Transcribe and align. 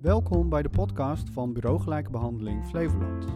Welkom 0.00 0.48
bij 0.48 0.62
de 0.62 0.70
podcast 0.70 1.30
van 1.30 1.52
Bureau 1.52 1.80
Gelijke 1.80 2.10
Behandeling 2.10 2.66
Flevoland. 2.66 3.26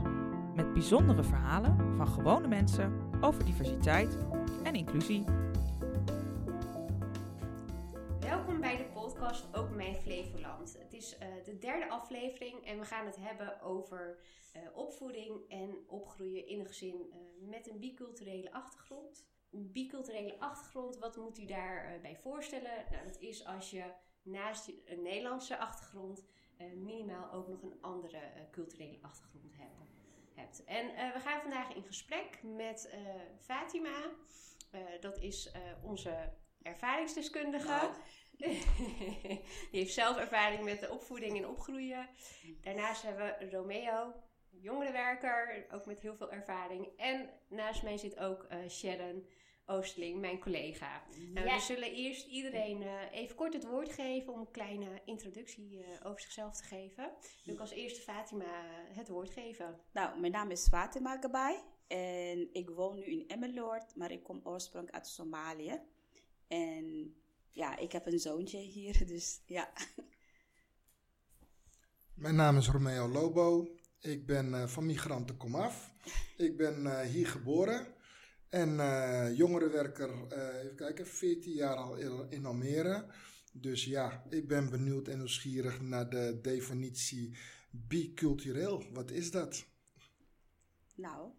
Met 0.55 0.73
bijzondere 0.73 1.23
verhalen 1.23 1.97
van 1.97 2.07
gewone 2.09 2.49
mensen 2.49 3.11
over 3.21 3.45
diversiteit 3.45 4.17
en 4.63 4.75
inclusie. 4.75 5.25
Welkom 8.21 8.61
bij 8.61 8.77
de 8.77 8.85
podcast 8.93 9.57
Ook 9.57 9.71
Mijn 9.71 9.95
Flevoland. 9.95 10.77
Het 10.79 10.93
is 10.93 11.19
eh, 11.19 11.29
de 11.45 11.59
derde 11.59 11.89
aflevering 11.89 12.65
en 12.67 12.79
we 12.79 12.85
gaan 12.85 13.07
het 13.07 13.17
hebben 13.21 13.61
over 13.61 14.19
eh, 14.53 14.63
opvoeding 14.75 15.49
en 15.49 15.77
opgroeien 15.87 16.47
in 16.47 16.61
een 16.61 16.67
gezin 16.67 17.07
eh, 17.13 17.49
met 17.49 17.71
een 17.71 17.79
biculturele 17.81 18.53
achtergrond. 18.53 19.27
Een 19.51 19.73
biculturele 19.73 20.41
achtergrond, 20.41 20.99
wat 20.99 21.17
moet 21.17 21.39
u 21.39 21.45
daarbij 21.47 22.01
bij 22.01 22.17
voorstellen? 22.17 22.85
Nou, 22.91 23.05
dat 23.07 23.19
is 23.21 23.47
als 23.47 23.71
je 23.71 23.83
naast 24.23 24.67
je- 24.67 24.83
een 24.87 25.03
Nederlandse 25.03 25.59
achtergrond 25.59 26.25
minimaal 26.59 27.33
ook 27.33 27.49
nog 27.49 27.63
een 27.63 27.79
andere 27.81 28.19
eh, 28.19 28.43
culturele 28.51 28.99
achtergrond 29.01 29.57
hebben, 29.57 29.89
hebt. 30.35 30.65
En 30.65 30.95
eh, 30.97 31.13
we 31.13 31.21
gaan 31.21 31.41
vandaag 31.41 31.75
in 31.75 31.83
gesprek 31.83 32.41
met 32.43 32.89
eh, 32.91 32.99
Fatima. 33.39 34.11
Eh, 34.75 34.81
dat 35.01 35.19
is 35.19 35.51
eh, 35.51 35.61
onze 35.83 36.33
ervaringsdeskundige. 36.63 37.67
Nou. 37.67 37.93
Die 39.71 39.81
heeft 39.81 39.95
zelf 39.95 40.17
ervaring 40.17 40.65
met 40.65 40.81
de 40.81 40.91
opvoeding 40.91 41.37
en 41.37 41.49
opgroeien. 41.49 42.09
Daarnaast 42.61 43.03
hebben 43.03 43.37
we 43.39 43.51
Romeo, 43.51 44.13
jongerenwerker, 44.51 45.67
ook 45.71 45.87
met 45.87 46.01
heel 46.01 46.17
veel 46.17 46.33
ervaring. 46.33 46.89
En 46.97 47.31
naast 47.49 47.83
mij 47.83 47.97
zit 47.97 48.19
ook 48.19 48.43
eh, 48.43 48.69
Sharon 48.69 49.29
Oosterling, 49.67 50.21
mijn 50.21 50.41
collega. 50.41 51.03
Nou, 51.33 51.47
Ja. 51.47 51.55
We 51.55 51.61
zullen 51.61 51.93
eerst 51.93 52.27
iedereen 52.27 52.83
eh, 52.83 53.13
even 53.13 53.37
kort 53.37 53.53
het 53.53 53.67
woord 53.67 53.93
geven 53.93 54.33
om 54.33 54.41
een 54.41 54.51
kleine 54.51 55.03
introductie 55.05 55.83
eh, 55.83 56.07
over 56.07 56.21
zichzelf 56.21 56.57
te 56.57 56.65
geven. 56.65 57.13
Wil 57.45 57.55
ik 57.55 57.61
als 57.61 57.71
eerste 57.71 58.01
Fatima 58.01 58.65
het 58.93 59.09
woord 59.09 59.31
geven. 59.31 59.81
Nou, 59.93 60.21
mijn 60.21 60.33
naam 60.33 60.51
is 60.51 60.69
Fatima 60.69 61.19
Gabay 61.21 61.63
en 61.87 62.49
ik 62.53 62.71
woon 62.71 62.95
nu 62.95 63.03
in 63.05 63.29
Emmeloord, 63.29 63.97
maar 63.97 64.11
ik 64.11 64.23
kom 64.23 64.41
oorspronkelijk 64.43 64.97
uit 64.97 65.07
Somalië. 65.13 65.81
En 66.49 67.17
ja, 67.51 67.77
ik 67.77 67.93
heb 67.93 68.07
een 68.07 68.19
zoontje 68.19 68.59
hier, 68.59 69.07
dus 69.07 69.41
ja. 69.47 69.73
Mijn 72.15 72.35
naam 72.35 72.57
is 72.57 72.69
Romeo 72.69 73.09
Lobo. 73.09 73.69
Ik 74.01 74.27
ben 74.27 74.55
eh, 74.55 74.67
van 74.67 74.87
Migranten 74.87 75.37
Komaf. 75.37 75.93
Ik 76.37 76.57
ben 76.57 76.87
eh, 76.87 77.09
hier 77.09 77.27
geboren. 77.27 77.94
En 78.55 78.81
eh, 78.81 79.37
jongerenwerker, 79.37 80.11
eh, 80.29 80.63
even 80.63 80.77
kijken, 80.77 81.07
14 81.07 81.53
jaar 81.53 81.77
al 81.77 81.97
in, 82.29 82.47
Almere. 82.47 83.07
Dus 83.53 83.85
ja, 83.85 84.25
ik 84.31 84.49
ben 84.49 84.71
benieuwd 84.71 85.09
en 85.09 85.19
nieuwsgierig 85.19 85.81
naar 85.81 86.11
de 86.11 86.39
definitie 86.43 87.37
bicultureel. 87.71 88.85
Wat 88.93 89.11
is 89.11 89.31
dat? 89.31 89.65
Nou, 90.95 91.31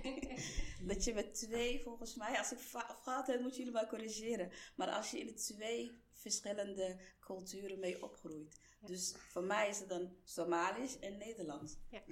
dat 0.88 1.04
je 1.04 1.14
met 1.14 1.34
twee, 1.34 1.80
volgens 1.82 2.14
mij, 2.14 2.38
als 2.38 2.52
ik 2.52 2.58
fout 3.02 3.26
heb, 3.26 3.40
moeten 3.40 3.58
jullie 3.58 3.74
maar 3.74 3.88
corrigeren. 3.88 4.50
Maar 4.76 4.88
als 4.88 5.10
je 5.10 5.18
in 5.18 5.26
de 5.26 5.34
twee 5.34 5.90
verschillende 6.12 6.96
culturen 7.20 7.78
mee 7.78 8.02
opgroeit. 8.02 8.60
Dus 8.80 9.14
voor 9.28 9.44
mij 9.44 9.68
is 9.68 9.78
het 9.78 9.88
dan 9.88 10.16
Somalisch 10.24 10.98
en 10.98 11.18
Nederlands. 11.18 11.76
Ja, 11.90 12.02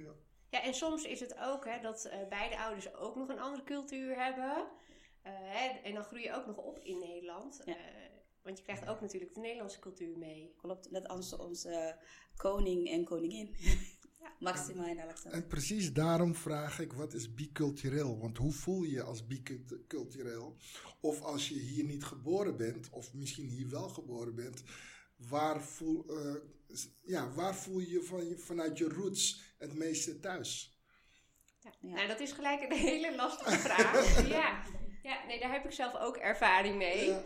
en 0.49 0.73
soms 0.73 1.03
is 1.03 1.19
het 1.19 1.37
ook 1.37 1.65
hè, 1.65 1.81
dat 1.81 2.05
eh, 2.05 2.27
beide 2.29 2.59
ouders 2.59 2.93
ook 2.95 3.15
nog 3.15 3.29
een 3.29 3.39
andere 3.39 3.63
cultuur 3.63 4.23
hebben. 4.23 4.67
Eh, 5.21 5.33
hè, 5.35 5.67
en 5.83 5.93
dan 5.93 6.03
groei 6.03 6.23
je 6.23 6.33
ook 6.33 6.45
nog 6.45 6.57
op 6.57 6.79
in 6.79 6.99
Nederland. 6.99 7.61
Ja. 7.65 7.75
Eh, 7.75 8.09
want 8.41 8.57
je 8.57 8.63
krijgt 8.63 8.87
ook 8.87 9.01
natuurlijk 9.01 9.33
de 9.33 9.39
Nederlandse 9.39 9.79
cultuur 9.79 10.17
mee. 10.17 10.53
Klopt, 10.57 10.91
net 10.91 11.07
als 11.07 11.35
onze 11.35 11.95
koning 12.35 12.89
en 12.89 13.03
koningin. 13.03 13.55
Maxima 14.39 14.87
en 14.87 14.99
Alexander. 14.99 15.41
En 15.41 15.47
precies 15.47 15.93
daarom 15.93 16.35
vraag 16.35 16.79
ik, 16.79 16.93
wat 16.93 17.13
is 17.13 17.33
bicultureel? 17.33 18.19
Want 18.19 18.37
hoe 18.37 18.51
voel 18.51 18.83
je 18.83 18.91
je 18.91 19.03
als 19.03 19.27
bicultureel? 19.27 20.57
Of 21.01 21.21
als 21.21 21.49
je 21.49 21.59
hier 21.59 21.83
niet 21.83 22.03
geboren 22.03 22.57
bent, 22.57 22.89
of 22.89 23.13
misschien 23.13 23.47
hier 23.47 23.69
wel 23.69 23.89
geboren 23.89 24.35
bent, 24.35 24.63
waar 25.15 25.61
voel, 25.61 26.05
eh, 26.07 26.35
ja, 27.05 27.33
waar 27.33 27.55
voel 27.55 27.79
je, 27.79 28.03
van, 28.03 28.27
je 28.27 28.37
vanuit 28.37 28.77
je 28.77 28.89
roots 28.89 29.41
het 29.59 29.73
meeste 29.75 30.19
thuis? 30.19 30.77
Ja. 31.59 31.71
Ja. 31.79 31.93
Nou, 31.93 32.07
dat 32.07 32.19
is 32.19 32.31
gelijk 32.31 32.61
een 32.61 32.77
hele 32.89 33.15
lastige 33.15 33.57
vraag. 33.57 34.27
ja. 34.39 34.63
ja, 35.03 35.25
nee, 35.25 35.39
daar 35.39 35.51
heb 35.51 35.65
ik 35.65 35.71
zelf 35.71 35.95
ook 35.95 36.17
ervaring 36.17 36.75
mee. 36.75 37.05
Ja. 37.09 37.21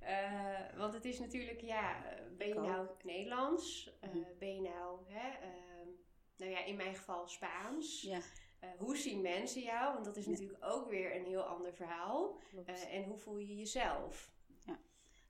Eh, 0.00 0.78
want 0.78 0.94
het 0.94 1.04
is 1.04 1.18
natuurlijk, 1.18 1.60
ja, 1.60 2.04
eh, 2.04 2.22
ben 2.38 2.48
je 2.48 2.54
nou 2.54 2.88
Nederlands? 3.02 3.90
Eh, 4.00 4.10
Mhm. 4.10 4.18
Ben 4.38 4.54
je 4.54 4.60
nou, 4.60 5.00
hè, 5.08 5.28
ehm, 5.28 5.88
nou 6.36 6.50
ja, 6.50 6.64
in 6.64 6.76
mijn 6.76 6.94
geval 6.96 7.28
Spaans? 7.28 8.02
Ja, 8.02 8.20
Eh, 8.60 8.68
hoe 8.78 8.96
zien 8.96 9.20
mensen 9.20 9.62
jou? 9.62 9.92
Want 9.92 10.04
dat 10.04 10.16
is 10.16 10.24
Ja. 10.24 10.30
natuurlijk 10.30 10.64
ook 10.64 10.88
weer 10.90 11.16
een 11.16 11.24
heel 11.24 11.42
ander 11.42 11.74
verhaal. 11.74 12.40
Eh, 12.66 12.94
en 12.94 13.04
hoe 13.04 13.18
voel 13.18 13.38
je 13.38 13.56
jezelf? 13.56 14.30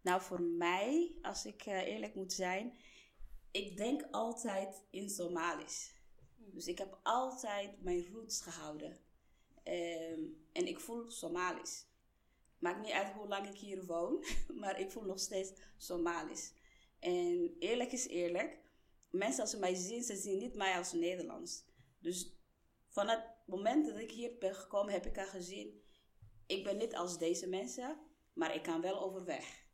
Nou, 0.01 0.21
voor 0.23 0.41
mij, 0.43 1.15
als 1.23 1.45
ik 1.47 1.63
eh, 1.67 1.87
eerlijk 1.87 2.15
moet 2.15 2.33
zijn, 2.33 2.77
ik 3.51 3.77
denk 3.77 4.03
altijd 4.11 4.83
in 4.91 5.11
Somalisch. 5.11 5.95
Dus 6.53 6.67
ik 6.67 6.79
heb 6.79 6.99
altijd 7.03 7.83
mijn 7.83 8.07
roots 8.13 8.41
gehouden. 8.41 8.99
Ehm, 9.63 10.21
en 10.53 10.67
ik 10.67 10.81
voel 10.81 11.11
Somalisch. 11.11 11.87
Maakt 12.59 12.83
niet 12.83 12.93
uit 12.93 13.13
hoe 13.13 13.29
lang 13.29 13.49
ik 13.49 13.59
hier 13.59 13.85
woon, 13.85 14.25
maar 14.61 14.81
ik 14.81 14.91
voel 14.91 15.03
nog 15.03 15.21
steeds 15.21 15.53
Somalisch. 15.77 16.53
En 16.99 17.57
eerlijk 17.59 17.93
is 17.93 18.07
eerlijk, 18.07 18.59
mensen 19.11 19.41
als 19.41 19.51
ze 19.51 19.59
mij 19.59 19.75
zien, 19.75 20.03
ze 20.03 20.17
zien 20.17 20.39
niet 20.39 20.55
mij 20.55 20.77
als 20.77 20.93
Nederlands. 20.93 21.65
Dus 21.99 22.33
van 22.89 23.09
het 23.09 23.25
moment 23.47 23.87
dat 23.87 23.99
ik 23.99 24.11
hier 24.11 24.39
ben 24.39 24.55
gekomen, 24.55 24.93
heb 24.93 25.07
ik 25.07 25.19
al 25.19 25.27
gezien, 25.27 25.83
ik 26.47 26.65
ben 26.65 26.77
niet 26.77 26.95
als 26.95 27.19
deze 27.19 27.49
mensen, 27.49 27.99
maar 28.33 28.55
ik 28.55 28.63
kan 28.63 28.81
wel 28.81 29.01
overweg. 29.01 29.65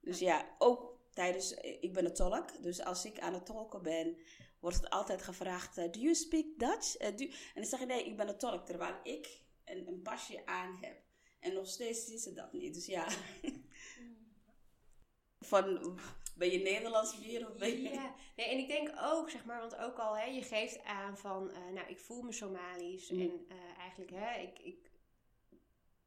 Dus 0.00 0.18
ja, 0.18 0.54
ook 0.58 0.98
tijdens, 1.10 1.54
ik 1.54 1.92
ben 1.92 2.04
een 2.04 2.14
tolk, 2.14 2.62
dus 2.62 2.84
als 2.84 3.04
ik 3.04 3.18
aan 3.18 3.34
het 3.34 3.46
tolken 3.46 3.82
ben, 3.82 4.16
wordt 4.64 4.76
het 4.80 4.90
altijd 4.90 5.22
gevraagd, 5.22 5.78
eh, 5.78 5.90
do 5.92 5.98
you 6.00 6.14
speak 6.14 6.44
Dutch? 6.56 6.96
Eh, 6.96 7.16
do- 7.16 7.24
En 7.24 7.54
dan 7.54 7.64
zeg 7.64 7.80
ik, 7.80 7.86
nee, 7.86 8.04
ik 8.04 8.16
ben 8.16 8.28
een 8.28 8.38
tolk, 8.38 8.66
terwijl 8.66 8.94
ik 9.02 9.40
een, 9.64 9.86
een 9.88 10.02
pasje 10.02 10.46
aan 10.46 10.78
heb. 10.80 11.02
En 11.40 11.54
nog 11.54 11.66
steeds 11.66 12.04
zien 12.06 12.18
ze 12.18 12.32
dat 12.32 12.52
niet, 12.52 12.74
dus 12.74 12.86
ja. 12.86 13.08
Van, 15.40 15.98
ben 16.36 16.50
je 16.50 16.58
Nederlands 16.58 17.18
weer 17.18 17.48
of 17.50 17.56
ben 17.56 17.82
je... 17.82 17.88
Ja, 17.88 18.14
nee, 18.36 18.46
en 18.46 18.58
ik 18.58 18.68
denk 18.68 18.90
ook, 19.02 19.30
zeg 19.30 19.44
maar, 19.44 19.60
want 19.60 19.76
ook 19.76 19.98
al, 19.98 20.16
hè, 20.16 20.24
je 20.24 20.42
geeft 20.42 20.84
aan 20.84 21.18
van, 21.18 21.50
eh, 21.50 21.68
nou, 21.72 21.88
ik 21.88 21.98
voel 22.00 22.22
me 22.22 22.32
Somalisch. 22.32 23.10
Mm. 23.10 23.20
En 23.20 23.46
eigenlijk, 23.78 24.10
hè, 24.10 24.38
ik, 24.40 24.58
ik, 24.58 24.90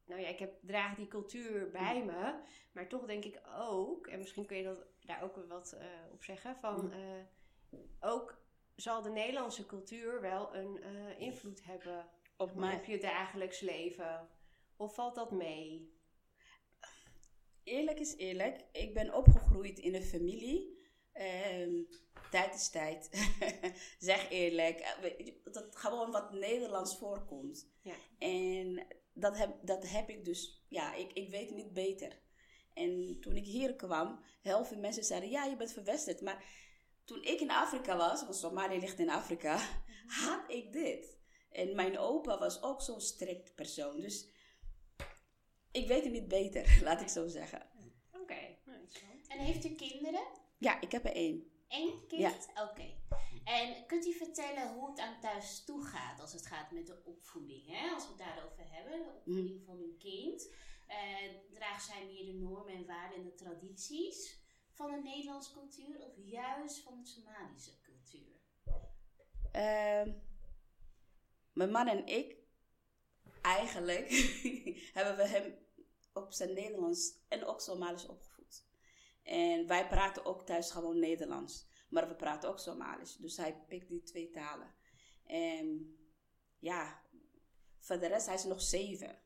nou 0.04 0.20
ja, 0.20 0.28
ik 0.28 0.38
heb, 0.38 0.54
draag 0.62 0.96
die 0.96 1.08
cultuur 1.08 1.70
bij 1.70 2.04
me. 2.04 2.40
Maar 2.72 2.88
toch 2.88 3.06
denk 3.06 3.24
ik 3.24 3.40
ook, 3.58 4.06
en 4.06 4.18
misschien 4.18 4.46
kun 4.46 4.56
je 4.56 4.62
dat, 4.64 4.86
daar 5.00 5.22
ook 5.22 5.36
wat 5.48 5.76
op 6.12 6.24
zeggen, 6.24 6.56
van, 6.56 6.84
Mm. 6.84 7.28
ook 8.00 8.46
zal 8.80 9.02
de 9.02 9.10
Nederlandse 9.10 9.66
cultuur 9.66 10.20
wel 10.20 10.54
een 10.54 10.82
eh, 10.82 11.20
invloed 11.20 11.64
hebben 11.64 12.08
Op 12.36 12.54
maar 12.54 12.68
mij. 12.70 12.78
op 12.78 12.84
je 12.84 12.98
dagelijks 12.98 13.60
leven. 13.60 14.28
Of 14.76 14.94
valt 14.94 15.14
dat 15.14 15.30
mee? 15.30 15.96
Eerlijk 17.64 17.98
is 18.00 18.16
eerlijk, 18.16 18.64
ik 18.72 18.94
ben 18.94 19.14
opgegroeid 19.14 19.78
in 19.78 19.94
een 19.94 20.02
familie. 20.04 20.76
Ehm, 21.12 21.82
tijd 22.30 22.54
is 22.54 22.70
tijd. 22.70 23.08
zeg 23.98 24.30
eerlijk. 24.30 24.78
eh, 24.78 25.34
Dat 25.44 25.76
gewoon 25.76 26.10
wat 26.10 26.32
Nederlands 26.32 26.96
voorkomt. 26.98 27.70
Ja. 27.82 27.94
En 28.18 28.86
dat 29.12 29.38
heb, 29.38 29.56
dat 29.62 29.88
heb 29.90 30.08
ik 30.08 30.24
dus, 30.24 30.64
ja, 30.68 30.94
ik, 30.94 31.12
ik 31.12 31.30
weet 31.30 31.50
niet 31.50 31.72
beter. 31.72 32.18
En 32.74 33.20
toen 33.20 33.36
ik 33.36 33.44
hier 33.44 33.74
kwam, 33.76 34.24
heel 34.42 34.64
veel 34.64 34.78
mensen 34.78 35.04
zeiden, 35.04 35.30
ja, 35.30 35.44
je 35.44 35.56
bent 35.56 35.72
verwesterd. 35.72 36.20
Maar 36.20 36.44
toen 37.08 37.22
ik 37.22 37.40
in 37.40 37.50
Afrika 37.50 37.96
was, 37.96 38.22
want 38.22 38.36
Somalië 38.36 38.80
ligt 38.80 38.98
in 38.98 39.10
Afrika, 39.10 39.58
had 40.06 40.50
ik 40.50 40.72
dit. 40.72 41.18
En 41.50 41.74
mijn 41.74 41.98
opa 41.98 42.38
was 42.38 42.62
ook 42.62 42.82
zo'n 42.82 43.00
strikt 43.00 43.54
persoon. 43.54 44.00
Dus 44.00 44.28
ik 45.70 45.86
weet 45.86 46.04
het 46.04 46.12
niet 46.12 46.28
beter, 46.28 46.78
laat 46.86 47.00
ik 47.00 47.08
zo 47.08 47.28
zeggen. 47.28 47.66
Oké, 48.12 48.56
nou, 48.64 48.78
interessant. 48.80 49.26
En 49.28 49.38
heeft 49.38 49.64
u 49.64 49.74
kinderen? 49.74 50.26
Ja, 50.58 50.80
ik 50.80 50.92
heb 50.92 51.04
er 51.04 51.12
één. 51.14 51.50
Eén 51.68 52.06
kind? 52.08 52.20
Ja. 52.20 52.64
Oké. 52.70 52.96
En 53.44 53.86
kunt 53.86 54.06
u 54.06 54.12
vertellen 54.12 54.74
hoe 54.74 54.90
het 54.90 54.98
aan 54.98 55.20
thuis 55.20 55.64
toe 55.64 55.84
gaat 55.84 56.20
als 56.20 56.32
het 56.32 56.46
gaat 56.46 56.70
met 56.70 56.86
de 56.86 57.02
opvoeding? 57.04 57.66
Hè? 57.66 57.94
Als 57.94 58.02
we 58.02 58.08
het 58.08 58.18
daarover 58.18 58.72
hebben, 58.72 59.02
de 59.02 59.12
opvoeding 59.16 59.64
van 59.64 59.78
uw 59.78 59.96
kind. 59.96 60.48
Eh 60.86 60.96
draagt 61.52 61.84
zij 61.84 62.06
meer 62.06 62.24
de 62.24 62.32
normen 62.32 62.74
en 62.74 62.86
waarden 62.86 63.18
en 63.18 63.24
de 63.24 63.34
tradities 63.34 64.37
van 64.78 64.90
de 64.90 65.00
Nederlandse 65.02 65.52
cultuur 65.52 66.00
of 66.00 66.12
juist 66.16 66.82
van 66.82 66.98
de 66.98 67.06
Somalische 67.06 67.80
cultuur? 67.80 68.36
Ehm, 69.52 70.12
mijn 71.52 71.70
man 71.70 71.86
en 71.86 72.06
ik, 72.06 72.36
eigenlijk, 73.42 74.10
hebben 74.96 75.16
we 75.16 75.26
hem 75.26 75.58
op 76.12 76.32
zijn 76.32 76.52
Nederlands 76.54 77.18
en 77.28 77.44
ook 77.44 77.60
Somalisch 77.60 78.06
opgevoed. 78.06 78.66
En 79.22 79.66
wij 79.66 79.88
praten 79.88 80.24
ook 80.24 80.46
thuis 80.46 80.70
gewoon 80.70 80.98
Nederlands. 80.98 81.66
Maar 81.88 82.08
we 82.08 82.14
praten 82.14 82.48
ook 82.48 82.58
Somalisch. 82.58 83.16
Dus 83.16 83.36
hij 83.36 83.64
pikt 83.68 83.88
die 83.88 84.02
twee 84.02 84.30
talen. 84.30 84.74
En 85.24 85.96
ja, 86.58 87.02
voor 87.78 87.98
de 87.98 88.06
rest, 88.06 88.26
hij 88.26 88.34
is 88.34 88.44
nog 88.44 88.62
zeven. 88.62 89.22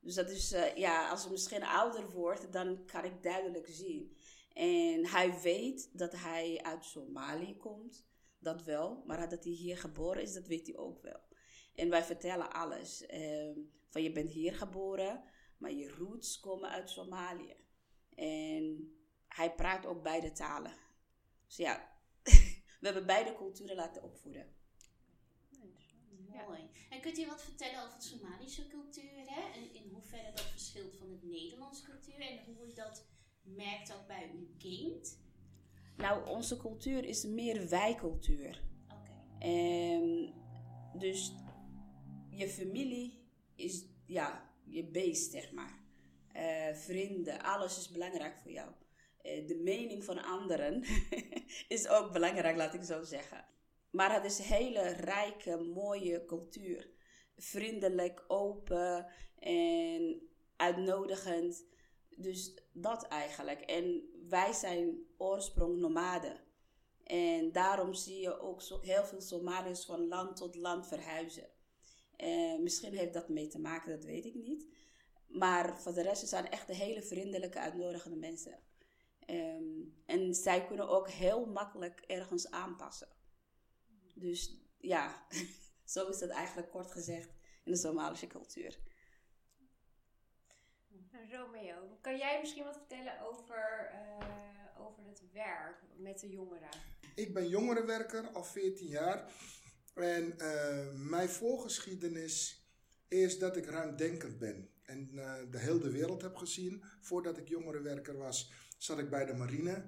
Dus 0.00 0.14
dat 0.14 0.30
is, 0.30 0.52
eh, 0.52 0.76
ja, 0.76 1.10
als 1.10 1.22
hij 1.22 1.30
misschien 1.30 1.62
ouder 1.62 2.10
wordt, 2.10 2.52
dan 2.52 2.84
kan 2.86 3.04
ik 3.04 3.22
duidelijk 3.22 3.66
zien. 3.70 4.16
En 4.58 5.06
hij 5.06 5.40
weet 5.40 5.98
dat 5.98 6.12
hij 6.12 6.62
uit 6.62 6.84
Somalië 6.84 7.56
komt, 7.56 8.06
dat 8.38 8.62
wel. 8.62 9.02
Maar 9.06 9.28
dat 9.28 9.44
hij 9.44 9.52
hier 9.52 9.78
geboren 9.78 10.22
is, 10.22 10.32
dat 10.32 10.46
weet 10.46 10.66
hij 10.66 10.76
ook 10.76 11.02
wel. 11.02 11.20
En 11.74 11.88
wij 11.88 12.04
vertellen 12.04 12.52
alles. 12.52 13.06
Ehm, 13.06 13.58
van 13.88 14.02
je 14.02 14.12
bent 14.12 14.30
hier 14.30 14.54
geboren, 14.54 15.24
maar 15.58 15.72
je 15.72 15.88
roots 15.90 16.40
komen 16.40 16.68
uit 16.68 16.90
Somalië. 16.90 17.56
En 18.14 18.94
hij 19.26 19.54
praat 19.54 19.86
ook 19.86 20.02
beide 20.02 20.32
talen. 20.32 20.74
Dus 21.46 21.56
ja, 21.56 21.92
we 22.80 22.86
hebben 22.86 23.06
beide 23.06 23.34
culturen 23.34 23.76
laten 23.76 24.02
opvoeden. 24.02 24.56
Mooi. 26.46 26.70
En 26.90 27.00
kunt 27.00 27.18
u 27.18 27.26
wat 27.26 27.42
vertellen 27.42 27.84
over 27.84 27.98
de 27.98 28.04
Somalische 28.04 28.66
cultuur? 28.66 29.24
Hè? 29.26 29.52
En 29.52 29.74
in 29.74 29.90
hoeverre 29.92 30.30
dat 30.30 30.44
verschilt 30.44 30.96
van 30.96 31.10
het 31.10 31.22
Nederlandse 31.22 31.84
cultuur? 31.84 32.20
En 32.20 32.44
hoe 32.44 32.66
u 32.66 32.72
dat 32.72 33.06
merkt 33.56 33.94
ook 33.94 34.06
bij 34.06 34.30
uw 34.34 34.48
kind? 34.58 35.18
Nou, 35.96 36.28
onze 36.28 36.56
cultuur 36.56 37.04
is 37.04 37.24
meer 37.24 37.68
wijcultuur. 37.68 38.62
Oké. 38.84 39.46
En 39.46 40.32
dus 40.98 41.32
je 42.30 42.48
familie 42.48 43.26
is 43.54 43.84
ja, 44.06 44.50
je 44.64 44.84
beest, 44.84 45.30
zeg 45.30 45.52
maar. 45.52 45.78
Eh, 46.32 46.74
vrienden, 46.74 47.42
alles 47.42 47.78
is 47.78 47.88
belangrijk 47.88 48.38
voor 48.38 48.50
jou. 48.50 48.70
Eh, 49.22 49.46
de 49.46 49.56
mening 49.56 50.04
van 50.04 50.22
anderen 50.22 50.84
is 51.68 51.88
ook 51.88 52.12
belangrijk, 52.12 52.56
laat 52.56 52.74
ik 52.74 52.82
zo 52.82 53.02
zeggen. 53.02 53.44
Maar 53.90 54.14
het 54.14 54.24
is 54.24 54.38
een 54.38 54.44
hele 54.44 54.88
rijke, 54.88 55.56
mooie 55.56 56.24
cultuur. 56.24 56.90
Vriendelijk, 57.36 58.24
open 58.28 59.06
en 59.38 60.28
uitnodigend. 60.56 61.64
Dus 62.20 62.54
dat 62.72 63.02
eigenlijk. 63.02 63.60
En 63.60 64.10
wij 64.28 64.52
zijn 64.52 65.06
oorsprong 65.16 65.78
nomaden. 65.78 66.40
En 67.04 67.52
daarom 67.52 67.94
zie 67.94 68.20
je 68.20 68.40
ook 68.40 68.62
zo 68.62 68.80
heel 68.80 69.04
veel 69.04 69.20
Somaliërs 69.20 69.84
van 69.84 70.08
land 70.08 70.36
tot 70.36 70.54
land 70.54 70.86
verhuizen. 70.86 71.50
Uh, 72.16 72.58
misschien 72.58 72.96
heeft 72.96 73.12
dat 73.12 73.28
mee 73.28 73.46
te 73.46 73.60
maken, 73.60 73.90
dat 73.90 74.04
weet 74.04 74.24
ik 74.24 74.34
niet. 74.34 74.66
Maar 75.26 75.80
voor 75.80 75.94
de 75.94 76.02
rest 76.02 76.28
zijn 76.28 76.50
echt 76.50 76.66
hele 76.66 77.02
vriendelijke, 77.02 77.58
uitnodigende 77.58 78.16
mensen. 78.16 78.58
Um, 79.26 80.02
en 80.06 80.34
zij 80.34 80.66
kunnen 80.66 80.88
ook 80.88 81.08
heel 81.08 81.46
makkelijk 81.46 82.00
ergens 82.00 82.50
aanpassen. 82.50 83.08
Dus 84.14 84.56
ja, 84.78 85.26
zo 85.84 86.08
is 86.08 86.18
dat 86.18 86.30
eigenlijk 86.30 86.70
kort 86.70 86.90
gezegd 86.90 87.30
in 87.64 87.72
de 87.72 87.78
Somalische 87.78 88.26
cultuur. 88.26 88.78
Romeo, 91.30 91.98
kan 92.00 92.16
jij 92.16 92.38
misschien 92.40 92.64
wat 92.64 92.76
vertellen 92.76 93.20
over, 93.20 93.90
uh, 93.92 94.86
over 94.86 95.02
het 95.06 95.22
werk 95.32 95.76
met 95.96 96.20
de 96.20 96.28
jongeren? 96.28 96.68
Ik 97.14 97.34
ben 97.34 97.48
jongerenwerker 97.48 98.28
al 98.32 98.44
14 98.44 98.86
jaar. 98.86 99.30
En 99.94 100.34
uh, 100.38 101.08
mijn 101.08 101.28
voorgeschiedenis 101.28 102.66
is 103.08 103.38
dat 103.38 103.56
ik 103.56 103.66
ruimdenkend 103.66 104.38
ben. 104.38 104.70
En 104.82 105.10
uh, 105.14 105.34
de 105.50 105.58
hele 105.58 105.90
wereld 105.90 106.22
heb 106.22 106.36
gezien. 106.36 106.84
Voordat 107.00 107.38
ik 107.38 107.48
jongerenwerker 107.48 108.16
was, 108.16 108.52
zat 108.78 108.98
ik 108.98 109.10
bij 109.10 109.24
de 109.24 109.34
marine. 109.34 109.84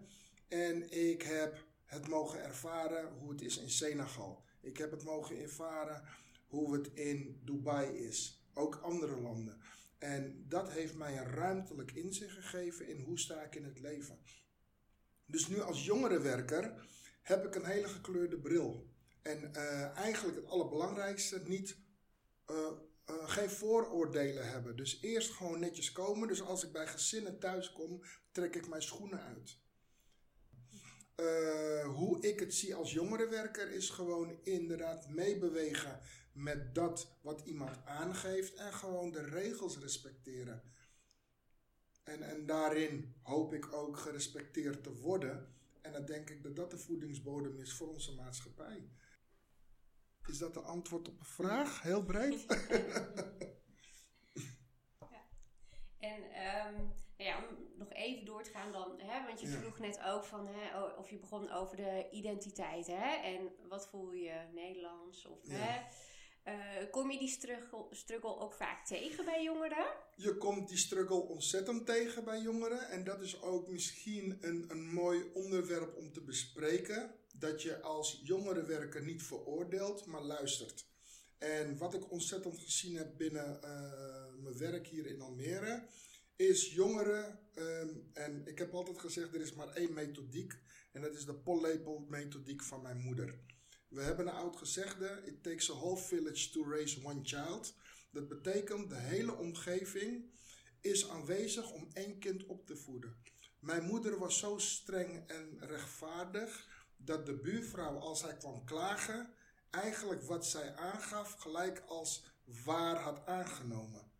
En 0.49 0.91
ik 1.11 1.23
heb 1.23 1.65
het 1.85 2.09
mogen 2.09 2.43
ervaren 2.43 3.13
hoe 3.19 3.31
het 3.31 3.41
is 3.41 3.59
in 3.59 3.71
Senegal. 3.71 4.45
Ik 4.61 4.77
heb 4.77 4.91
het 4.91 5.05
mogen 5.05 5.41
ervaren 5.41 6.03
hoe 6.49 6.75
het 6.75 6.91
in 6.95 7.41
Dubai 7.45 7.89
is. 7.89 8.45
Ook 8.55 8.81
andere 8.83 9.21
landen. 9.21 9.61
En 10.01 10.45
dat 10.49 10.71
heeft 10.71 10.95
mij 10.95 11.19
een 11.19 11.31
ruimtelijk 11.31 11.93
inzicht 11.93 12.35
gegeven 12.35 12.89
in 12.89 13.01
hoe 13.01 13.19
sta 13.19 13.43
ik 13.43 13.55
in 13.55 13.65
het 13.65 13.81
leven. 13.81 14.19
Dus 15.27 15.47
nu 15.47 15.61
als 15.61 15.85
jongerenwerker 15.85 16.89
heb 17.23 17.47
ik 17.47 17.55
een 17.55 17.65
hele 17.65 17.89
gekleurde 17.89 18.39
bril. 18.39 18.89
En 19.23 19.53
uh, 19.57 19.97
eigenlijk 19.97 20.37
het 20.37 20.47
allerbelangrijkste, 20.47 21.43
niet, 21.47 21.77
uh, 22.51 22.57
uh, 22.57 23.29
geen 23.29 23.51
vooroordelen 23.51 24.51
hebben. 24.51 24.77
Dus 24.77 24.99
eerst 25.03 25.31
gewoon 25.31 25.61
netjes 25.61 25.93
komen. 25.93 26.29
Dus 26.29 26.43
als 26.43 26.65
ik 26.65 26.73
bij 26.73 26.87
gezinnen 26.87 27.39
thuis 27.39 27.73
kom, 27.73 28.03
trek 28.33 28.55
ik 28.55 28.69
mijn 28.69 28.83
schoenen 28.83 29.21
uit. 29.21 29.59
hoe 31.87 32.21
ik 32.21 32.41
het 32.41 32.55
zie 32.55 32.75
als 32.75 32.93
jongerenwerker 32.93 33.71
is 33.71 33.91
gewoon 33.91 34.39
inderdaad 34.43 35.09
meebewegen 35.09 36.01
met 36.33 36.75
dat 36.75 37.19
wat 37.23 37.41
iemand 37.41 37.85
aangeeft 37.85 38.55
en 38.55 38.73
gewoon 38.73 39.11
de 39.11 39.23
regels 39.25 39.79
respecteren. 39.79 40.63
En, 42.03 42.23
en 42.23 42.47
daarin 42.47 43.15
hoop 43.23 43.53
ik 43.53 43.73
ook 43.73 43.97
gerespecteerd 43.97 44.83
te 44.83 44.95
worden. 44.95 45.55
En 45.81 45.93
dan 45.93 46.05
denk 46.05 46.31
ik 46.31 46.43
dat 46.43 46.57
dat 46.57 46.71
de 46.71 46.79
voedingsbodem 46.79 47.59
is 47.59 47.73
voor 47.73 47.89
onze 47.89 48.15
maatschappij. 48.15 48.91
Is 50.27 50.39
dat 50.39 50.55
de 50.55 50.61
antwoord 50.61 51.09
op 51.09 51.19
een 51.19 51.25
vraag? 51.25 51.83
Heel 51.83 52.03
breed? 52.03 52.45
ja. 54.99 55.27
En 55.99 56.23
um, 56.23 56.93
ja, 57.17 57.39
om 57.39 57.57
nog 57.77 57.93
even 57.93 58.25
door 58.25 58.43
te 58.43 58.51
gaan 58.51 58.73
dan, 58.73 59.01
hè, 59.01 59.27
want 59.27 59.41
je 59.41 59.49
ja. 59.49 59.59
vroeg 59.59 59.79
net 59.79 60.03
ook 60.05 60.25
van, 60.25 60.47
hè, 60.47 60.83
of 60.83 61.11
je 61.11 61.19
begon 61.19 61.51
over 61.51 61.77
de 61.77 62.09
identiteit, 62.11 62.87
hè, 62.87 63.15
en 63.23 63.53
wat 63.69 63.89
voel 63.89 64.13
je, 64.13 64.49
Nederlands, 64.55 65.27
of 65.27 65.39
ja. 65.43 65.55
hè, 65.55 65.87
uh, 66.47 66.91
kom 66.91 67.11
je 67.11 67.19
die 67.19 67.29
struggle, 67.93 68.39
ook 68.39 68.55
vaak 68.55 68.87
tegen 68.87 69.25
bij 69.25 69.43
jongeren? 69.43 69.87
Je 70.17 70.37
komt 70.37 70.69
die 70.69 70.79
struggle 70.79 71.21
ontzettend 71.21 71.87
tegen 71.87 72.25
bij 72.25 72.41
jongeren. 72.41 72.89
En 72.89 73.05
dat 73.05 73.21
is 73.21 73.43
ook 73.43 73.69
misschien 73.69 74.39
een, 74.41 74.65
een 74.69 74.93
mooi 74.93 75.31
onderwerp 75.35 75.97
om 75.97 76.13
te 76.13 76.21
bespreken. 76.21 77.15
Dat 77.35 77.63
je 77.63 77.81
als 77.81 78.21
jongerenwerker 78.25 79.05
niet 79.05 79.23
veroordeelt, 79.23 80.07
maar 80.07 80.23
luistert. 80.23 80.89
En 81.39 81.79
wat 81.79 81.95
ik 81.95 82.11
ontzettend 82.11 82.59
gezien 82.59 82.97
heb 82.97 83.17
binnen 83.17 83.61
uh, 83.65 84.43
mijn 84.43 84.59
werk 84.59 84.87
hier 84.87 85.07
in 85.07 85.21
Almere, 85.21 85.87
is 86.37 86.75
jongeren, 86.75 87.39
um, 87.55 88.11
en 88.13 88.47
ik 88.47 88.59
heb 88.59 88.75
altijd 88.75 88.99
gezegd, 88.99 89.35
er 89.35 89.41
is 89.41 89.55
maar 89.55 89.69
één 89.69 89.93
methodiek. 89.93 90.53
En 90.93 91.03
dat 91.03 91.15
is 91.15 91.25
de 91.25 91.35
pollepel 91.35 92.07
methodiek 92.09 92.63
van 92.63 92.83
mijn 92.83 92.99
moeder. 92.99 93.41
We 93.91 94.03
hebben 94.03 94.27
een 94.27 94.35
oud 94.35 94.57
gezegde: 94.57 95.23
It 95.25 95.43
takes 95.43 95.71
a 95.71 95.75
whole 95.75 95.97
village 95.97 96.51
to 96.51 96.71
raise 96.71 97.05
one 97.05 97.21
child. 97.23 97.75
Dat 98.11 98.29
betekent 98.29 98.89
de 98.91 98.97
hele 98.97 99.37
omgeving 99.37 100.31
is 100.81 101.09
aanwezig 101.09 101.73
om 101.73 101.89
één 101.93 102.19
kind 102.19 102.47
op 102.47 102.67
te 102.67 102.77
voeden. 102.77 103.17
Mijn 103.59 103.85
moeder 103.85 104.19
was 104.19 104.39
zo 104.39 104.59
streng 104.59 105.29
en 105.29 105.59
rechtvaardig 105.61 106.69
dat 106.97 107.27
de 107.27 107.35
buurvrouw, 107.35 107.99
als 107.99 108.23
hij 108.23 108.37
kwam 108.37 108.65
klagen, 108.65 109.35
eigenlijk 109.71 110.23
wat 110.23 110.47
zij 110.47 110.75
aangaf 110.75 111.33
gelijk 111.33 111.83
als 111.87 112.25
waar 112.65 112.97
had 112.97 113.27
aangenomen. 113.27 114.11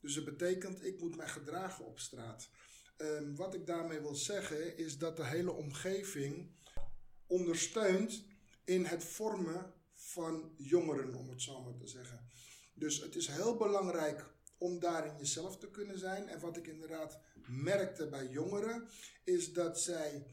Dus 0.00 0.14
dat 0.14 0.24
betekent, 0.24 0.84
ik 0.84 1.00
moet 1.00 1.16
mij 1.16 1.28
gedragen 1.28 1.84
op 1.86 1.98
straat. 1.98 2.48
Um, 2.96 3.36
wat 3.36 3.54
ik 3.54 3.66
daarmee 3.66 4.00
wil 4.00 4.14
zeggen 4.14 4.76
is 4.76 4.98
dat 4.98 5.16
de 5.16 5.26
hele 5.26 5.52
omgeving 5.52 6.50
ondersteunt 7.26 8.24
in 8.64 8.84
het 8.84 9.04
vormen 9.04 9.72
van 9.94 10.52
jongeren, 10.56 11.14
om 11.14 11.28
het 11.28 11.42
zo 11.42 11.62
maar 11.62 11.76
te 11.76 11.86
zeggen. 11.86 12.28
Dus 12.74 13.00
het 13.00 13.16
is 13.16 13.26
heel 13.26 13.56
belangrijk 13.56 14.24
om 14.58 14.78
daarin 14.78 15.16
jezelf 15.16 15.58
te 15.58 15.70
kunnen 15.70 15.98
zijn. 15.98 16.28
En 16.28 16.40
wat 16.40 16.56
ik 16.56 16.66
inderdaad 16.66 17.18
merkte 17.46 18.08
bij 18.08 18.26
jongeren, 18.26 18.88
is 19.24 19.52
dat 19.52 19.80
zij 19.80 20.26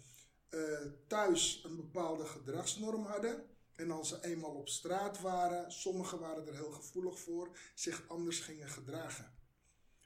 uh, 0.49 0.79
thuis 1.07 1.61
een 1.63 1.75
bepaalde 1.75 2.25
gedragsnorm 2.25 3.05
hadden. 3.05 3.45
En 3.75 3.91
als 3.91 4.09
ze 4.09 4.23
eenmaal 4.23 4.55
op 4.55 4.69
straat 4.69 5.21
waren, 5.21 5.71
sommigen 5.71 6.19
waren 6.19 6.47
er 6.47 6.53
heel 6.53 6.71
gevoelig 6.71 7.19
voor, 7.19 7.57
zich 7.75 8.03
anders 8.07 8.39
gingen 8.39 8.69
gedragen. 8.69 9.35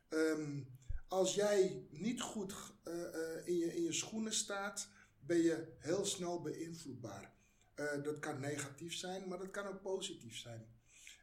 Um, 0.09 0.79
als 1.07 1.35
jij 1.35 1.87
niet 1.89 2.21
goed 2.21 2.53
uh, 2.87 2.93
uh, 2.93 3.47
in, 3.47 3.57
je, 3.57 3.75
in 3.75 3.83
je 3.83 3.93
schoenen 3.93 4.33
staat, 4.33 4.87
ben 5.19 5.41
je 5.41 5.73
heel 5.77 6.05
snel 6.05 6.41
beïnvloedbaar. 6.41 7.33
Uh, 7.75 8.03
dat 8.03 8.19
kan 8.19 8.39
negatief 8.39 8.93
zijn, 8.93 9.27
maar 9.27 9.37
dat 9.37 9.51
kan 9.51 9.67
ook 9.67 9.81
positief 9.81 10.37
zijn. 10.37 10.79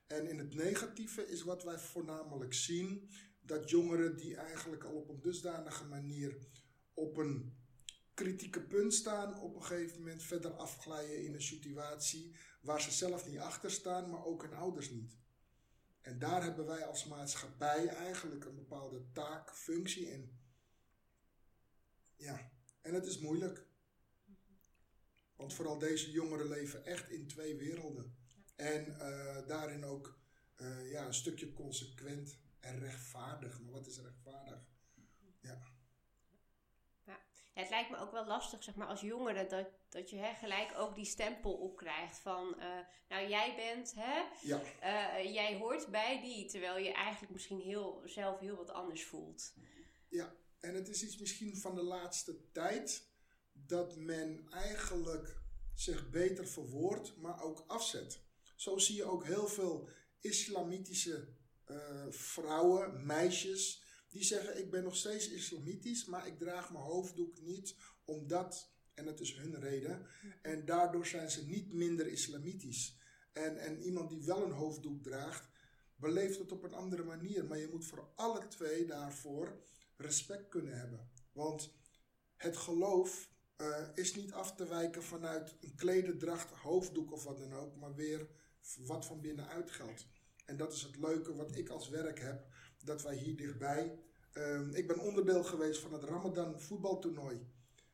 En 0.07 0.29
in 0.29 0.39
het 0.39 0.55
negatieve 0.55 1.27
is 1.27 1.43
wat 1.43 1.65
wij 1.65 1.79
voornamelijk 1.79 2.55
zien, 2.55 3.11
dat 3.41 3.71
jongeren 3.71 4.17
die 4.17 4.37
eigenlijk 4.37 4.85
al 4.85 4.95
op 4.95 5.09
een 5.09 5.21
dusdanige 5.21 5.85
manier 5.85 6.39
op 6.95 7.17
een 7.17 7.57
kritieke 8.15 8.61
punt 8.61 8.95
staan, 8.95 9.41
op 9.41 9.55
een 9.55 9.65
gegeven 9.65 9.99
moment 9.99 10.23
verder 10.23 10.51
afglijden 10.51 11.25
in 11.25 11.35
een 11.35 11.43
situatie 11.43 12.37
waar 12.61 12.81
ze 12.81 12.91
zelf 12.91 13.27
niet 13.27 13.39
achter 13.39 13.71
staan, 13.71 14.11
maar 14.11 14.25
ook 14.25 14.43
hun 14.43 14.55
ouders 14.55 14.91
niet. 14.91 15.17
En 16.01 16.19
daar 16.19 16.43
hebben 16.43 16.67
wij 16.67 16.85
als 16.85 17.05
maatschappij 17.05 17.87
eigenlijk 17.87 18.45
een 18.45 18.55
bepaalde 18.55 19.05
taak, 19.13 19.55
functie 19.55 20.11
in. 20.11 20.39
Ja, 22.17 22.51
en 22.83 22.95
het 22.95 23.07
is 23.07 23.19
moeilijk. 23.19 23.67
Want 25.39 25.55
vooral 25.55 25.79
deze 25.79 26.11
jongeren 26.11 26.49
leven 26.49 26.85
echt 26.85 27.11
in 27.11 27.27
twee 27.27 27.57
werelden. 27.57 28.17
En 28.57 29.01
eh, 29.01 29.47
daarin 29.47 29.85
ook 29.85 30.19
eh, 30.57 30.91
ja, 30.91 31.07
een 31.07 31.15
stukje 31.15 31.53
consequent 31.53 32.39
en 32.61 32.79
rechtvaardig. 32.79 33.61
Maar 33.61 33.73
wat 33.73 33.87
is 33.87 34.01
rechtvaardig? 34.01 34.67
Ja. 35.41 35.59
Ja, 37.05 37.21
het 37.55 37.69
lijkt 37.71 37.91
me 37.91 37.97
ook 37.99 38.13
wel 38.13 38.27
lastig, 38.27 38.63
zeg 38.63 38.75
maar, 38.75 38.87
als 38.87 39.01
jongere, 39.01 39.47
dat, 39.47 39.69
dat 39.89 40.11
je 40.11 40.17
hè, 40.17 40.35
gelijk 40.35 40.73
ook 40.77 40.95
die 40.95 41.05
stempel 41.05 41.53
opkrijgt 41.53 42.19
van, 42.19 42.61
eh, 42.61 42.79
nou 43.09 43.29
jij 43.29 43.55
bent, 43.57 43.95
hè, 43.97 44.23
Ja, 44.43 45.23
jij 45.23 45.57
hoort 45.59 45.87
bij 45.87 46.21
die, 46.21 46.47
terwijl 46.49 46.79
je 46.79 46.93
eigenlijk 46.93 47.33
misschien 47.33 47.61
heel, 47.61 48.03
zelf 48.05 48.41
heel 48.41 48.57
wat 48.57 48.71
anders 48.71 49.05
voelt. 49.05 49.55
ja. 50.09 50.37
En 50.61 50.75
het 50.75 50.89
is 50.89 51.03
iets 51.03 51.19
misschien 51.19 51.57
van 51.57 51.75
de 51.75 51.83
laatste 51.83 52.51
tijd 52.53 53.09
dat 53.67 53.97
men 53.97 54.47
eigenlijk 54.51 55.37
zich 55.75 56.11
beter 56.11 56.49
verwoordt, 56.49 57.17
maar 57.17 57.43
ook 57.43 57.65
afzet. 57.67 58.21
Zo 58.57 58.79
zie 58.79 58.97
je 58.97 59.05
ook 59.05 59.25
heel 59.25 59.49
veel 59.49 59.89
islamitische 60.21 61.29
eh, 61.65 62.07
vrouwen, 62.09 63.07
meisjes, 63.07 63.83
die 64.09 64.25
zeggen: 64.25 64.59
Ik 64.59 64.71
ben 64.71 64.83
nog 64.83 64.97
steeds 64.97 65.29
islamitisch, 65.29 66.05
maar 66.05 66.27
ik 66.27 66.39
draag 66.39 66.73
mijn 66.73 66.85
hoofddoek 66.85 67.41
niet 67.41 67.77
omdat, 68.05 68.73
en 68.95 69.05
dat 69.05 69.21
is 69.21 69.35
hun 69.35 69.61
reden, 69.61 70.07
en 70.43 70.65
daardoor 70.65 71.07
zijn 71.07 71.31
ze 71.31 71.47
niet 71.47 71.73
minder 71.73 72.07
islamitisch. 72.07 72.97
En, 73.33 73.59
en 73.59 73.83
iemand 73.83 74.11
die 74.11 74.25
wel 74.25 74.45
een 74.45 74.53
hoofddoek 74.53 75.03
draagt, 75.03 75.49
beleeft 75.97 76.39
het 76.39 76.53
op 76.53 76.63
een 76.63 76.75
andere 76.75 77.05
manier. 77.05 77.45
Maar 77.45 77.59
je 77.59 77.69
moet 77.69 77.87
voor 77.87 78.13
alle 78.15 78.49
twee 78.49 78.87
daarvoor 78.87 79.63
respect 79.97 80.49
kunnen 80.49 80.79
hebben. 80.79 81.11
Want 81.33 81.75
het 82.37 82.57
geloof 82.57 83.31
eh, 83.59 83.89
is 83.95 84.15
niet 84.15 84.33
af 84.33 84.55
te 84.55 84.67
wijken 84.67 85.03
vanuit 85.03 85.55
een 85.61 85.75
klederdracht, 85.75 86.51
hoofddoek 86.51 87.13
of 87.13 87.25
wat 87.25 87.39
dan 87.39 87.55
ook, 87.55 87.77
maar 87.77 87.95
weer 87.95 88.29
wat 88.87 89.07
van 89.07 89.21
binnenuit 89.21 89.71
geldt. 89.71 90.07
En 90.45 90.57
dat 90.57 90.73
is 90.73 90.83
het 90.83 90.97
leuke 90.97 91.35
wat 91.35 91.57
ik 91.57 91.69
als 91.69 91.89
werk 91.89 92.21
heb, 92.21 92.47
dat 92.85 93.03
wij 93.03 93.15
hier 93.15 93.37
dichtbij. 93.37 93.99
ehm, 94.33 94.71
ik 94.71 94.87
ben 94.87 94.99
onderdeel 94.99 95.45
geweest 95.45 95.81
van 95.81 95.93
het 95.93 96.05
Ramadan 96.05 96.61
voetbaltoernooi. 96.61 97.47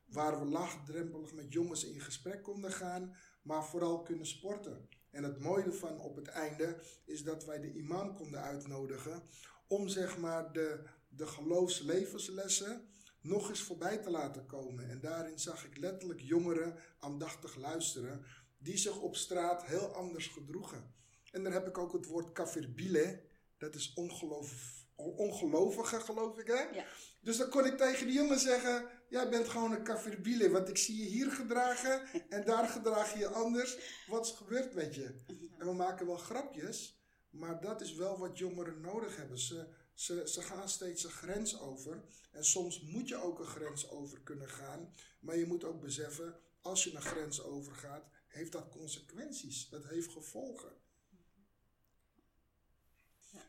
Waar 0.04 0.40
we 0.40 0.46
laagdrempelig 0.46 1.32
met 1.32 1.52
jongens 1.52 1.84
in 1.84 2.00
gesprek 2.00 2.42
konden 2.42 2.72
gaan, 2.72 3.16
maar 3.42 3.64
vooral 3.64 4.02
kunnen 4.02 4.26
sporten. 4.26 4.88
En 5.10 5.22
het 5.22 5.38
mooie 5.38 5.64
ervan 5.64 6.00
op 6.00 6.16
het 6.16 6.28
einde 6.28 6.76
is 7.04 7.22
dat 7.22 7.44
wij 7.44 7.60
de 7.60 7.72
imam 7.72 8.14
konden 8.14 8.40
uitnodigen 8.40 9.22
om 9.66 9.88
zeg 9.88 10.18
maar 10.18 10.52
de, 10.52 10.84
de 11.08 11.26
geloofslevenslessen 11.26 12.88
nog 13.24 13.48
eens 13.48 13.62
voorbij 13.62 13.98
te 13.98 14.10
laten 14.10 14.46
komen. 14.46 14.90
En 14.90 15.00
daarin 15.00 15.38
zag 15.38 15.64
ik 15.64 15.76
letterlijk 15.76 16.20
jongeren 16.20 16.78
aandachtig 16.98 17.56
luisteren 17.56 18.24
die 18.58 18.76
zich 18.76 19.00
op 19.00 19.16
straat 19.16 19.64
heel 19.64 19.94
anders 19.94 20.26
gedroegen. 20.26 20.94
En 21.30 21.42
dan 21.42 21.52
heb 21.52 21.66
ik 21.66 21.78
ook 21.78 21.92
het 21.92 22.06
woord 22.06 22.32
kafirbile, 22.32 23.22
dat 23.58 23.74
is 23.74 23.92
ongeloof, 23.94 24.52
ongelovige 24.96 26.00
geloof 26.00 26.38
ik 26.38 26.46
hè? 26.46 26.62
Ja. 26.62 26.84
Dus 27.20 27.36
dan 27.36 27.48
kon 27.48 27.66
ik 27.66 27.76
tegen 27.76 28.06
die 28.06 28.14
jongen 28.14 28.38
zeggen, 28.38 28.88
jij 29.08 29.28
bent 29.28 29.48
gewoon 29.48 29.72
een 29.72 29.84
kafirbile, 29.84 30.50
want 30.50 30.68
ik 30.68 30.76
zie 30.76 30.96
je 30.96 31.04
hier 31.04 31.30
gedragen 31.30 32.02
en 32.28 32.44
daar 32.44 32.68
gedraag 32.68 33.12
je 33.12 33.18
je 33.18 33.28
anders. 33.28 33.78
Wat 34.06 34.26
is 34.26 34.32
gebeurd 34.32 34.74
met 34.74 34.94
je? 34.94 35.14
En 35.58 35.66
we 35.66 35.72
maken 35.72 36.06
wel 36.06 36.16
grapjes, 36.16 37.02
maar 37.30 37.60
dat 37.60 37.80
is 37.80 37.94
wel 37.94 38.18
wat 38.18 38.38
jongeren 38.38 38.80
nodig 38.80 39.16
hebben. 39.16 39.38
Ze, 39.38 39.68
ze, 39.94 40.28
ze 40.28 40.42
gaan 40.42 40.68
steeds 40.68 41.04
een 41.04 41.10
grens 41.10 41.58
over. 41.58 42.04
En 42.30 42.44
soms 42.44 42.80
moet 42.80 43.08
je 43.08 43.16
ook 43.16 43.38
een 43.38 43.46
grens 43.46 43.88
over 43.88 44.20
kunnen 44.20 44.48
gaan. 44.48 44.94
Maar 45.20 45.36
je 45.36 45.46
moet 45.46 45.64
ook 45.64 45.80
beseffen, 45.80 46.40
als 46.60 46.84
je 46.84 46.94
een 46.94 47.02
grens 47.02 47.42
overgaat, 47.42 48.04
heeft 48.26 48.52
dat 48.52 48.68
consequenties. 48.68 49.68
Dat 49.68 49.84
heeft 49.84 50.12
gevolgen. 50.12 50.72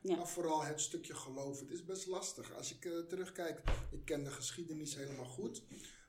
Ja. 0.01 0.15
Maar 0.15 0.27
vooral 0.27 0.63
het 0.63 0.81
stukje 0.81 1.15
geloof. 1.15 1.59
Het 1.59 1.69
is 1.71 1.85
best 1.85 2.05
lastig. 2.05 2.53
Als 2.53 2.71
ik 2.75 2.85
eh, 2.85 2.99
terugkijk, 2.99 3.61
ik 3.91 4.05
ken 4.05 4.23
de 4.23 4.31
geschiedenis 4.31 4.95
helemaal 4.95 5.25
goed. 5.25 5.63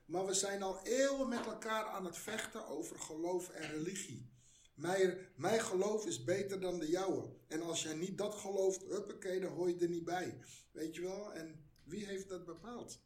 Maar 0.05 0.25
we 0.25 0.33
zijn 0.33 0.63
al 0.63 0.79
eeuwen 0.83 1.29
met 1.29 1.45
elkaar 1.45 1.85
aan 1.85 2.05
het 2.05 2.17
vechten 2.17 2.67
over 2.67 2.99
geloof 2.99 3.49
en 3.49 3.69
religie. 3.69 4.36
Mijn, 4.77 5.17
mijn 5.35 5.59
geloof 5.59 6.05
is 6.05 6.23
beter 6.23 6.59
dan 6.59 6.79
de 6.79 6.89
jouwe. 6.89 7.29
En 7.47 7.61
als 7.61 7.83
jij 7.83 7.93
niet 7.93 8.17
dat 8.17 8.35
gelooft, 8.35 8.83
huppakee, 8.83 9.39
dan 9.39 9.51
hoor 9.51 9.69
je 9.69 9.77
er 9.77 9.89
niet 9.89 10.05
bij. 10.05 10.37
Weet 10.71 10.95
je 10.95 11.01
wel? 11.01 11.33
En 11.33 11.65
wie 11.83 12.05
heeft 12.05 12.29
dat 12.29 12.45
bepaald? 12.45 12.99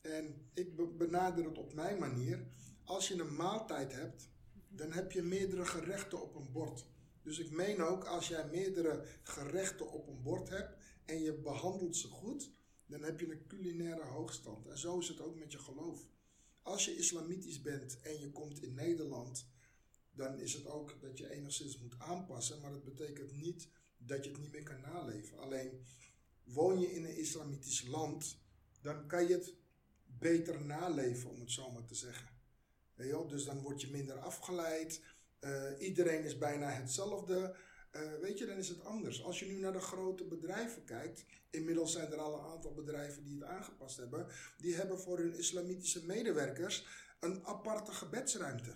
En 0.00 0.50
ik 0.54 0.76
be- 0.76 0.86
benader 0.86 1.44
het 1.44 1.58
op 1.58 1.74
mijn 1.74 1.98
manier. 1.98 2.46
Als 2.84 3.08
je 3.08 3.20
een 3.20 3.36
maaltijd 3.36 3.92
hebt, 3.92 4.28
dan 4.68 4.92
heb 4.92 5.12
je 5.12 5.22
meerdere 5.22 5.64
gerechten 5.64 6.22
op 6.22 6.34
een 6.34 6.52
bord. 6.52 6.86
Dus 7.22 7.38
ik 7.38 7.50
meen 7.50 7.82
ook, 7.82 8.04
als 8.04 8.28
jij 8.28 8.46
meerdere 8.46 9.04
gerechten 9.22 9.90
op 9.92 10.08
een 10.08 10.22
bord 10.22 10.48
hebt 10.48 10.76
en 11.04 11.22
je 11.22 11.32
behandelt 11.32 11.96
ze 11.96 12.08
goed, 12.08 12.50
dan 12.86 13.02
heb 13.02 13.20
je 13.20 13.30
een 13.30 13.46
culinaire 13.46 14.04
hoogstand. 14.04 14.66
En 14.66 14.78
zo 14.78 14.98
is 14.98 15.08
het 15.08 15.20
ook 15.20 15.38
met 15.38 15.52
je 15.52 15.58
geloof. 15.58 16.08
Als 16.62 16.84
je 16.84 16.96
islamitisch 16.96 17.60
bent 17.60 18.00
en 18.00 18.18
je 18.20 18.30
komt 18.30 18.62
in 18.62 18.74
Nederland, 18.74 19.46
dan 20.20 20.38
is 20.38 20.52
het 20.52 20.66
ook 20.66 21.00
dat 21.00 21.18
je 21.18 21.30
enigszins 21.30 21.78
moet 21.78 21.94
aanpassen. 21.98 22.60
Maar 22.60 22.70
dat 22.70 22.84
betekent 22.84 23.36
niet 23.36 23.68
dat 23.98 24.24
je 24.24 24.30
het 24.30 24.40
niet 24.40 24.52
meer 24.52 24.62
kan 24.62 24.80
naleven. 24.80 25.38
Alleen 25.38 25.84
woon 26.44 26.80
je 26.80 26.92
in 26.92 27.04
een 27.04 27.16
islamitisch 27.16 27.86
land, 27.86 28.38
dan 28.80 29.06
kan 29.06 29.26
je 29.26 29.34
het 29.34 29.54
beter 30.18 30.64
naleven, 30.64 31.30
om 31.30 31.40
het 31.40 31.50
zo 31.50 31.70
maar 31.70 31.84
te 31.84 31.94
zeggen. 31.94 32.28
Wel? 32.94 33.26
Dus 33.26 33.44
dan 33.44 33.60
word 33.62 33.80
je 33.80 33.90
minder 33.90 34.18
afgeleid. 34.18 35.02
Eh, 35.38 35.62
iedereen 35.78 36.24
is 36.24 36.38
bijna 36.38 36.70
hetzelfde. 36.70 37.56
Eh, 37.90 38.14
weet 38.20 38.38
je, 38.38 38.46
dan 38.46 38.56
is 38.56 38.68
het 38.68 38.84
anders. 38.84 39.22
Als 39.22 39.38
je 39.38 39.46
nu 39.46 39.58
naar 39.58 39.72
de 39.72 39.80
grote 39.80 40.24
bedrijven 40.24 40.84
kijkt, 40.84 41.24
inmiddels 41.50 41.92
zijn 41.92 42.12
er 42.12 42.18
al 42.18 42.38
een 42.38 42.52
aantal 42.52 42.74
bedrijven 42.74 43.24
die 43.24 43.34
het 43.34 43.48
aangepast 43.48 43.96
hebben, 43.96 44.26
die 44.58 44.74
hebben 44.74 44.98
voor 45.00 45.18
hun 45.18 45.34
islamitische 45.34 46.06
medewerkers 46.06 46.86
een 47.20 47.46
aparte 47.46 47.92
gebedsruimte. 47.92 48.74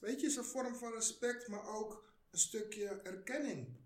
Weet 0.00 0.20
je, 0.20 0.26
is 0.26 0.36
een 0.36 0.44
vorm 0.44 0.74
van 0.74 0.92
respect, 0.92 1.48
maar 1.48 1.68
ook 1.76 2.12
een 2.30 2.38
stukje 2.38 2.86
erkenning. 3.02 3.76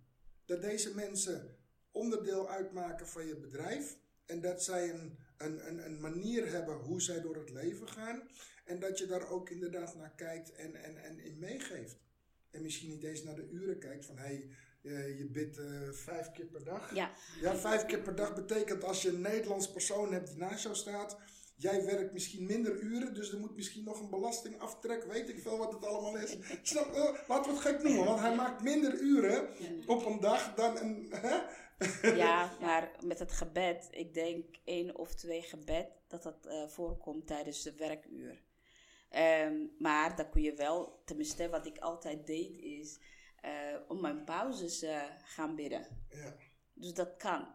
Dat 0.44 0.62
deze 0.62 0.94
mensen 0.94 1.56
onderdeel 1.90 2.48
uitmaken 2.48 3.08
van 3.08 3.26
je 3.26 3.36
bedrijf 3.36 3.96
en 4.26 4.40
dat 4.40 4.62
zij 4.62 4.90
een, 4.90 5.18
een, 5.36 5.68
een, 5.68 5.84
een 5.84 6.00
manier 6.00 6.50
hebben 6.50 6.74
hoe 6.74 7.02
zij 7.02 7.20
door 7.20 7.36
het 7.36 7.50
leven 7.50 7.88
gaan. 7.88 8.28
En 8.64 8.78
dat 8.78 8.98
je 8.98 9.06
daar 9.06 9.30
ook 9.30 9.50
inderdaad 9.50 9.94
naar 9.94 10.14
kijkt 10.16 10.52
en, 10.52 10.74
en, 10.74 10.96
en 10.96 11.18
in 11.18 11.38
meegeeft. 11.38 11.96
En 12.50 12.62
misschien 12.62 12.90
niet 12.90 13.04
eens 13.04 13.22
naar 13.22 13.34
de 13.34 13.48
uren 13.50 13.78
kijkt 13.78 14.06
van 14.06 14.18
hé, 14.18 14.24
hey, 14.24 14.48
eh, 14.82 15.18
je 15.18 15.24
bidt 15.24 15.58
eh, 15.58 15.90
vijf 15.90 16.32
keer 16.32 16.46
per 16.46 16.64
dag. 16.64 16.94
Ja. 16.94 17.12
Ja, 17.40 17.56
vijf 17.56 17.86
keer 17.86 18.00
per 18.00 18.14
dag 18.14 18.34
betekent 18.34 18.84
als 18.84 19.02
je 19.02 19.08
een 19.08 19.20
Nederlands 19.20 19.72
persoon 19.72 20.12
hebt 20.12 20.28
die 20.28 20.36
naast 20.36 20.62
jou 20.62 20.74
staat. 20.74 21.18
Jij 21.56 21.84
werkt 21.84 22.12
misschien 22.12 22.46
minder 22.46 22.80
uren, 22.80 23.14
dus 23.14 23.32
er 23.32 23.38
moet 23.38 23.56
misschien 23.56 23.84
nog 23.84 24.00
een 24.00 24.10
belastingaftrek, 24.10 25.04
weet 25.04 25.28
ik 25.28 25.40
veel 25.40 25.58
wat 25.58 25.72
het 25.72 25.84
allemaal 25.84 26.16
is. 26.16 26.36
Snap, 26.62 26.94
eh, 26.94 27.28
laten 27.28 27.50
we 27.50 27.58
het 27.58 27.66
gek 27.66 27.82
noemen, 27.82 28.04
want 28.04 28.20
hij 28.20 28.34
maakt 28.34 28.62
minder 28.62 29.00
uren 29.00 29.48
op 29.86 30.06
een 30.06 30.20
dag 30.20 30.54
dan 30.54 30.76
een. 30.76 31.06
Hè? 31.10 31.38
Ja, 32.14 32.52
maar 32.60 32.90
met 33.00 33.18
het 33.18 33.32
gebed, 33.32 33.88
ik 33.90 34.14
denk 34.14 34.56
één 34.64 34.96
of 34.96 35.14
twee 35.14 35.42
gebed, 35.42 35.88
dat 36.08 36.22
dat 36.22 36.46
eh, 36.46 36.68
voorkomt 36.68 37.26
tijdens 37.26 37.62
de 37.62 37.74
werkuur. 37.74 38.42
Ehm, 39.08 39.54
maar 39.78 40.16
dan 40.16 40.30
kun 40.30 40.42
je 40.42 40.54
wel, 40.54 41.02
tenminste 41.04 41.48
wat 41.48 41.66
ik 41.66 41.78
altijd 41.78 42.26
deed, 42.26 42.58
is 42.58 42.98
eh, 43.40 43.76
om 43.88 44.00
mijn 44.00 44.24
pauzes 44.24 44.84
gaan 45.24 45.54
bidden. 45.54 45.86
Ja. 46.08 46.34
Dus 46.74 46.94
dat 46.94 47.16
kan. 47.16 47.46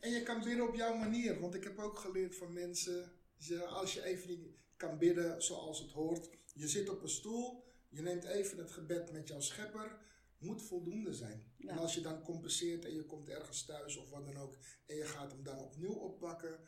En 0.00 0.10
je 0.10 0.22
kan 0.22 0.42
bidden 0.42 0.68
op 0.68 0.74
jouw 0.74 0.94
manier, 0.94 1.40
want 1.40 1.54
ik 1.54 1.64
heb 1.64 1.78
ook 1.78 1.98
geleerd 1.98 2.36
van 2.36 2.52
mensen, 2.52 3.12
die 3.36 3.46
zeggen, 3.46 3.68
als 3.68 3.94
je 3.94 4.04
even 4.04 4.28
niet 4.28 4.46
kan 4.76 4.98
bidden 4.98 5.42
zoals 5.42 5.78
het 5.78 5.92
hoort, 5.92 6.28
je 6.52 6.68
zit 6.68 6.88
op 6.88 7.02
een 7.02 7.08
stoel, 7.08 7.64
je 7.88 8.02
neemt 8.02 8.24
even 8.24 8.58
het 8.58 8.72
gebed 8.72 9.12
met 9.12 9.28
jouw 9.28 9.40
schepper, 9.40 9.98
moet 10.38 10.62
voldoende 10.62 11.14
zijn. 11.14 11.52
Ja. 11.56 11.70
En 11.70 11.78
als 11.78 11.94
je 11.94 12.00
dan 12.00 12.22
compenseert 12.22 12.84
en 12.84 12.94
je 12.94 13.04
komt 13.04 13.28
ergens 13.28 13.64
thuis 13.64 13.96
of 13.96 14.10
wat 14.10 14.26
dan 14.26 14.36
ook, 14.36 14.56
en 14.86 14.96
je 14.96 15.04
gaat 15.04 15.32
hem 15.32 15.42
dan 15.42 15.58
opnieuw 15.58 15.94
oppakken, 15.94 16.58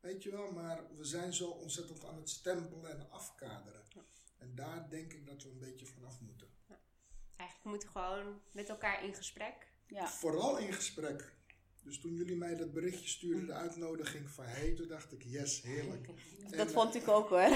weet 0.00 0.22
je 0.22 0.30
wel, 0.30 0.52
maar 0.52 0.96
we 0.96 1.04
zijn 1.04 1.32
zo 1.32 1.48
ontzettend 1.48 2.04
aan 2.04 2.16
het 2.16 2.30
stempelen 2.30 2.90
en 2.90 3.10
afkaderen. 3.10 3.82
En 4.38 4.54
daar 4.54 4.90
denk 4.90 5.12
ik 5.12 5.26
dat 5.26 5.42
we 5.42 5.48
een 5.48 5.58
beetje 5.58 5.86
vanaf 5.86 6.20
moeten. 6.20 6.48
Eigenlijk 7.36 7.70
moeten 7.70 7.88
we 7.88 7.98
gewoon 7.98 8.40
met 8.52 8.68
elkaar 8.68 9.04
in 9.04 9.14
gesprek. 9.14 9.72
Ja. 9.86 10.08
Vooral 10.08 10.58
in 10.58 10.72
gesprek. 10.72 11.36
Dus 11.88 12.00
toen 12.00 12.14
jullie 12.14 12.36
mij 12.36 12.56
dat 12.56 12.72
berichtje 12.72 13.08
stuurden, 13.08 13.46
de 13.46 13.52
uitnodiging 13.52 14.30
van 14.30 14.44
hey, 14.44 14.74
toen 14.74 14.88
dacht 14.88 15.12
ik, 15.12 15.22
yes, 15.22 15.62
heerlijk. 15.62 16.06
En, 16.50 16.56
Dat 16.56 16.66
eh, 16.66 16.72
vond 16.72 16.94
ik 16.94 17.08
ook 17.08 17.28
hoor. 17.28 17.48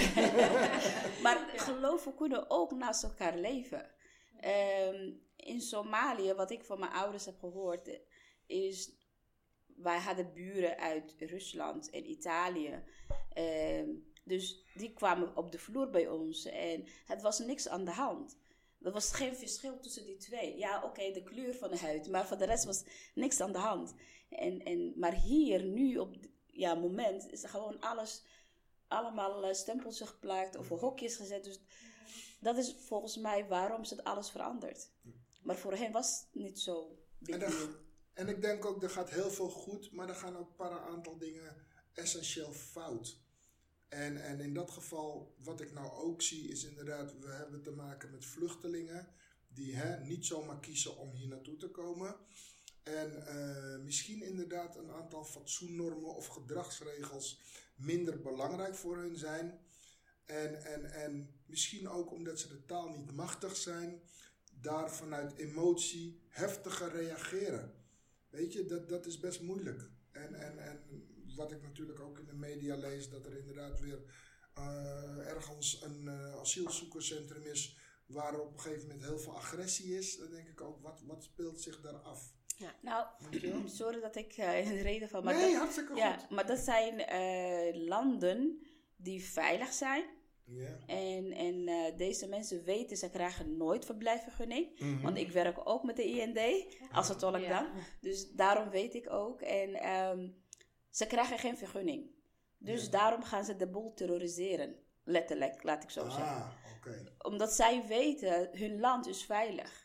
maar 1.23 1.53
geloven 1.57 2.15
kunnen 2.15 2.51
ook 2.51 2.73
naast 2.73 3.03
elkaar 3.03 3.39
leven. 3.39 3.91
Ehm, 4.41 5.12
in 5.37 5.61
Somalië, 5.61 6.33
wat 6.33 6.51
ik 6.51 6.65
van 6.65 6.79
mijn 6.79 6.93
ouders 6.93 7.25
heb 7.25 7.39
gehoord, 7.39 7.89
eh, 7.89 7.99
is. 8.47 8.91
Wij 9.77 9.99
hadden 9.99 10.33
buren 10.33 10.79
uit 10.79 11.15
Rusland 11.19 11.91
en 11.91 12.11
Italië. 12.11 12.83
Ehm, 13.33 13.89
Dus 14.25 14.65
die 14.75 14.93
kwamen 14.93 15.37
op 15.37 15.53
de 15.53 15.59
vloer 15.59 15.91
bij 15.91 16.09
ons 16.09 16.45
en 16.45 16.85
het 17.07 17.23
was 17.23 17.39
niks 17.39 17.69
aan 17.69 17.85
de 17.85 17.91
hand. 17.91 18.39
Er 18.83 18.93
was 18.93 19.12
geen 19.12 19.37
verschil 19.37 19.81
tussen 19.81 20.07
die 20.07 20.17
twee. 20.17 20.59
Ja, 20.59 20.83
oké, 20.85 21.12
de 21.12 21.23
kleur 21.23 21.55
van 21.55 21.71
de 21.71 21.79
huid, 21.79 22.09
maar 22.09 22.27
voor 22.27 22.39
de 22.39 22.45
rest 22.45 22.65
was 22.65 22.85
niks 23.15 23.41
aan 23.41 23.53
de 23.53 23.59
hand. 23.59 23.95
En, 24.33 24.65
en, 24.65 24.93
maar 24.97 25.15
hier, 25.15 25.62
nu, 25.65 25.99
op 25.99 26.15
ja, 26.47 26.75
moment, 26.75 27.31
is 27.31 27.43
er 27.43 27.49
gewoon 27.49 27.81
alles, 27.81 28.23
allemaal 28.89 29.49
uh, 29.49 29.55
stempels 29.55 30.01
geplakt 30.01 30.57
of 30.57 30.69
hokjes 30.69 31.17
gezet. 31.17 31.45
Dus 31.45 31.61
dat 32.41 32.57
is 32.57 32.75
volgens 32.79 33.17
mij 33.17 33.47
waarom 33.47 33.85
ze 33.85 33.95
het 33.95 34.05
alles 34.05 34.31
verandert. 34.31 34.91
Maar 35.43 35.57
voor 35.57 35.75
hen 35.75 35.93
was 35.93 36.21
het 36.21 36.43
niet 36.43 36.61
zo. 36.61 36.99
En, 37.23 37.43
en 38.12 38.29
ik 38.29 38.41
denk 38.41 38.65
ook, 38.65 38.83
er 38.83 38.91
gaat 38.91 39.11
heel 39.11 39.31
veel 39.31 39.49
goed, 39.49 39.93
maar 39.93 40.09
er 40.09 40.15
gaan 40.15 40.37
ook 40.37 40.49
een 40.49 40.57
paar 40.57 40.81
aantal 40.81 41.19
dingen 41.19 41.67
essentieel 41.93 42.53
fout. 42.53 43.21
En, 43.89 44.23
en 44.23 44.41
in 44.41 44.55
dat 44.55 44.71
geval, 44.71 45.35
wat 45.39 45.61
ik 45.61 45.73
nou 45.73 45.93
ook 45.93 46.23
zie, 46.23 46.49
is 46.49 46.65
inderdaad, 46.65 47.19
we 47.19 47.31
hebben 47.31 47.62
te 47.62 47.71
maken 47.71 48.11
met 48.11 48.25
vluchtelingen 48.25 49.09
die 49.49 49.77
hè, 49.77 50.05
niet 50.05 50.27
zomaar 50.27 50.61
kiezen 50.61 50.97
om 50.97 51.11
hier 51.11 51.29
naartoe 51.29 51.57
te 51.57 51.71
komen. 51.71 52.17
En 52.83 53.25
uh, 53.29 53.85
misschien 53.85 54.23
inderdaad 54.23 54.77
een 54.77 54.91
aantal 54.91 55.25
fatsoennormen 55.25 56.15
of 56.15 56.27
gedragsregels 56.27 57.41
minder 57.75 58.21
belangrijk 58.21 58.75
voor 58.75 58.97
hun 58.97 59.17
zijn. 59.17 59.61
En, 60.25 60.65
en, 60.65 60.93
en 60.93 61.41
misschien 61.47 61.89
ook 61.89 62.12
omdat 62.12 62.39
ze 62.39 62.49
de 62.49 62.65
taal 62.65 62.89
niet 62.89 63.12
machtig 63.12 63.57
zijn, 63.57 64.01
daar 64.61 64.91
vanuit 64.91 65.37
emotie 65.37 66.21
heftiger 66.29 66.93
reageren. 66.93 67.75
Weet 68.31 68.53
je, 68.53 68.67
dat, 68.67 68.89
dat 68.89 69.07
is 69.07 69.19
best 69.19 69.41
moeilijk. 69.41 69.91
En, 70.11 70.35
en, 70.35 70.59
en 70.59 70.81
wat 71.37 71.53
ik 71.53 71.62
natuurlijk 71.62 72.01
ook 72.01 72.19
in 72.19 72.27
de 72.27 72.35
media 72.35 72.77
lees, 72.77 73.11
dat 73.11 73.27
er 73.27 73.39
inderdaad 73.39 73.81
weer 73.81 73.99
uh, 74.59 75.29
ergens 75.29 75.83
een 75.83 76.05
uh, 76.05 76.35
asielzoekerscentrum 76.35 77.47
is 77.47 77.77
waar 78.07 78.41
op 78.41 78.53
een 78.53 78.61
gegeven 78.61 78.89
moment 78.89 79.05
heel 79.05 79.19
veel 79.19 79.37
agressie 79.37 79.99
is. 79.99 80.19
Dan 80.19 80.31
denk 80.31 80.49
ik 80.49 80.61
ook, 80.61 80.83
wat, 80.83 81.03
wat 81.07 81.23
speelt 81.23 81.61
zich 81.61 81.81
daar 81.81 81.97
af? 81.97 82.33
Ja. 82.62 82.75
Nou, 82.81 83.07
sorry 83.78 84.00
dat 84.00 84.16
ik 84.16 84.37
uh, 84.38 84.59
in 84.64 84.69
de 84.69 84.83
reden 84.83 85.09
van. 85.09 85.25
Maar 85.25 85.35
nee, 85.35 85.50
dat, 85.50 85.59
hartstikke 85.59 85.95
ja, 85.95 86.12
goed. 86.12 86.31
Maar 86.31 86.47
dat 86.47 86.59
zijn 86.59 87.04
landen 87.87 88.66
die 88.97 89.25
veilig 89.25 89.73
zijn. 89.73 90.04
Yeah. 90.45 90.71
En, 90.87 91.33
en 91.33 91.69
uh, 91.69 91.97
deze 91.97 92.28
mensen 92.28 92.64
weten, 92.64 92.97
ze 92.97 93.11
krijgen 93.11 93.57
nooit 93.57 93.85
verblijfvergunning. 93.85 94.81
Mm 94.81 94.92
-hmm. 94.92 95.02
Want 95.02 95.16
ik 95.16 95.31
werk 95.31 95.69
ook 95.69 95.83
met 95.83 95.97
de 95.97 96.04
IND, 96.04 96.38
als 96.92 97.09
het 97.09 97.19
tolk 97.19 97.49
dan. 97.49 97.66
Dus 98.00 98.31
daarom 98.31 98.71
weet 98.71 98.95
ik 98.95 99.12
ook. 99.12 99.40
En 99.40 99.90
um, 99.90 100.42
ze 100.90 101.07
krijgen 101.07 101.38
geen 101.38 101.57
vergunning. 101.57 102.11
Dus 102.59 102.90
daarom 102.90 103.23
gaan 103.23 103.45
ze 103.45 103.57
de 103.57 103.69
boel 103.69 103.95
terroriseren. 103.95 104.75
Letterlijk, 105.04 105.62
laat 105.62 105.83
ik 105.83 105.90
zo 105.90 106.00
ah, 106.00 106.14
zeggen. 106.14 106.52
Okay. 106.76 107.12
Omdat 107.19 107.52
zij 107.52 107.87
weten, 107.87 108.49
hun 108.52 108.81
land 108.81 109.07
is 109.07 109.25
veilig. 109.25 109.82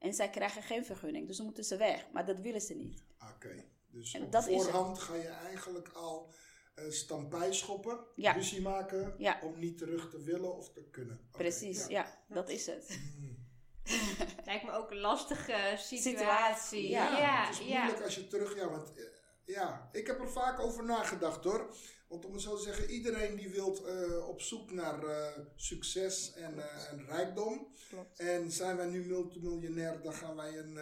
En 0.00 0.14
zij 0.14 0.30
krijgen 0.30 0.62
geen 0.62 0.84
vergunning. 0.84 1.26
Dus 1.26 1.36
dan 1.36 1.46
moeten 1.46 1.64
ze 1.64 1.76
weg. 1.76 2.06
Maar 2.12 2.26
dat 2.26 2.38
willen 2.38 2.60
ze 2.60 2.74
niet. 2.74 3.02
Oké. 3.22 3.32
Okay. 3.34 3.64
Dus 3.90 4.14
en 4.14 4.22
op 4.22 4.32
dat 4.32 4.44
voorhand 4.44 4.98
ga 4.98 5.14
je 5.14 5.28
eigenlijk 5.28 5.88
al 5.88 6.32
uh, 6.74 6.90
stampij 6.90 7.52
schoppen, 7.52 7.98
ja. 8.16 8.32
ruzie 8.32 8.60
maken, 8.60 9.14
ja. 9.18 9.40
om 9.42 9.58
niet 9.58 9.78
terug 9.78 10.10
te 10.10 10.22
willen 10.22 10.56
of 10.56 10.72
te 10.72 10.84
kunnen. 10.90 11.16
Okay. 11.16 11.40
Precies, 11.40 11.86
ja. 11.86 11.88
ja. 11.88 12.34
dat 12.34 12.48
is 12.48 12.66
het. 12.66 13.00
Mm. 13.18 13.38
Lijkt 14.44 14.64
me 14.64 14.72
ook 14.72 14.90
een 14.90 15.00
lastige 15.00 15.74
situatie. 15.76 15.98
situatie 15.98 16.88
ja, 16.88 17.18
ja, 17.18 17.46
het 17.46 17.60
is 17.60 17.66
moeilijk 17.66 18.02
als 18.02 18.14
je 18.14 18.26
terug... 18.26 18.56
Ja, 18.56 18.68
want 18.68 18.92
uh, 18.96 19.04
ja, 19.44 19.88
ik 19.92 20.06
heb 20.06 20.20
er 20.20 20.30
vaak 20.30 20.60
over 20.60 20.84
nagedacht 20.84 21.44
hoor. 21.44 21.74
Want 22.10 22.24
om 22.24 22.32
het 22.32 22.42
zo 22.42 22.56
te 22.56 22.62
zeggen, 22.62 22.90
iedereen 22.90 23.36
die 23.36 23.48
wil 23.48 23.86
uh, 23.86 24.28
op 24.28 24.40
zoek 24.40 24.72
naar 24.72 25.04
uh, 25.04 25.26
succes 25.56 26.32
en, 26.32 26.54
uh, 26.54 26.90
en 26.90 27.06
rijkdom. 27.06 27.74
Klopt. 27.88 28.18
En 28.18 28.50
zijn 28.50 28.76
wij 28.76 28.86
nu 28.86 29.04
multimiljonair, 29.04 30.02
dan 30.02 30.14
gaan 30.14 30.36
wij 30.36 30.58
een, 30.58 30.76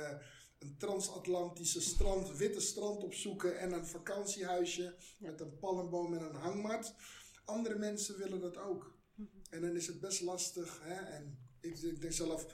een 0.59 0.77
transatlantische 0.79 1.81
strand, 1.81 2.37
witte 2.37 2.61
strand 2.61 3.03
opzoeken 3.03 3.59
en 3.59 3.73
een 3.73 3.87
vakantiehuisje 3.87 4.97
met 5.19 5.41
een 5.41 5.59
palmboom 5.59 6.15
en 6.15 6.23
een 6.23 6.35
hangmat. 6.35 6.95
Andere 7.45 7.79
mensen 7.79 8.19
willen 8.19 8.41
dat 8.41 8.57
ook. 8.57 8.97
En 9.51 9.61
dan 9.61 9.77
is 9.77 9.87
het 9.87 10.01
best 10.01 10.21
lastig. 10.21 10.81
Hè? 10.83 10.95
En 10.95 11.39
ik, 11.61 11.79
ik 11.79 12.01
denk 12.01 12.13
zelf, 12.13 12.47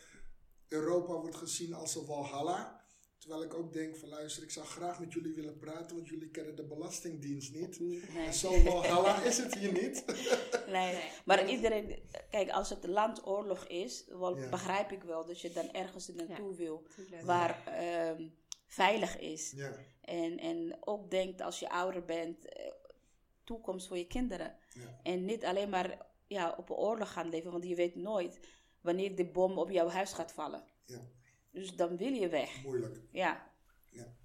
Europa 0.69 1.13
wordt 1.13 1.37
gezien 1.37 1.75
als 1.75 1.95
een 1.95 2.07
walhalla. 2.07 2.84
Terwijl 3.25 3.45
ik 3.45 3.55
ook 3.55 3.73
denk 3.73 3.97
van 3.97 4.09
luister, 4.09 4.43
ik 4.43 4.51
zou 4.51 4.67
graag 4.67 5.01
met 5.01 5.13
jullie 5.13 5.35
willen 5.35 5.57
praten, 5.57 5.97
want 5.97 6.09
jullie 6.09 6.29
kennen 6.31 6.57
de 6.57 6.63
Belastingdienst 6.63 7.55
niet. 7.55 7.81
Nee. 7.81 8.27
En 8.27 8.35
zo 8.35 8.63
walhalla 8.63 9.23
is 9.31 9.39
het 9.39 9.55
hier 9.55 9.73
niet. 9.73 10.05
nee. 10.67 10.99
maar 11.25 11.49
iedereen, 11.49 12.03
kijk, 12.31 12.51
als 12.51 12.71
het 12.71 12.87
landoorlog 12.87 13.67
is, 13.67 14.05
wel, 14.09 14.37
ja. 14.37 14.49
begrijp 14.49 14.93
ik 14.93 15.03
wel 15.03 15.25
dat 15.25 15.41
je 15.41 15.53
dan 15.53 15.73
ergens 15.73 16.09
naartoe 16.09 16.51
ja. 16.51 16.57
wil 16.57 16.87
waar 17.23 17.63
um, 18.11 18.35
veilig 18.67 19.19
is. 19.19 19.53
Ja. 19.57 19.73
En, 20.01 20.39
en 20.39 20.77
ook 20.81 21.11
denkt 21.11 21.41
als 21.41 21.59
je 21.59 21.71
ouder 21.71 22.05
bent, 22.05 22.37
toekomst 23.45 23.87
voor 23.87 23.99
je 23.99 24.07
kinderen. 24.07 24.57
En 25.03 25.25
niet 25.25 25.45
alleen 25.45 25.69
maar 25.69 26.07
ja, 26.27 26.55
op 26.57 26.71
een 26.71 26.77
oorlog 26.77 27.13
gaan 27.13 27.29
leven, 27.29 27.51
want 27.51 27.65
je 27.65 27.75
weet 27.75 27.95
nooit 27.95 28.41
wanneer 28.81 29.17
de 29.17 29.27
bom 29.27 29.59
op 29.59 29.71
jouw 29.71 29.89
huis 29.89 30.13
gaat 30.13 30.33
vallen. 30.33 30.65
Ja. 30.85 31.01
Dus 31.55 31.77
dan 31.77 31.97
wil 31.97 32.13
je 32.13 32.29
weg. 32.29 32.63
Moeilijk. 32.63 33.01
Ja. 33.11 33.53
ja. 33.93 34.17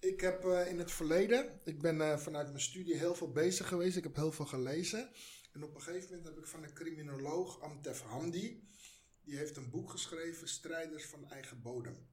Ik 0.00 0.20
heb 0.20 0.44
uh, 0.44 0.68
in 0.68 0.78
het 0.78 0.92
verleden, 0.92 1.60
ik 1.64 1.80
ben 1.80 1.96
uh, 1.96 2.18
vanuit 2.18 2.46
mijn 2.46 2.60
studie 2.60 2.96
heel 2.96 3.14
veel 3.14 3.32
bezig 3.32 3.68
geweest. 3.68 3.96
Ik 3.96 4.02
heb 4.02 4.16
heel 4.16 4.32
veel 4.32 4.46
gelezen. 4.46 5.10
En 5.52 5.64
op 5.64 5.74
een 5.74 5.82
gegeven 5.82 6.08
moment 6.08 6.28
heb 6.28 6.38
ik 6.38 6.46
van 6.46 6.62
een 6.62 6.72
criminoloog, 6.72 7.60
Amtef 7.60 8.00
Hamdi, 8.00 8.68
die 9.24 9.36
heeft 9.36 9.56
een 9.56 9.70
boek 9.70 9.90
geschreven, 9.90 10.48
Strijders 10.48 11.06
van 11.06 11.30
eigen 11.30 11.62
bodem. 11.62 12.08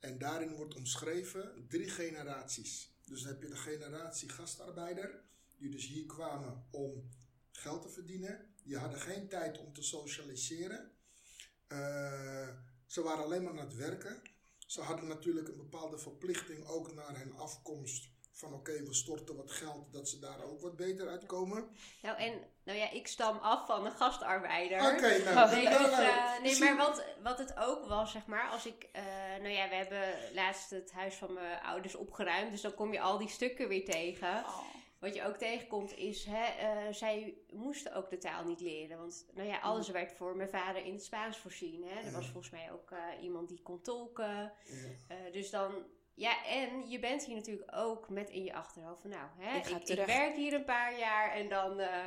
En 0.00 0.18
daarin 0.18 0.54
wordt 0.54 0.74
omschreven 0.74 1.66
drie 1.68 1.90
generaties. 1.90 2.96
Dus 3.04 3.22
dan 3.22 3.32
heb 3.32 3.42
je 3.42 3.48
de 3.48 3.56
generatie 3.56 4.28
gastarbeider, 4.28 5.20
die 5.56 5.70
dus 5.70 5.86
hier 5.86 6.06
kwamen 6.06 6.66
om 6.70 7.08
geld 7.50 7.82
te 7.82 7.88
verdienen. 7.88 8.54
Die 8.62 8.76
hadden 8.76 9.00
geen 9.00 9.28
tijd 9.28 9.58
om 9.58 9.72
te 9.72 9.82
socialiseren. 9.82 10.92
Uh, 11.68 12.48
ze 12.88 13.02
waren 13.02 13.24
alleen 13.24 13.42
maar 13.42 13.52
aan 13.52 13.58
het 13.58 13.74
werken. 13.74 14.22
Ze 14.66 14.80
hadden 14.80 15.08
natuurlijk 15.08 15.48
een 15.48 15.56
bepaalde 15.56 15.98
verplichting 15.98 16.66
ook 16.66 16.94
naar 16.94 17.18
hun 17.18 17.34
afkomst. 17.36 18.08
Van 18.32 18.52
oké, 18.54 18.70
okay, 18.70 18.84
we 18.84 18.94
storten 18.94 19.36
wat 19.36 19.50
geld, 19.50 19.92
dat 19.92 20.08
ze 20.08 20.18
daar 20.18 20.42
ook 20.42 20.60
wat 20.60 20.76
beter 20.76 21.08
uitkomen. 21.08 21.68
Nou, 22.02 22.18
en 22.18 22.32
nou 22.64 22.78
ja, 22.78 22.90
ik 22.90 23.06
stam 23.06 23.36
af 23.36 23.66
van 23.66 23.86
een 23.86 23.92
gastarbeider. 23.92 24.80
Oké, 24.80 24.96
okay, 24.96 25.18
nou. 25.22 25.54
Nee, 25.54 25.68
dus, 25.68 25.90
uh, 25.90 26.40
nee 26.42 26.58
maar 26.58 26.76
wat, 26.76 27.04
wat 27.22 27.38
het 27.38 27.56
ook 27.56 27.86
was, 27.86 28.12
zeg 28.12 28.26
maar, 28.26 28.48
als 28.48 28.66
ik... 28.66 28.88
Uh, 28.96 29.02
nou 29.42 29.48
ja, 29.48 29.68
we 29.68 29.74
hebben 29.74 30.34
laatst 30.34 30.70
het 30.70 30.92
huis 30.92 31.14
van 31.14 31.32
mijn 31.32 31.62
ouders 31.62 31.94
opgeruimd. 31.94 32.50
Dus 32.50 32.60
dan 32.60 32.74
kom 32.74 32.92
je 32.92 33.00
al 33.00 33.18
die 33.18 33.28
stukken 33.28 33.68
weer 33.68 33.84
tegen. 33.84 34.44
Oh. 34.44 34.58
Wat 34.98 35.14
je 35.14 35.24
ook 35.24 35.36
tegenkomt 35.36 35.96
is, 35.96 36.24
hè, 36.24 36.44
uh, 36.86 36.92
zij 36.92 37.38
moesten 37.52 37.94
ook 37.94 38.10
de 38.10 38.18
taal 38.18 38.44
niet 38.44 38.60
leren. 38.60 38.98
Want 38.98 39.26
nou 39.34 39.48
ja, 39.48 39.58
alles 39.58 39.88
werd 39.88 40.12
voor 40.12 40.36
mijn 40.36 40.48
vader 40.48 40.84
in 40.84 40.92
het 40.92 41.04
Spaans 41.04 41.38
voorzien. 41.38 41.84
Hè. 41.84 42.06
Er 42.06 42.12
was 42.12 42.28
volgens 42.28 42.52
mij 42.52 42.72
ook 42.72 42.90
uh, 42.90 43.22
iemand 43.22 43.48
die 43.48 43.62
kon 43.62 43.80
tolken. 43.80 44.26
Ja. 44.26 44.52
Uh, 45.16 45.32
dus 45.32 45.50
dan, 45.50 45.84
ja, 46.14 46.46
en 46.46 46.90
je 46.90 46.98
bent 46.98 47.24
hier 47.24 47.36
natuurlijk 47.36 47.72
ook 47.74 48.08
met 48.08 48.30
in 48.30 48.44
je 48.44 48.54
achterhoofd 48.54 49.00
van, 49.00 49.10
nou, 49.10 49.28
hè, 49.36 49.56
Ik 49.58 49.66
ga 49.66 49.80
ik, 49.84 50.06
werk 50.06 50.36
hier 50.36 50.52
een 50.52 50.64
paar 50.64 50.98
jaar 50.98 51.32
en 51.32 51.48
dan 51.48 51.80
eh, 51.80 52.06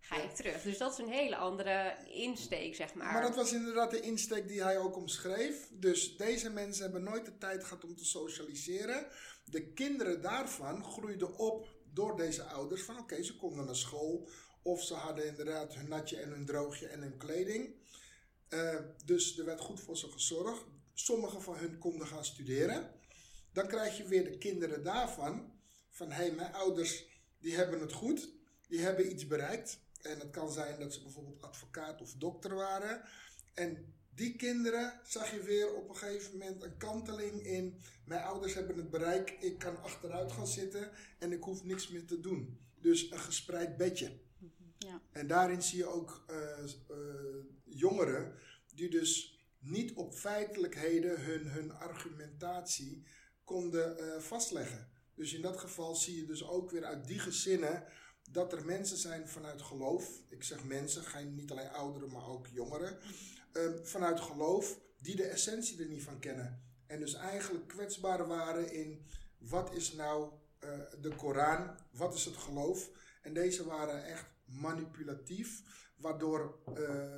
ga 0.00 0.22
ik 0.22 0.30
terug. 0.30 0.62
Dus 0.62 0.78
dat 0.78 0.92
is 0.92 0.98
een 0.98 1.12
hele 1.12 1.36
andere 1.36 1.96
insteek, 2.12 2.74
zeg 2.74 2.94
maar. 2.94 3.12
Maar 3.12 3.22
dat 3.22 3.36
was 3.36 3.52
inderdaad 3.52 3.90
de 3.90 4.00
insteek 4.00 4.48
die 4.48 4.62
hij 4.62 4.78
ook 4.78 4.96
omschreef. 4.96 5.68
Dus 5.72 6.16
deze 6.16 6.50
mensen 6.50 6.82
hebben 6.82 7.02
nooit 7.02 7.24
de 7.24 7.38
tijd 7.38 7.64
gehad 7.64 7.84
om 7.84 7.96
te 7.96 8.04
socialiseren. 8.04 9.06
De 9.44 9.72
kinderen 9.72 10.22
daarvan 10.22 10.84
groeiden 10.84 11.38
op 11.38 11.75
door 11.96 12.16
deze 12.16 12.42
ouders 12.42 12.82
van 12.82 12.98
oké, 12.98 13.22
ze 13.22 13.36
konden 13.36 13.64
naar 13.64 13.76
school. 13.76 14.28
Of 14.62 14.82
ze 14.82 14.94
hadden 14.94 15.26
inderdaad 15.26 15.74
hun 15.74 15.88
natje 15.88 16.16
en 16.16 16.30
hun 16.30 16.46
droogje 16.46 16.86
en 16.86 17.00
hun 17.00 17.16
kleding. 17.16 17.74
Eh, 18.48 18.76
dus 19.04 19.38
er 19.38 19.44
werd 19.44 19.60
goed 19.60 19.80
voor 19.80 19.96
ze 19.96 20.10
gezorgd. 20.10 20.64
Sommigen 20.94 21.42
van 21.42 21.56
hun 21.56 21.78
konden 21.78 22.06
gaan 22.06 22.24
studeren. 22.24 22.90
Dan 23.52 23.66
krijg 23.66 23.96
je 23.96 24.04
weer 24.04 24.24
de 24.24 24.38
kinderen 24.38 24.82
daarvan. 24.82 25.52
Van 25.90 26.10
hé, 26.10 26.24
hey, 26.24 26.32
mijn 26.32 26.52
ouders 26.52 27.04
die 27.38 27.56
hebben 27.56 27.80
het 27.80 27.92
goed. 27.92 28.30
Die 28.68 28.80
hebben 28.80 29.10
iets 29.10 29.26
bereikt. 29.26 29.78
En 30.02 30.18
het 30.18 30.30
kan 30.30 30.52
zijn 30.52 30.78
dat 30.78 30.94
ze 30.94 31.02
bijvoorbeeld 31.02 31.42
advocaat 31.42 32.00
of 32.00 32.12
dokter 32.12 32.54
waren. 32.54 33.02
En 33.54 33.94
die 34.16 34.36
kinderen 34.36 35.00
zag 35.04 35.30
je 35.30 35.42
weer 35.42 35.74
op 35.74 35.88
een 35.88 35.96
gegeven 35.96 36.38
moment 36.38 36.62
een 36.62 36.76
kanteling 36.76 37.46
in. 37.46 37.80
Mijn 38.04 38.22
ouders 38.22 38.54
hebben 38.54 38.76
het 38.76 38.90
bereikt. 38.90 39.44
Ik 39.44 39.58
kan 39.58 39.82
achteruit 39.82 40.32
gaan 40.32 40.46
zitten 40.46 40.90
en 41.18 41.32
ik 41.32 41.42
hoef 41.42 41.64
niks 41.64 41.88
meer 41.88 42.06
te 42.06 42.20
doen. 42.20 42.58
Dus 42.80 43.10
een 43.10 43.18
gespreid 43.18 43.76
bedje. 43.76 44.12
Ja. 44.78 45.00
En 45.12 45.26
daarin 45.26 45.62
zie 45.62 45.78
je 45.78 45.86
ook 45.86 46.24
uh, 46.30 46.36
uh, 46.90 46.96
jongeren 47.64 48.34
die 48.74 48.90
dus 48.90 49.40
niet 49.58 49.92
op 49.92 50.14
feitelijkheden 50.14 51.24
hun, 51.24 51.46
hun 51.46 51.72
argumentatie 51.72 53.04
konden 53.44 54.00
uh, 54.00 54.18
vastleggen. 54.18 54.88
Dus 55.14 55.32
in 55.32 55.42
dat 55.42 55.56
geval 55.56 55.94
zie 55.94 56.16
je 56.16 56.26
dus 56.26 56.44
ook 56.44 56.70
weer 56.70 56.84
uit 56.84 57.06
die 57.06 57.18
gezinnen 57.18 57.84
dat 58.30 58.52
er 58.52 58.64
mensen 58.64 58.96
zijn 58.96 59.28
vanuit 59.28 59.62
geloof. 59.62 60.20
Ik 60.28 60.42
zeg 60.42 60.64
mensen, 60.64 61.04
geen, 61.04 61.34
niet 61.34 61.50
alleen 61.50 61.70
ouderen, 61.70 62.10
maar 62.10 62.28
ook 62.28 62.46
jongeren. 62.46 62.98
Ehm, 63.56 63.84
vanuit 63.84 64.20
geloof, 64.20 64.78
die 65.00 65.16
de 65.16 65.26
essentie 65.26 65.80
er 65.80 65.88
niet 65.88 66.02
van 66.02 66.18
kennen. 66.18 66.62
En 66.86 67.00
dus 67.00 67.14
eigenlijk 67.14 67.68
kwetsbaar 67.68 68.26
waren 68.26 68.72
in 68.72 69.06
wat 69.38 69.74
is 69.74 69.92
nou 69.92 70.32
eh, 70.58 70.80
de 71.00 71.14
Koran, 71.16 71.76
wat 71.90 72.14
is 72.14 72.24
het 72.24 72.36
geloof. 72.36 72.90
En 73.22 73.34
deze 73.34 73.64
waren 73.64 74.04
echt 74.04 74.26
manipulatief, 74.44 75.62
waardoor 75.96 76.58
eh, 76.66 76.74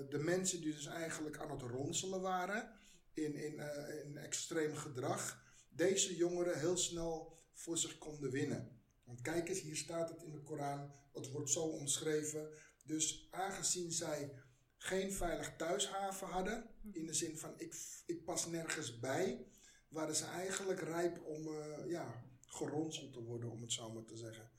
de 0.09 0.18
mensen 0.18 0.61
die 0.61 0.72
dus 0.72 0.87
eigenlijk 0.87 1.38
aan 1.38 1.51
het 1.51 1.62
ronselen 1.62 2.20
waren 2.20 2.70
in, 3.12 3.35
in, 3.35 3.59
eh, 3.59 4.05
in 4.05 4.16
extreem 4.16 4.77
gedrag, 4.77 5.42
deze 5.68 6.16
jongeren 6.16 6.59
heel 6.59 6.77
snel 6.77 7.38
voor 7.53 7.79
zich 7.79 7.98
konden 7.98 8.31
winnen. 8.31 8.81
Want 9.05 9.20
kijk 9.20 9.48
eens, 9.48 9.61
hier 9.61 9.77
staat 9.77 10.09
het 10.09 10.22
in 10.22 10.33
de 10.33 10.42
Koran, 10.42 10.92
het 11.12 11.31
wordt 11.31 11.51
zo 11.51 11.61
omschreven. 11.61 12.48
Dus 12.85 13.29
aangezien 13.31 13.92
zij 13.92 14.33
geen 14.78 15.12
veilig 15.12 15.56
thuishaven 15.56 16.26
hadden, 16.28 16.70
in 16.92 17.06
de 17.06 17.12
zin 17.12 17.38
van 17.38 17.54
ik, 17.56 17.74
ik 18.06 18.24
pas 18.24 18.46
nergens 18.46 18.98
bij, 18.98 19.46
waren 19.88 20.16
ze 20.16 20.24
eigenlijk 20.24 20.80
rijp 20.80 21.24
om 21.24 21.46
eh, 21.46 21.90
ja, 21.90 22.24
geronseld 22.40 23.12
te 23.12 23.22
worden, 23.22 23.50
om 23.50 23.62
het 23.62 23.72
zo 23.72 23.92
maar 23.92 24.04
te 24.04 24.16
zeggen. 24.16 24.50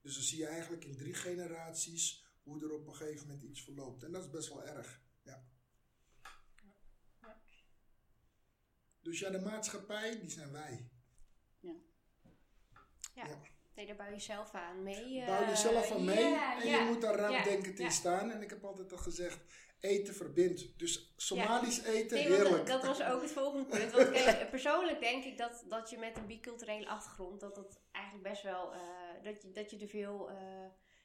Dus 0.00 0.14
dan 0.14 0.22
zie 0.22 0.38
je 0.38 0.46
eigenlijk 0.46 0.84
in 0.84 0.96
drie 0.96 1.14
generaties 1.14 2.26
hoe 2.42 2.62
er 2.62 2.72
op 2.72 2.86
een 2.86 2.94
gegeven 2.94 3.26
moment 3.26 3.44
iets 3.44 3.64
verloopt. 3.64 4.02
En 4.02 4.12
dat 4.12 4.24
is 4.24 4.30
best 4.30 4.48
wel 4.48 4.64
erg. 4.64 5.02
Ja. 5.22 5.48
Dus 9.00 9.18
ja, 9.18 9.30
de 9.30 9.40
maatschappij, 9.40 10.20
die 10.20 10.30
zijn 10.30 10.52
wij. 10.52 10.90
Nee, 13.78 13.86
daar 13.86 13.96
bouw 13.96 14.10
je 14.10 14.20
zelf 14.20 14.54
aan 14.54 14.82
mee. 14.82 15.20
eh, 15.20 15.26
Bouw 15.26 15.48
jezelf 15.48 15.90
aan 15.92 16.04
mee 16.04 16.34
en 16.62 16.68
je 16.68 16.84
moet 16.88 17.00
daar 17.00 17.14
ruimdenkend 17.14 17.78
in 17.78 17.90
staan. 17.90 18.30
En 18.30 18.42
ik 18.42 18.50
heb 18.50 18.64
altijd 18.64 18.92
al 18.92 18.98
gezegd, 18.98 19.38
eten 19.80 20.14
verbindt. 20.14 20.78
Dus 20.78 21.12
Somalisch 21.16 21.82
eten, 21.82 22.16
Nee, 22.16 22.26
heerlijk. 22.26 22.66
dat 22.66 22.86
was 22.86 23.02
ook 23.02 23.22
het 23.22 23.30
volgende 23.30 23.64
punt. 23.64 23.92
Want 23.92 24.10
kijk, 24.10 24.50
persoonlijk 24.56 25.00
denk 25.00 25.24
ik 25.24 25.38
dat, 25.38 25.64
dat 25.68 25.90
je 25.90 25.98
met 25.98 26.16
een 26.16 26.26
biculturele 26.26 26.88
achtergrond, 26.88 27.40
dat 27.40 27.54
dat 27.54 27.80
eigenlijk 27.92 28.28
best 28.28 28.42
wel, 28.42 28.72
eh, 28.72 28.80
dat, 29.22 29.42
je, 29.42 29.50
dat 29.50 29.70
je 29.70 29.78
er 29.78 29.88
veel 29.88 30.28
eh, 30.30 30.36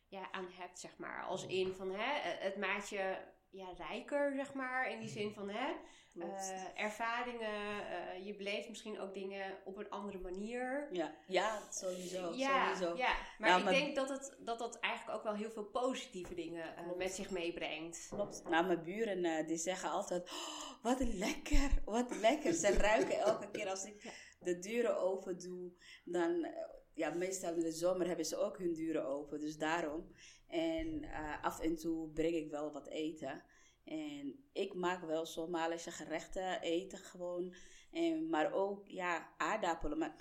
ja, 0.08 0.32
aan 0.32 0.48
hebt, 0.52 0.80
zeg 0.80 0.98
maar. 0.98 1.24
Als 1.24 1.46
in 1.46 1.74
van, 1.74 1.92
hè, 1.92 2.20
het 2.40 2.58
maakt 2.58 2.90
je 2.90 3.16
ja, 3.54 3.74
rijker, 3.78 4.34
zeg 4.36 4.54
maar. 4.54 4.92
In 4.92 5.00
die 5.00 5.10
zin 5.10 5.34
van, 5.34 5.50
hè, 5.50 5.74
eh, 6.20 6.84
ervaringen, 6.84 7.88
eh, 7.88 8.26
je 8.26 8.36
beleeft 8.36 8.70
misschien 8.70 9.00
ook 9.00 9.14
dingen 9.14 9.58
op 9.66 9.78
een 9.78 9.90
andere 9.90 10.20
manier. 10.20 10.88
ja, 10.92 11.16
ja, 11.28 11.60
sowieso. 11.70 12.34
Ja, 12.34 12.76
sowieso. 12.76 12.98
ja, 12.98 13.16
maar 13.38 13.50
Nou, 13.50 13.58
ik 13.60 13.64
maar- 13.66 13.74
denk 13.74 13.96
dat, 13.96 14.10
het, 14.10 14.38
dat 14.40 14.60
dat 14.60 14.80
eigenlijk 14.80 15.18
ook 15.18 15.24
wel 15.24 15.34
heel 15.36 15.52
veel 15.52 15.66
positieve 15.66 16.34
dingen 16.34 16.78
eh, 16.78 16.96
met 16.98 17.12
zich 17.12 17.30
meebrengt. 17.30 18.08
Klopt. 18.10 18.44
Nou, 18.50 18.66
mijn 18.66 18.84
buren 18.84 19.48
die 19.48 19.58
zeggen 19.58 19.90
altijd: 19.90 20.30
"Oh, 20.32 20.84
wat 20.84 21.00
lekker, 21.00 21.70
wat 21.86 22.16
lekker. 22.16 22.54
Ze 22.54 22.74
ruiken 22.78 23.18
elke 23.20 23.52
keer 23.52 23.70
als 23.70 23.86
ik 23.86 24.14
de 24.40 24.60
deuren 24.60 24.98
open 24.98 25.40
doe. 25.40 25.72
Dan, 26.04 26.48
ja, 26.94 27.10
meestal 27.10 27.54
in 27.54 27.60
de 27.60 27.72
zomer 27.72 28.08
hebben 28.08 28.26
ze 28.26 28.38
ook 28.38 28.58
hun 28.58 28.74
deuren 28.74 29.06
open, 29.06 29.40
dus 29.40 29.58
daarom. 29.58 30.08
En 30.48 31.04
eh, 31.04 31.44
af 31.44 31.60
en 31.60 31.76
toe 31.76 32.10
breng 32.10 32.36
ik 32.36 32.50
wel 32.50 32.72
wat 32.72 32.88
eten. 32.88 33.44
En 33.84 34.46
ik 34.54 34.74
maak 34.74 35.06
wel 35.06 35.26
Somalische 35.26 35.92
gerechten, 35.92 36.62
eten 36.62 36.98
gewoon. 36.98 37.54
En, 37.92 38.30
maar 38.30 38.54
ook, 38.54 38.88
ja, 38.88 39.34
aardappelen. 39.38 39.98
Maar 39.98 40.16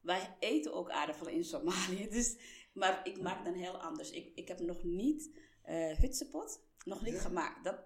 wij 0.00 0.36
eten 0.38 0.72
ook 0.72 0.90
aardappelen 0.90 1.32
in 1.32 1.44
Somalië. 1.44 2.08
Dus, 2.16 2.36
maar 2.72 3.00
ik 3.06 3.20
maak 3.20 3.44
dan 3.44 3.54
heel 3.54 3.76
anders. 3.76 4.10
Ik, 4.10 4.32
ik 4.34 4.48
heb 4.48 4.60
nog 4.60 4.82
niet 4.82 5.38
eh 5.62 5.96
hutsepot, 5.96 6.63
nog 6.84 7.02
niet 7.02 7.14
Ja. 7.14 7.20
gemaakt. 7.20 7.64
Dat 7.64 7.76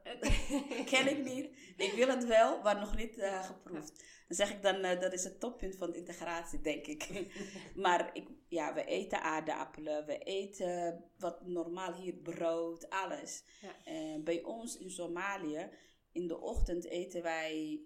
ken 0.92 1.08
ik 1.08 1.24
niet. 1.24 1.56
Ik 1.76 1.92
wil 1.92 2.08
het 2.08 2.24
wel, 2.26 2.62
maar 2.62 2.78
nog 2.80 2.96
niet 2.96 3.18
eh, 3.18 3.44
geproefd. 3.44 4.04
Dan 4.28 4.36
zeg 4.36 4.50
ik 4.52 4.62
dan, 4.62 4.74
eh, 4.74 5.00
dat 5.00 5.12
is 5.12 5.24
het 5.24 5.40
toppunt 5.40 5.76
van 5.76 5.90
de 5.90 5.96
integratie, 5.96 6.60
denk 6.60 6.86
ik. 6.86 7.30
maar 7.84 8.10
ik, 8.16 8.28
ja, 8.48 8.74
we 8.74 8.84
eten 8.84 9.22
aardappelen, 9.22 10.06
we 10.06 10.18
eten 10.18 11.04
wat 11.18 11.46
normaal 11.46 11.94
hier, 11.94 12.14
brood, 12.14 12.90
alles. 12.90 13.44
Ja. 13.60 13.74
Eh, 13.84 14.22
bij 14.22 14.42
ons 14.42 14.78
in 14.78 14.90
Somalië, 14.90 15.70
in 16.12 16.26
de 16.26 16.40
ochtend 16.40 16.84
eten 16.84 17.22
wij, 17.22 17.80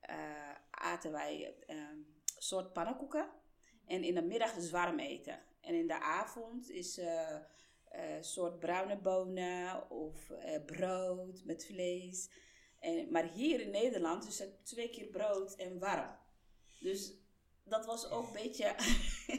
eh 0.00 0.54
aten 0.70 1.12
wij 1.12 1.54
een 1.66 2.06
soort 2.38 2.72
pannenkoeken. 2.72 3.30
En 3.86 4.04
in 4.04 4.14
de 4.14 4.22
middag 4.22 4.56
is 4.56 4.70
warm 4.70 4.98
eten. 4.98 5.40
En 5.60 5.74
in 5.74 5.86
de 5.86 6.00
avond 6.00 6.70
is 6.70 6.98
eh, 6.98 7.36
soort 8.20 8.58
bruine 8.58 8.96
bonen 8.96 9.90
of 9.90 10.30
eh, 10.30 10.64
brood 10.64 11.44
met 11.44 11.66
vlees. 11.66 12.30
En, 12.78 13.10
maar 13.10 13.30
hier 13.32 13.60
in 13.60 13.70
Nederland 13.70 14.26
is 14.26 14.38
het 14.38 14.66
twee 14.66 14.90
keer 14.90 15.06
brood 15.06 15.54
en 15.54 15.78
warm. 15.78 16.16
Dus 16.80 17.14
dat 17.64 17.86
was 17.86 18.10
ook 18.10 18.26
een 18.26 18.42
beetje 18.42 18.74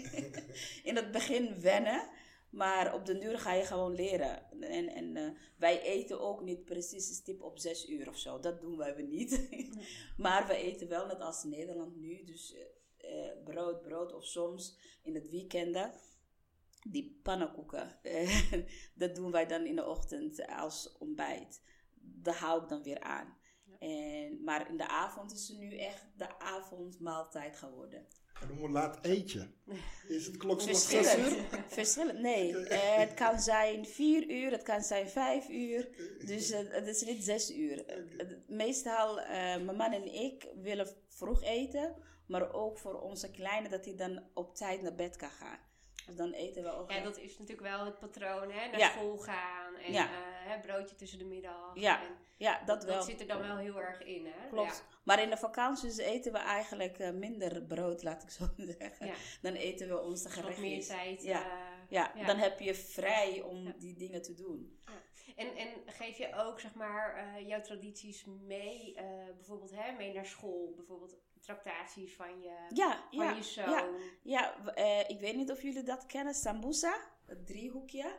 in 0.90 0.96
het 0.96 1.12
begin 1.12 1.62
wennen. 1.62 2.10
Maar 2.50 2.94
op 2.94 3.06
den 3.06 3.20
duur 3.20 3.40
ga 3.40 3.54
je 3.54 3.64
gewoon 3.64 3.96
leren. 3.96 4.52
En, 4.62 4.88
en 4.88 5.16
eh, 5.16 5.30
wij 5.58 5.82
eten 5.82 6.20
ook 6.20 6.42
niet 6.42 6.66
precies 6.66 7.16
stip 7.16 7.42
op 7.42 7.60
zes 7.60 7.90
uur 7.90 8.08
of 8.08 8.18
zo. 8.18 8.40
Dat 8.40 8.62
doen 8.62 8.78
wij 8.78 9.02
niet. 9.02 9.50
maar 10.18 10.48
we 10.48 10.56
eten 10.56 10.88
wel 10.88 11.06
net 11.06 11.20
als 11.20 11.44
Nederland 11.44 11.96
nu. 11.96 12.24
Dus 12.24 12.54
eh, 12.54 13.28
eh, 13.28 13.44
brood, 13.44 13.82
brood 13.82 14.14
of 14.14 14.26
soms 14.26 14.78
in 15.04 15.16
het 15.16 15.30
weekenden. 15.30 15.92
Die 16.88 17.20
pannenkoeken. 17.24 18.04
eh, 18.04 18.52
dat 18.96 19.16
doen 19.16 19.32
wij 19.32 19.46
dan 19.48 19.66
in 19.66 19.76
de 19.76 19.86
ochtend 19.86 20.48
als 20.48 20.98
ontbijt. 20.98 21.62
Daar 22.02 22.38
hou 22.38 22.64
ik 22.64 22.70
dan 22.70 22.84
weer 22.84 23.00
aan. 23.00 23.38
En, 23.80 24.44
maar 24.44 24.70
in 24.70 24.78
de 24.78 24.88
avond 24.88 25.34
is 25.34 25.48
het 25.48 25.58
nu 25.58 25.78
echt 25.78 26.06
de 26.16 26.40
avondmaaltijd 26.40 27.56
geworden. 27.56 28.08
En 28.42 28.48
dan 28.48 28.58
moet 28.58 28.70
laat 28.70 29.06
eetje. 29.06 29.48
Is 30.08 30.26
het 30.26 30.38
klokslag 30.38 30.76
zes 30.76 31.18
uur? 31.18 31.24
Verschillend. 31.24 31.48
Verschillend. 31.74 32.20
Nee, 32.20 32.58
eh, 32.58 32.98
het 32.98 33.14
kan 33.14 33.40
zijn 33.40 33.86
vier 33.86 34.30
uur, 34.30 34.52
het 34.52 34.64
kan 34.64 34.82
zijn 34.82 35.10
vijf 35.10 35.50
uur. 35.50 35.90
Dus 36.26 36.52
eh, 36.52 36.60
het 36.70 36.88
is 36.88 37.04
niet 37.04 37.24
zes 37.24 37.52
uur. 37.56 37.86
Meestal, 38.48 39.20
eh, 39.20 39.30
mijn 39.38 39.76
man 39.76 39.92
en 39.92 40.14
ik 40.14 40.48
willen 40.62 40.88
vroeg 41.08 41.44
eten. 41.44 41.96
Maar 42.28 42.54
ook 42.54 42.78
voor 42.78 43.02
onze 43.02 43.32
kleine, 43.32 43.70
dat 43.70 43.86
hij 43.86 43.96
dan 43.96 44.24
op 44.34 44.56
tijd 44.56 44.82
naar 44.82 44.96
bed 44.96 45.16
kan 45.16 45.30
gaan. 45.30 45.60
Dus 46.06 46.16
dan 46.16 46.32
eten 46.32 46.64
we 46.64 46.72
ook. 46.72 46.92
Ja, 46.92 47.00
dat 47.04 47.18
is 47.18 47.38
natuurlijk 47.38 47.68
wel 47.68 47.86
het 47.86 48.00
patroon, 48.00 48.52
hè? 48.52 48.68
Naar 48.70 48.80
Ja. 48.80 48.90
school 48.90 49.18
gaan 49.18 49.76
en 49.76 49.92
Ja. 49.94 50.10
eh, 50.48 50.60
broodje 50.62 50.96
tussen 50.96 51.18
de 51.20 51.26
middag. 51.26 51.72
Ja, 51.74 52.02
En 52.02 52.08
ja, 52.38 52.62
dat 52.66 52.84
wel. 52.84 53.02
zit 53.02 53.22
er 53.22 53.28
dan 53.28 53.42
wel 53.42 53.58
heel 53.58 53.82
erg 53.82 54.02
in, 54.04 54.26
hè? 54.26 54.48
Klopt. 54.50 54.84
Maar 55.04 55.22
in 55.22 55.30
de 55.30 55.38
vakanties 55.38 55.98
eten 55.98 56.32
we 56.32 56.38
eigenlijk 56.38 57.00
eh, 57.00 57.12
minder 57.12 57.62
brood, 57.64 58.04
laat 58.04 58.24
ik 58.24 58.30
zo 58.30 58.46
zeggen. 58.80 59.12
Dan 59.42 59.54
eten 59.54 59.88
we 59.88 60.00
onze 60.02 60.30
Ja. 60.30 60.36
Wat 60.36 60.44
meer 60.46 60.56
gerechtjes. 60.56 60.88
tijd. 60.88 61.24
Ja. 61.24 61.44
eh, 61.46 61.70
Ja, 61.90 62.14
dan 62.26 62.38
heb 62.38 62.60
je 62.60 62.76
vrij 62.76 63.42
om 63.42 63.74
die 63.78 63.96
dingen 63.98 64.22
te 64.22 64.34
doen. 64.34 64.80
En, 65.36 65.56
en 65.56 65.68
geef 65.86 66.18
je 66.18 66.36
ook, 66.36 66.60
zeg 66.60 66.74
maar, 66.74 67.16
eh, 67.16 67.48
jouw 67.48 67.62
tradities 67.62 68.26
mee, 68.26 68.96
eh, 68.96 69.06
bijvoorbeeld 69.36 69.72
hè, 69.76 69.92
mee 69.92 70.14
naar 70.14 70.26
school? 70.26 70.74
Bijvoorbeeld 70.76 71.16
tractaties 71.42 72.16
van 72.16 72.42
je, 72.42 72.66
Ja, 72.74 73.04
van 73.12 73.26
ja, 73.26 73.32
je 73.32 73.44
zoon. 73.44 73.70
ja. 73.70 73.88
Ja, 74.24 74.66
eh, 74.74 75.10
ik 75.10 75.20
weet 75.20 75.36
niet 75.36 75.52
of 75.52 75.62
jullie 75.62 75.84
dat 75.84 76.06
kennen, 76.06 76.34
sambusa, 76.34 76.96
het 77.26 77.48
driehoekje. 77.48 78.16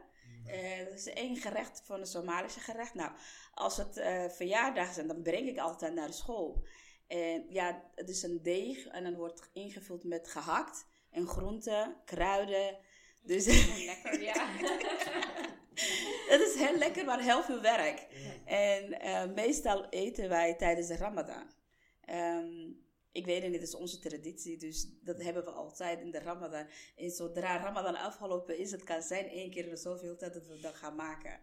Eh, 0.47 0.85
dat 0.85 0.95
is 0.95 1.07
één 1.07 1.37
gerecht 1.37 1.83
van 1.85 2.01
een 2.01 2.07
Somalische 2.07 2.61
gerecht. 2.61 2.95
Nou, 2.95 3.13
als 3.55 3.77
het 3.77 3.97
eh 3.97 4.29
verjaardag 4.29 4.93
zijn, 4.93 5.07
dan 5.07 5.23
breng 5.23 5.49
ik 5.49 5.59
altijd 5.59 5.95
naar 5.95 6.13
school. 6.13 6.65
En 7.07 7.47
ja, 7.49 7.91
het 7.95 8.09
is 8.09 8.23
een 8.23 8.43
deeg 8.43 8.87
en 8.87 9.05
dan 9.05 9.15
wordt 9.17 9.51
ingevuld 9.53 10.05
met 10.05 10.29
gehakt 10.29 10.87
en 11.11 11.27
groenten, 11.27 11.97
kruiden. 12.05 12.79
Dus 13.23 13.47
Lekker, 13.85 14.23
ja. 14.23 14.49
het 16.29 16.41
is 16.41 16.55
heel 16.55 16.79
lekker, 16.79 17.05
maar 17.05 17.21
heel 17.21 17.43
veel 17.43 17.61
werk. 17.61 18.07
En 18.45 19.01
eh, 19.01 19.35
meestal 19.35 19.89
eten 19.89 20.29
wij 20.29 20.55
tijdens 20.55 20.87
de 20.87 20.97
Ramadan. 20.97 21.51
Ehm, 22.01 22.71
ik 23.13 23.25
weet 23.25 23.43
het 23.43 23.51
niet, 23.51 23.61
het 23.61 23.69
is 23.69 23.75
onze 23.75 23.99
traditie, 23.99 24.59
dus 24.59 24.89
dat 25.01 25.23
hebben 25.23 25.45
we 25.45 25.51
altijd 25.51 26.01
in 26.01 26.11
de 26.11 26.19
Ramadan. 26.19 26.67
En 26.97 27.11
zodra 27.11 27.57
Ramadan 27.57 27.97
afgelopen 27.97 28.59
is, 28.59 28.71
het 28.71 28.85
kan 28.85 29.03
zijn 29.03 29.29
één 29.29 29.51
keer 29.51 29.67
in 29.67 29.77
zoveel 29.77 30.17
tijd 30.17 30.35
dat 30.35 30.47
we 30.47 30.61
dat 30.61 30.75
gaan 30.75 30.95
maken. 30.95 31.41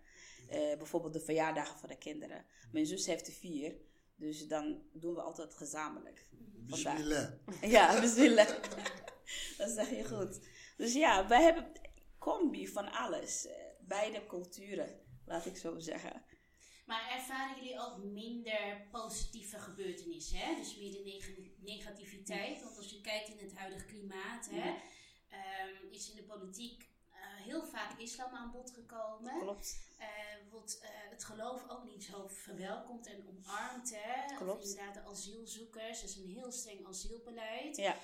Eh, 0.50 0.78
bijvoorbeeld 0.78 1.14
de 1.14 1.20
verjaardagen 1.20 1.80
van 1.80 1.90
de 1.90 1.98
kinderen. 1.98 2.46
Mijn 2.72 2.86
zus 2.86 3.06
heeft 3.06 3.28
er 3.28 3.34
vier, 3.34 3.76
dus 4.16 4.48
dan 4.48 4.82
doen 4.94 5.14
we 5.14 5.22
altijd 5.22 5.54
gezamenlijk. 5.54 6.28
Vandaag. 6.68 6.96
Bismillah. 6.96 7.32
Ja, 7.62 8.00
bismillah. 8.00 8.48
dat 9.58 9.70
zeg 9.70 9.90
je 9.90 10.06
goed. 10.06 10.40
Dus 10.78 10.94
ja, 10.94 11.28
wij 11.28 11.42
hebben 11.44 11.72
combi 12.18 12.68
van 12.68 12.92
alles. 12.92 13.48
Beide 13.90 14.26
culturen, 14.26 15.00
laat 15.26 15.46
ik 15.46 15.58
zo 15.58 15.80
zeggen. 15.80 16.24
Maar 16.86 17.12
ervaren 17.12 17.56
jullie 17.64 17.80
ook 17.80 17.98
minder 18.04 18.88
positieve 18.92 19.60
gebeurtenissen? 19.60 20.38
Hè? 20.38 20.56
Dus 20.56 20.78
meer 20.78 20.92
de 20.92 21.02
neg- 21.04 21.58
negativiteit. 21.60 22.64
Want 22.64 22.78
als 22.78 22.90
je 22.90 23.02
kijkt 23.02 23.28
in 23.30 23.38
het 23.38 23.56
huidige 23.58 23.86
klimaat, 23.86 24.50
hè, 24.52 24.74
ehm, 25.30 25.92
is 25.92 26.10
in 26.10 26.16
de 26.16 26.24
politiek 26.24 26.88
eh, 27.12 27.46
heel 27.46 27.66
vaak 27.66 28.00
islam 28.00 28.34
aan 28.34 28.52
bod 28.52 28.72
gekomen. 28.72 29.40
Klopt. 29.40 29.80
Eh, 29.98 30.08
wordt 30.52 30.80
eh, 30.80 30.90
het 31.10 31.24
geloof 31.24 31.70
ook 31.70 31.84
niet 31.84 32.04
zo 32.04 32.28
verwelkomd 32.28 33.08
en 33.08 33.28
omarmd. 33.28 33.96
Hè? 33.96 34.36
Klopt. 34.36 34.64
Of 34.64 34.70
inderdaad 34.70 34.94
de 34.94 35.10
asielzoekers. 35.10 36.02
Dat 36.02 36.10
is 36.10 36.16
een 36.16 36.28
heel 36.28 36.52
streng 36.52 36.88
asielbeleid. 36.88 37.78
Ja. 37.78 37.98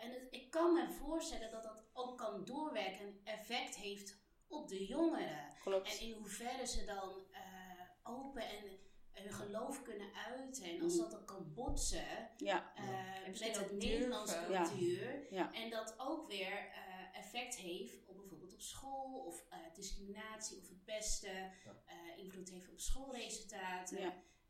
En 0.00 0.10
het- 0.10 0.26
ik 0.30 0.50
kan 0.50 0.72
me 0.72 0.92
voorstellen 0.92 1.50
dat 1.50 1.62
dat 1.62 1.84
ook 1.92 2.18
kan 2.18 2.44
doorwerken 2.44 3.00
en 3.06 3.20
effect 3.24 3.76
heeft 3.76 4.20
op 4.52 4.68
de 4.68 4.86
jongeren. 4.86 5.46
Klopt. 5.62 5.98
En 6.00 6.06
in 6.06 6.12
hoeverre 6.12 6.66
ze 6.66 6.84
dan 6.84 7.26
eh, 7.32 7.40
open 8.02 8.42
en 8.42 8.64
hun 9.12 9.32
geloof 9.32 9.82
kunnen 9.82 10.14
uiten. 10.14 10.64
En 10.64 10.82
als 10.82 10.92
Mhm. 10.92 11.02
dat 11.02 11.10
dan 11.10 11.24
kan 11.24 11.52
botsen 11.54 12.28
Ja. 12.36 12.72
eh, 12.74 13.26
met 13.40 13.58
het 13.58 13.72
Nederlandse 13.72 14.44
cultuur. 14.46 15.26
Ja. 15.30 15.52
En 15.52 15.70
dat 15.70 15.94
ook 15.98 16.28
weer 16.28 16.52
eh, 16.52 17.18
effect 17.18 17.56
heeft 17.56 18.06
op 18.08 18.16
bijvoorbeeld 18.16 18.52
op 18.54 18.60
school 18.60 19.24
of 19.26 19.44
eh, 19.50 19.58
discriminatie 19.74 20.58
of 20.58 20.68
het 20.68 20.84
beste 20.84 21.28
eh, 21.86 22.18
invloed 22.18 22.50
heeft 22.50 22.70
op 22.70 22.78
schoolresultaten. 22.80 23.98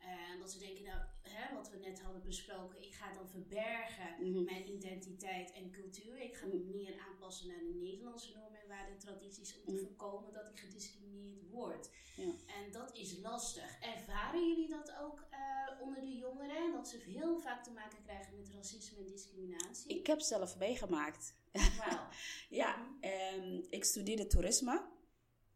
En 0.03 0.39
dat 0.39 0.51
ze 0.53 0.59
denken, 0.59 0.85
nou, 0.85 1.01
hè, 1.23 1.55
wat 1.55 1.71
we 1.71 1.77
net 1.79 2.01
hadden 2.01 2.23
besproken, 2.23 2.83
ik 2.83 2.93
ga 2.95 3.13
dan 3.15 3.29
verbergen 3.29 4.31
Mhm. 4.31 4.45
mijn 4.45 4.71
identiteit 4.73 5.53
en 5.53 5.71
cultuur. 5.71 6.21
Ik 6.21 6.35
ga 6.37 6.47
me 6.47 6.59
meer 6.59 6.99
aanpassen 7.09 7.49
naar 7.49 7.59
de 7.59 7.75
Nederlandse 7.81 8.33
normen 8.35 8.61
en 8.61 8.69
waarden 8.69 8.93
en 8.95 8.99
tradities 8.99 9.57
om 9.57 9.65
te 9.65 9.73
Mhm. 9.73 9.81
voorkomen 9.85 10.33
dat 10.33 10.49
ik 10.49 10.59
gediscrimineerd 10.59 11.49
word. 11.51 11.91
Ja. 12.17 12.25
En 12.47 12.73
dat 12.73 12.97
is 12.97 13.19
lastig. 13.19 13.81
Ervaren 13.81 14.49
jullie 14.49 14.69
dat 14.69 14.95
ook 15.01 15.21
eh, 15.31 15.81
onder 15.81 16.01
de 16.01 16.17
jongeren? 16.17 16.73
Dat 16.73 16.89
ze 16.89 16.97
heel 16.97 17.39
vaak 17.41 17.65
te 17.65 17.71
maken 17.71 18.03
krijgen 18.03 18.37
met 18.37 18.51
racisme 18.51 18.99
en 18.99 19.07
discriminatie? 19.07 19.99
Ik 19.99 20.07
heb 20.07 20.21
zelf 20.21 20.59
meegemaakt. 20.59 21.35
Wauw. 21.79 22.09
Ja, 22.61 22.97
ehm, 23.01 23.61
ik 23.71 23.85
studeerde 23.85 24.27
toerisme. 24.27 24.91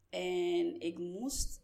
En 0.09 0.79
ik 0.79 0.97
moest 0.97 1.61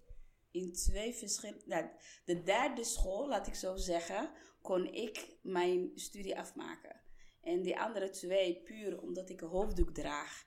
in 0.54 0.74
twee 0.74 1.13
verschillende... 1.13 1.63
Nou, 1.66 1.89
de 2.26 2.44
derde 2.44 2.84
school, 2.84 3.28
laat 3.28 3.48
ik 3.48 3.56
zo 3.56 3.76
zeggen, 3.76 4.32
kon 4.62 4.94
ik 4.94 5.38
mijn 5.42 5.92
studie 5.96 6.39
afmaken. 6.39 7.02
En 7.42 7.62
die 7.62 7.80
andere 7.80 8.10
twee, 8.10 8.62
puur 8.62 9.02
omdat 9.02 9.30
ik 9.30 9.42
een 9.42 9.48
hoofddoek 9.48 9.94
draag, 9.94 10.46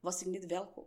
was 0.00 0.20
ik 0.20 0.26
niet 0.26 0.46
welkom. 0.46 0.86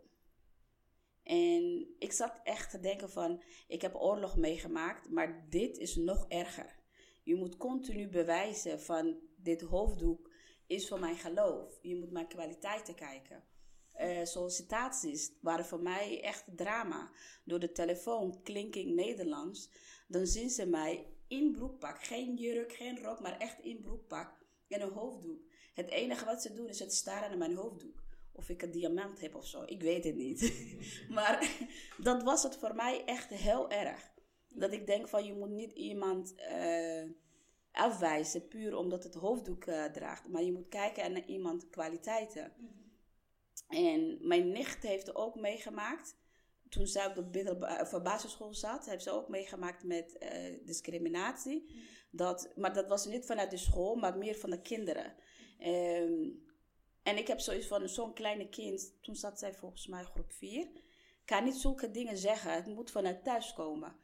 En 1.23 1.95
ik 1.99 2.11
zat 2.11 2.39
echt 2.43 2.71
te 2.71 2.79
denken 2.79 3.09
van, 3.09 3.43
ik 3.67 3.81
heb 3.81 3.95
oorlog 3.95 4.37
meegemaakt, 4.37 5.09
maar 5.09 5.45
dit 5.49 5.77
is 5.77 5.95
nog 5.95 6.25
erger. 6.27 6.81
Je 7.23 7.35
moet 7.35 7.57
continu 7.57 8.09
bewijzen 8.09 8.81
van, 8.81 9.19
dit 9.37 9.61
hoofddoek 9.61 10.31
is 10.67 10.87
voor 10.87 10.99
mijn 10.99 11.17
geloof. 11.17 11.79
Je 11.81 11.95
moet 11.95 12.11
mijn 12.11 12.27
kwaliteiten 12.27 12.95
kijken. 12.95 13.43
Eh, 13.93 14.23
sollicitaties 14.23 15.31
waren 15.41 15.65
voor 15.65 15.81
mij 15.81 16.21
echt 16.23 16.43
drama. 16.55 17.11
Door 17.43 17.59
de 17.59 17.71
telefoon 17.71 18.41
klink 18.43 18.75
ik 18.75 18.87
Nederlands. 18.87 19.69
Dan 20.07 20.27
zien 20.27 20.49
ze 20.49 20.65
mij 20.65 21.07
in 21.27 21.51
broekpak. 21.51 22.03
Geen 22.03 22.35
jurk, 22.35 22.71
geen 22.73 23.03
rok, 23.03 23.19
maar 23.19 23.37
echt 23.37 23.59
in 23.59 23.81
broekpak. 23.81 24.41
En 24.67 24.81
een 24.81 24.91
hoofddoek. 24.91 25.41
Het 25.73 25.89
enige 25.89 26.25
wat 26.25 26.41
ze 26.41 26.53
doen 26.53 26.67
is 26.67 26.79
het 26.79 26.93
staren 26.93 27.29
naar 27.29 27.37
mijn 27.37 27.55
hoofddoek. 27.55 28.03
Of 28.31 28.49
ik 28.49 28.61
een 28.61 28.71
diamant 28.71 29.21
heb 29.21 29.35
of 29.35 29.47
zo. 29.47 29.63
Ik 29.65 29.81
weet 29.81 30.03
het 30.03 30.15
niet. 30.15 30.53
maar 31.09 31.49
dat 32.03 32.23
was 32.23 32.43
het 32.43 32.57
voor 32.57 32.75
mij 32.75 33.05
echt 33.05 33.29
heel 33.29 33.69
erg. 33.69 34.11
Dat 34.49 34.71
ik 34.71 34.87
denk 34.87 35.07
van 35.07 35.25
je 35.25 35.33
moet 35.33 35.49
niet 35.49 35.71
iemand 35.71 36.35
eh, 36.35 37.03
afwijzen 37.71 38.47
puur 38.47 38.75
omdat 38.75 39.03
het 39.03 39.15
hoofddoek 39.15 39.65
eh, 39.65 39.83
draagt. 39.83 40.27
Maar 40.27 40.43
je 40.43 40.51
moet 40.51 40.67
kijken 40.69 41.11
naar 41.11 41.25
iemand 41.25 41.69
kwaliteiten. 41.69 42.53
En 43.73 44.17
mijn 44.21 44.51
nicht 44.51 44.83
heeft 44.83 45.07
er 45.07 45.15
ook 45.15 45.35
meegemaakt. 45.35 46.15
Toen 46.69 46.87
zij 46.87 47.05
op 47.05 47.33
de 47.33 47.57
of 47.81 48.01
basisschool 48.01 48.53
zat, 48.53 48.85
heeft 48.85 49.03
ze 49.03 49.11
ook 49.11 49.29
meegemaakt 49.29 49.83
met 49.83 50.17
eh, 50.17 50.65
discriminatie. 50.65 51.75
Dat, 52.11 52.51
maar 52.55 52.73
dat 52.73 52.87
was 52.87 53.05
niet 53.05 53.25
vanuit 53.25 53.51
de 53.51 53.57
school, 53.57 53.95
maar 53.95 54.17
meer 54.17 54.35
van 54.35 54.49
de 54.49 54.61
kinderen. 54.61 55.15
Ehm, 55.59 56.29
en 57.03 57.17
ik 57.17 57.27
heb 57.27 57.39
zoiets 57.39 57.67
van 57.67 57.89
zo'n 57.89 58.13
kleine 58.13 58.49
kind, 58.49 58.97
toen 59.01 59.15
zat 59.15 59.39
zij 59.39 59.53
volgens 59.53 59.87
mij 59.87 60.03
groep 60.03 60.31
4, 60.31 60.67
kan 61.25 61.43
niet 61.43 61.55
zulke 61.55 61.91
dingen 61.91 62.17
zeggen. 62.17 62.53
Het 62.53 62.67
moet 62.67 62.91
vanuit 62.91 63.23
thuis 63.23 63.53
komen. 63.53 63.95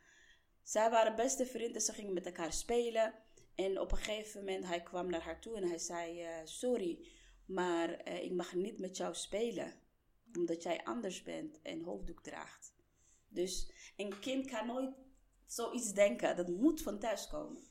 Zij 0.63 0.89
waren 0.89 1.15
beste 1.15 1.45
vrienden, 1.45 1.82
ze 1.82 1.93
gingen 1.93 2.13
met 2.13 2.25
elkaar 2.25 2.53
spelen. 2.53 3.13
En 3.55 3.79
op 3.79 3.91
een 3.91 3.97
gegeven 3.97 4.39
moment, 4.39 4.65
hij 4.65 4.84
kwam 4.84 5.10
naar 5.10 5.21
haar 5.21 5.41
toe 5.41 5.55
en 5.55 5.67
hij 5.67 5.77
zei, 5.77 6.21
eh, 6.21 6.36
sorry, 6.43 7.08
maar 7.49 7.89
eh, 7.89 8.23
ik 8.23 8.31
mag 8.31 8.53
niet 8.53 8.79
met 8.79 8.97
jou 8.97 9.15
spelen. 9.15 9.73
Omdat 10.38 10.63
jij 10.63 10.83
anders 10.83 11.23
bent 11.23 11.62
en 11.62 11.81
hoofddoek 11.81 12.23
draagt. 12.23 12.73
Dus 13.27 13.71
een 13.97 14.19
kind 14.19 14.45
kan 14.45 14.67
nooit 14.67 14.95
zoiets 15.45 15.93
denken. 15.93 16.35
Dat 16.35 16.47
moet 16.47 16.81
van 16.81 16.99
thuis 16.99 17.27
komen. 17.27 17.63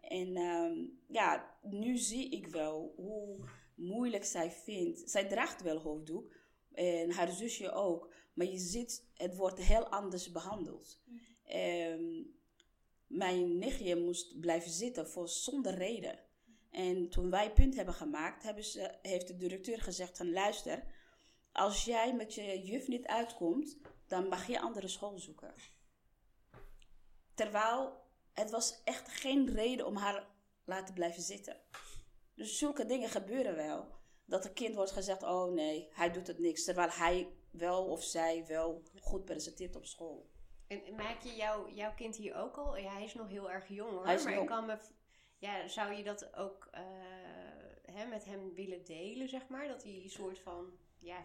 En 0.00 0.36
ehm, 0.36 0.86
ja, 1.08 1.58
nu 1.62 1.96
zie 1.96 2.30
ik 2.30 2.46
wel 2.46 2.92
hoe 2.96 3.48
moeilijk 3.74 4.24
zij 4.24 4.50
vindt. 4.50 5.10
Zij 5.10 5.28
draagt 5.28 5.62
wel 5.62 5.78
hoofddoek. 5.78 6.36
En 6.72 7.10
haar 7.10 7.32
zusje 7.32 7.72
ook. 7.72 8.14
Maar 8.34 8.46
je 8.46 8.58
ziet, 8.58 9.08
het 9.14 9.36
wordt 9.36 9.60
heel 9.60 9.86
anders 9.88 10.32
behandeld. 10.32 11.00
Ehm, 11.44 12.22
mijn 13.06 13.58
nichtje 13.58 13.96
moest 13.96 14.40
blijven 14.40 14.70
zitten 14.70 15.08
voor 15.08 15.28
zonder 15.28 15.74
reden. 15.74 16.18
En 16.74 17.08
toen 17.08 17.30
wij 17.30 17.52
punt 17.52 17.74
hebben 17.74 17.94
gemaakt, 17.94 18.42
hebben 18.42 18.64
ze, 18.64 18.94
heeft 19.02 19.26
de 19.26 19.36
directeur 19.36 19.80
gezegd 19.80 20.16
van 20.16 20.32
luister, 20.32 20.84
als 21.52 21.84
jij 21.84 22.14
met 22.14 22.34
je 22.34 22.62
juf 22.62 22.88
niet 22.88 23.06
uitkomt, 23.06 23.78
dan 24.06 24.28
mag 24.28 24.46
je 24.46 24.60
andere 24.60 24.88
school 24.88 25.18
zoeken. 25.18 25.54
Terwijl 27.34 28.02
het 28.32 28.50
was 28.50 28.82
echt 28.84 29.08
geen 29.08 29.52
reden 29.52 29.86
om 29.86 29.96
haar 29.96 30.26
laten 30.64 30.94
blijven 30.94 31.22
zitten. 31.22 31.56
Dus 32.34 32.58
zulke 32.58 32.86
dingen 32.86 33.08
gebeuren 33.08 33.56
wel. 33.56 33.86
Dat 34.24 34.44
een 34.44 34.52
kind 34.52 34.74
wordt 34.74 34.90
gezegd, 34.90 35.22
oh 35.22 35.52
nee, 35.52 35.88
hij 35.92 36.10
doet 36.10 36.26
het 36.26 36.38
niks. 36.38 36.64
Terwijl 36.64 36.90
hij 36.90 37.28
wel 37.50 37.84
of 37.84 38.02
zij 38.02 38.46
wel 38.46 38.82
goed 39.00 39.24
presenteert 39.24 39.76
op 39.76 39.86
school. 39.86 40.30
En 40.66 40.94
maak 40.96 41.22
je 41.22 41.34
jou, 41.34 41.72
jouw 41.72 41.94
kind 41.94 42.16
hier 42.16 42.34
ook 42.34 42.56
al? 42.56 42.76
Ja, 42.76 42.92
hij 42.92 43.04
is 43.04 43.14
nog 43.14 43.28
heel 43.28 43.50
erg 43.50 43.68
jong 43.68 43.90
hoor. 43.90 44.04
Hij 44.04 44.14
is 44.14 44.24
maar 44.24 44.32
jong. 44.32 44.44
ik 44.44 44.54
kan 44.54 44.66
me. 44.66 44.78
Ja, 45.44 45.68
zou 45.68 45.92
je 45.92 46.02
dat 46.02 46.36
ook 46.36 46.68
eh, 46.72 46.82
hè, 47.92 48.06
met 48.06 48.24
hem 48.24 48.54
willen 48.54 48.84
delen, 48.84 49.28
zeg 49.28 49.48
maar? 49.48 49.68
Dat 49.68 49.82
hij 49.82 50.00
een 50.04 50.10
soort 50.10 50.38
van. 50.38 50.70
Ja, 50.98 51.24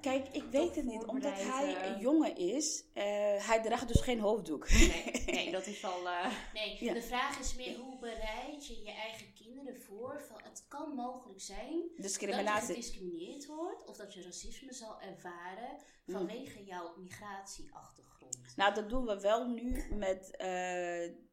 Kijk, 0.00 0.28
ik 0.28 0.42
weet 0.42 0.76
het 0.76 0.84
niet. 0.84 1.04
Omdat 1.04 1.32
hij 1.34 1.86
een 1.88 1.94
eh. 1.94 2.00
jongen 2.00 2.36
is, 2.36 2.84
eh, 2.94 3.04
hij 3.46 3.60
draagt 3.62 3.88
dus 3.88 4.00
geen 4.00 4.20
hoofddoek. 4.20 4.70
nee, 4.70 5.22
nee 5.36 5.50
dat 5.50 5.66
is 5.66 5.84
al. 5.84 6.08
eh, 6.08 6.32
Nee, 6.54 6.84
Ja. 6.84 6.92
de 6.92 7.02
vraag 7.02 7.38
is 7.38 7.54
meer 7.54 7.76
hoe 7.76 7.98
bereid 7.98 8.66
je 8.66 8.82
je 8.82 8.90
eigen 8.90 9.32
kinderen 9.34 9.80
voor 9.80 10.22
van 10.28 10.40
het 10.42 10.64
kan 10.68 10.94
mogelijk 10.94 11.40
zijn 11.40 11.82
dat 11.96 12.20
je 12.20 12.32
gediscrimineerd 12.60 13.46
wordt 13.46 13.86
of 13.88 13.96
dat 13.96 14.14
je 14.14 14.22
racisme 14.22 14.72
zal 14.72 15.00
ervaren 15.00 15.76
vanwege 16.06 16.64
jouw 16.64 16.94
migratieachtergrond. 16.96 18.56
Nou, 18.56 18.74
dat 18.74 18.88
doen 18.88 19.04
we 19.06 19.20
wel 19.20 19.48
nu 19.48 19.94
met 19.94 20.36
eh, 20.36 20.48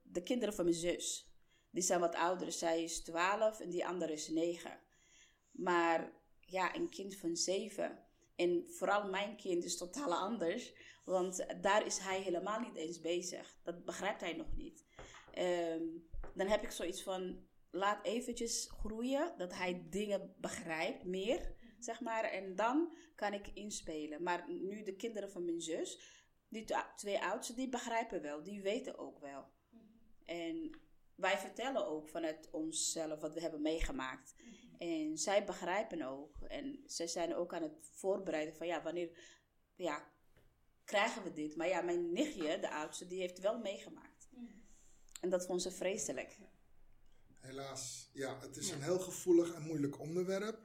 de 0.03 0.21
kinderen 0.23 0.53
van 0.53 0.63
mijn 0.65 0.77
zus. 0.77 1.29
Die 1.75 1.83
zijn 1.83 1.99
wat 1.99 2.15
ouder. 2.15 2.51
Zij 2.51 2.83
is 2.83 2.99
12 2.99 3.59
en 3.59 3.69
die 3.69 3.85
andere 3.85 4.13
is 4.13 4.27
9. 4.27 4.79
Maar 5.51 6.11
ja, 6.39 6.75
een 6.75 6.89
kind 6.89 7.15
van 7.15 7.35
7. 7.35 7.99
En 8.35 8.65
vooral 8.67 9.09
mijn 9.09 9.35
kind 9.37 9.63
is 9.63 9.77
totaal 9.77 10.13
anders. 10.13 10.73
Want 11.05 11.45
daar 11.61 11.85
is 11.85 11.97
hij 11.97 12.21
helemaal 12.21 12.59
niet 12.59 12.75
eens 12.75 13.01
bezig. 13.01 13.57
Dat 13.63 13.85
begrijpt 13.85 14.21
hij 14.21 14.33
nog 14.33 14.55
niet. 14.55 14.85
Ehm, 15.33 15.83
dan 16.33 16.47
heb 16.47 16.63
ik 16.63 16.71
zoiets 16.71 17.03
van, 17.03 17.47
laat 17.71 18.05
eventjes 18.05 18.69
groeien. 18.77 19.33
Dat 19.37 19.53
hij 19.53 19.85
dingen 19.89 20.35
begrijpt, 20.37 21.03
meer, 21.03 21.55
zeg 21.79 22.01
maar. 22.01 22.23
En 22.23 22.55
dan 22.55 22.95
kan 23.15 23.33
ik 23.33 23.47
inspelen. 23.53 24.23
Maar 24.23 24.45
nu 24.49 24.83
de 24.83 24.95
kinderen 24.95 25.31
van 25.31 25.45
mijn 25.45 25.61
zus, 25.61 25.99
die 26.49 26.65
twee 26.95 27.21
oudste, 27.23 27.53
die 27.53 27.69
begrijpen 27.69 28.21
wel. 28.21 28.43
Die 28.43 28.61
weten 28.61 28.97
ook 28.97 29.19
wel. 29.19 29.45
En 30.25 30.79
wij 31.15 31.37
vertellen 31.37 31.87
ook 31.87 32.09
vanuit 32.09 32.49
onszelf 32.51 33.19
wat 33.19 33.33
we 33.33 33.41
hebben 33.41 33.61
meegemaakt. 33.61 34.35
En 34.77 35.17
zij 35.17 35.45
begrijpen 35.45 36.01
ook. 36.01 36.41
En 36.41 36.83
zij 36.85 37.07
zijn 37.07 37.35
ook 37.35 37.53
aan 37.53 37.61
het 37.61 37.89
voorbereiden 37.91 38.55
van 38.55 38.67
ja, 38.67 38.83
wanneer 38.83 39.17
ja, 39.75 40.11
krijgen 40.83 41.23
we 41.23 41.33
dit? 41.33 41.55
Maar 41.55 41.67
ja, 41.67 41.81
mijn 41.81 42.11
nichtje, 42.11 42.59
de 42.59 42.71
oudste, 42.71 43.07
die 43.07 43.19
heeft 43.19 43.39
wel 43.39 43.59
meegemaakt. 43.59 44.29
En 45.21 45.29
dat 45.29 45.45
vond 45.45 45.61
ze 45.61 45.71
vreselijk. 45.71 46.37
Helaas, 47.39 48.09
ja, 48.13 48.39
het 48.39 48.57
is 48.57 48.69
een 48.69 48.81
heel 48.81 48.99
gevoelig 48.99 49.53
en 49.53 49.61
moeilijk 49.61 49.99
onderwerp. 49.99 50.59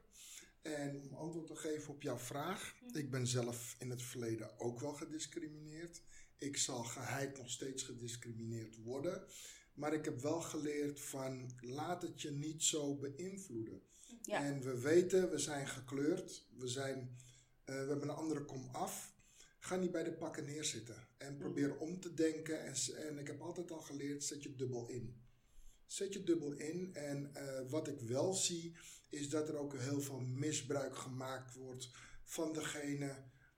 En 0.63 1.03
om 1.03 1.15
antwoord 1.15 1.47
te 1.47 1.57
geven 1.57 1.95
op 1.95 2.03
jouw 2.03 2.19
vraag, 2.19 2.75
ik 2.93 3.11
ben 3.11 3.27
zelf 3.27 3.77
in 3.79 3.91
het 3.91 4.03
verleden 4.03 4.59
ook 4.59 4.81
wel 4.81 4.93
gediscrimineerd. 4.93 6.03
Ik 6.39 6.57
zal 6.57 6.85
geheid 6.85 7.39
nog 7.39 7.51
steeds 7.51 7.83
gediscrimineerd 7.83 8.77
worden. 8.77 9.27
Maar 9.81 9.93
ik 9.93 10.05
heb 10.05 10.21
wel 10.21 10.41
geleerd 10.41 11.01
van 11.01 11.51
laat 11.61 12.03
het 12.03 12.23
je 12.23 12.31
niet 12.31 12.63
zo 12.63 12.97
beïnvloeden. 12.97 13.83
Ja. 14.23 14.45
En 14.45 14.63
we 14.63 14.81
weten, 14.81 15.31
we 15.31 15.39
zijn 15.39 15.69
gekleurd, 15.69 16.47
we 16.57 16.69
zijn 16.69 17.17
we 17.65 17.73
hebben 17.73 18.09
een 18.09 18.15
andere 18.15 18.45
kom 18.45 18.69
af. 18.73 19.15
Ga 19.59 19.77
niet 19.77 19.91
bij 19.91 20.03
de 20.03 20.13
pakken 20.13 20.45
neerzitten. 20.45 21.09
En 21.19 21.37
probeer 21.37 21.77
om 21.77 22.01
te 22.01 22.15
denken. 22.15 22.65
En, 22.65 22.75
en 23.09 23.19
ik 23.19 23.27
heb 23.27 23.41
altijd 23.41 23.71
al 23.71 23.81
geleerd, 23.81 24.25
zet 24.25 24.43
je 24.43 24.55
dubbel 24.55 24.89
in. 24.89 25.23
Zet 25.87 26.13
je 26.13 26.25
dubbel 26.25 26.53
in. 26.53 26.95
En 26.95 27.35
eh, 27.35 27.71
wat 27.71 27.89
ik 27.89 28.01
wel 28.01 28.33
zie, 28.33 28.77
is 29.09 29.29
dat 29.29 29.49
er 29.49 29.57
ook 29.57 29.79
heel 29.79 30.01
veel 30.01 30.21
misbruik 30.21 30.97
gemaakt 30.97 31.55
wordt 31.55 31.91
van 32.25 32.53
degene 32.53 33.17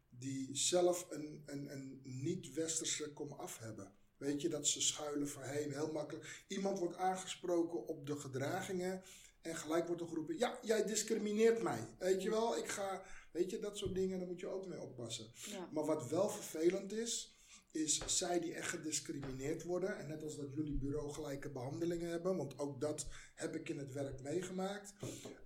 die 0.09 0.57
zelf 0.57 1.07
een, 1.11 1.43
een, 1.47 1.73
een 1.73 2.01
niet-westerse 2.05 3.13
komaf 3.13 3.59
hebben. 3.59 3.93
Weet 4.23 4.43
je, 4.43 4.49
dat 4.49 4.67
ze 4.67 4.81
schuilen 4.81 5.29
voorheen, 5.29 5.73
heel 5.73 5.93
makkelijk. 5.93 6.45
Iemand 6.49 6.79
wordt 6.79 6.97
aangesproken 6.97 7.87
op 7.87 8.07
de 8.07 8.17
gedragingen 8.17 9.03
en 9.41 9.57
gelijk 9.57 9.87
wordt 9.87 10.03
er 10.03 10.09
geroepen, 10.09 10.39
ja, 10.39 10.59
jij 10.63 10.85
discrimineert 10.85 11.63
mij. 11.63 11.89
Weet 11.99 12.23
je 12.23 12.31
wel, 12.31 12.57
ik 12.57 12.69
ga, 12.69 13.03
weet 13.31 13.51
je, 13.51 13.59
dat 13.59 13.79
soort 13.79 13.95
dingen, 13.95 14.19
daar 14.19 14.29
moet 14.29 14.41
je 14.41 14.47
ook 14.47 14.67
mee 14.67 14.81
oppassen. 14.81 15.27
Ja. 15.35 15.69
Maar 15.73 15.85
wat 15.85 16.09
wel 16.09 16.29
vervelend 16.29 16.93
is, 16.93 17.37
is 17.73 18.03
zij 18.07 18.41
die 18.41 18.55
echt 18.55 18.69
gediscrimineerd 18.69 19.63
worden. 19.63 19.99
En 19.99 20.09
net 20.09 20.23
als 20.23 20.37
dat 20.37 20.55
jullie 20.55 20.79
bureau 20.79 21.13
gelijke 21.13 21.51
behandelingen 21.51 22.11
hebben, 22.11 22.37
want 22.37 22.59
ook 22.59 22.81
dat 22.81 23.07
heb 23.35 23.55
ik 23.55 23.69
in 23.69 23.79
het 23.79 23.93
werk 23.93 24.23
meegemaakt. 24.23 24.93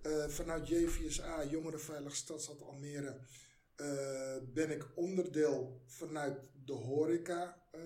Eh, 0.01 0.27
vanuit 0.27 0.67
JVSA, 0.67 1.45
Jongerenveilig 1.45 2.15
Stadstad 2.15 2.61
Almere, 2.61 3.19
eh, 3.75 4.37
ben 4.53 4.71
ik 4.71 4.87
onderdeel 4.95 5.81
vanuit 5.85 6.39
de 6.65 6.73
horeca 6.73 7.61
eh, 7.71 7.81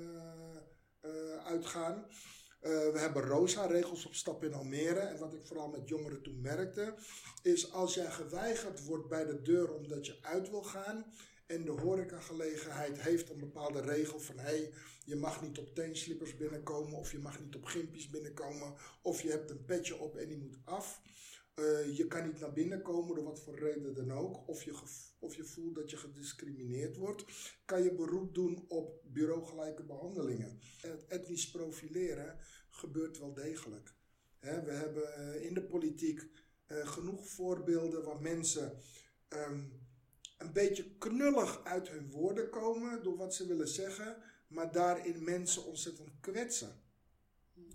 uitgaan. 1.46 2.06
Eh, 2.62 2.72
we 2.72 3.00
hebben 3.00 3.24
ROSA-regels 3.24 4.06
op 4.06 4.14
stap 4.14 4.44
in 4.44 4.54
Almere. 4.54 5.00
En 5.00 5.18
wat 5.18 5.34
ik 5.34 5.46
vooral 5.46 5.68
met 5.68 5.88
jongeren 5.88 6.22
toen 6.22 6.42
merkte, 6.42 6.94
is 7.42 7.72
als 7.72 7.94
jij 7.94 8.12
geweigerd 8.12 8.86
wordt 8.86 9.08
bij 9.08 9.26
de 9.26 9.42
deur 9.42 9.74
omdat 9.74 10.06
je 10.06 10.18
uit 10.22 10.50
wil 10.50 10.64
gaan. 10.64 11.06
En 11.46 11.66
de 11.66 11.72
horecagelegenheid 11.72 13.02
heeft 13.02 13.30
een 13.30 13.40
bepaalde 13.40 13.82
regel 13.82 14.20
van 14.20 14.40
hey, 14.40 14.74
je 15.06 15.16
mag 15.16 15.42
niet 15.42 15.58
op 15.58 15.76
teenslippers 15.76 16.38
binnenkomen 16.38 17.00
of 17.00 17.12
je 17.12 17.20
mag 17.20 17.40
niet 17.40 17.56
op 17.56 17.66
gimpies 17.66 18.10
binnenkomen 18.10 18.74
of 19.02 19.22
je 19.22 19.30
hebt 19.30 19.50
een 19.50 19.66
petje 19.66 19.98
op 19.98 20.16
en 20.16 20.28
die 20.28 20.38
moet 20.38 20.58
af. 20.64 21.02
Eh, 21.54 21.98
je 21.98 22.08
kan 22.08 22.28
niet 22.28 22.40
naar 22.40 22.54
binnen 22.54 22.82
komen 22.82 23.16
door 23.16 23.24
wat 23.24 23.40
voor 23.40 23.60
reden 23.60 23.94
dan 23.94 24.12
ook. 24.12 24.48
Of 24.48 24.64
je, 24.64 24.74
of 25.20 25.36
je 25.36 25.44
voelt 25.44 25.76
dat 25.76 25.90
je 25.90 25.98
gediscrimineerd 25.98 26.98
wordt. 26.98 27.26
Kan 27.66 27.84
je 27.84 27.96
beroep 27.96 28.34
doen 28.34 28.66
op 28.68 29.02
bureaugelijke 29.04 29.84
behandelingen. 29.84 30.60
Het 30.82 31.06
etnisch 31.08 31.52
profileren 31.52 32.38
gebeurt 32.70 33.18
wel 33.18 33.34
degelijk. 33.34 33.94
We 34.40 34.72
hebben 34.72 35.16
eh, 35.16 35.46
in 35.46 35.54
de 35.54 35.64
politiek 35.64 36.30
eh, 36.66 36.88
genoeg 36.88 37.30
voorbeelden 37.30 38.04
waar 38.04 38.22
mensen 38.22 38.78
ehm, 39.28 39.64
een 40.38 40.54
beetje 40.54 40.98
knullig 40.98 41.64
uit 41.64 41.90
hun 41.90 42.12
woorden 42.12 42.50
komen 42.50 43.04
door 43.04 43.18
wat 43.18 43.36
ze 43.36 43.48
willen 43.48 43.68
zeggen, 43.68 44.18
maar 44.48 44.72
daarin 44.72 45.24
mensen 45.24 45.66
ontzettend 45.66 46.10
kwetsen. 46.20 46.82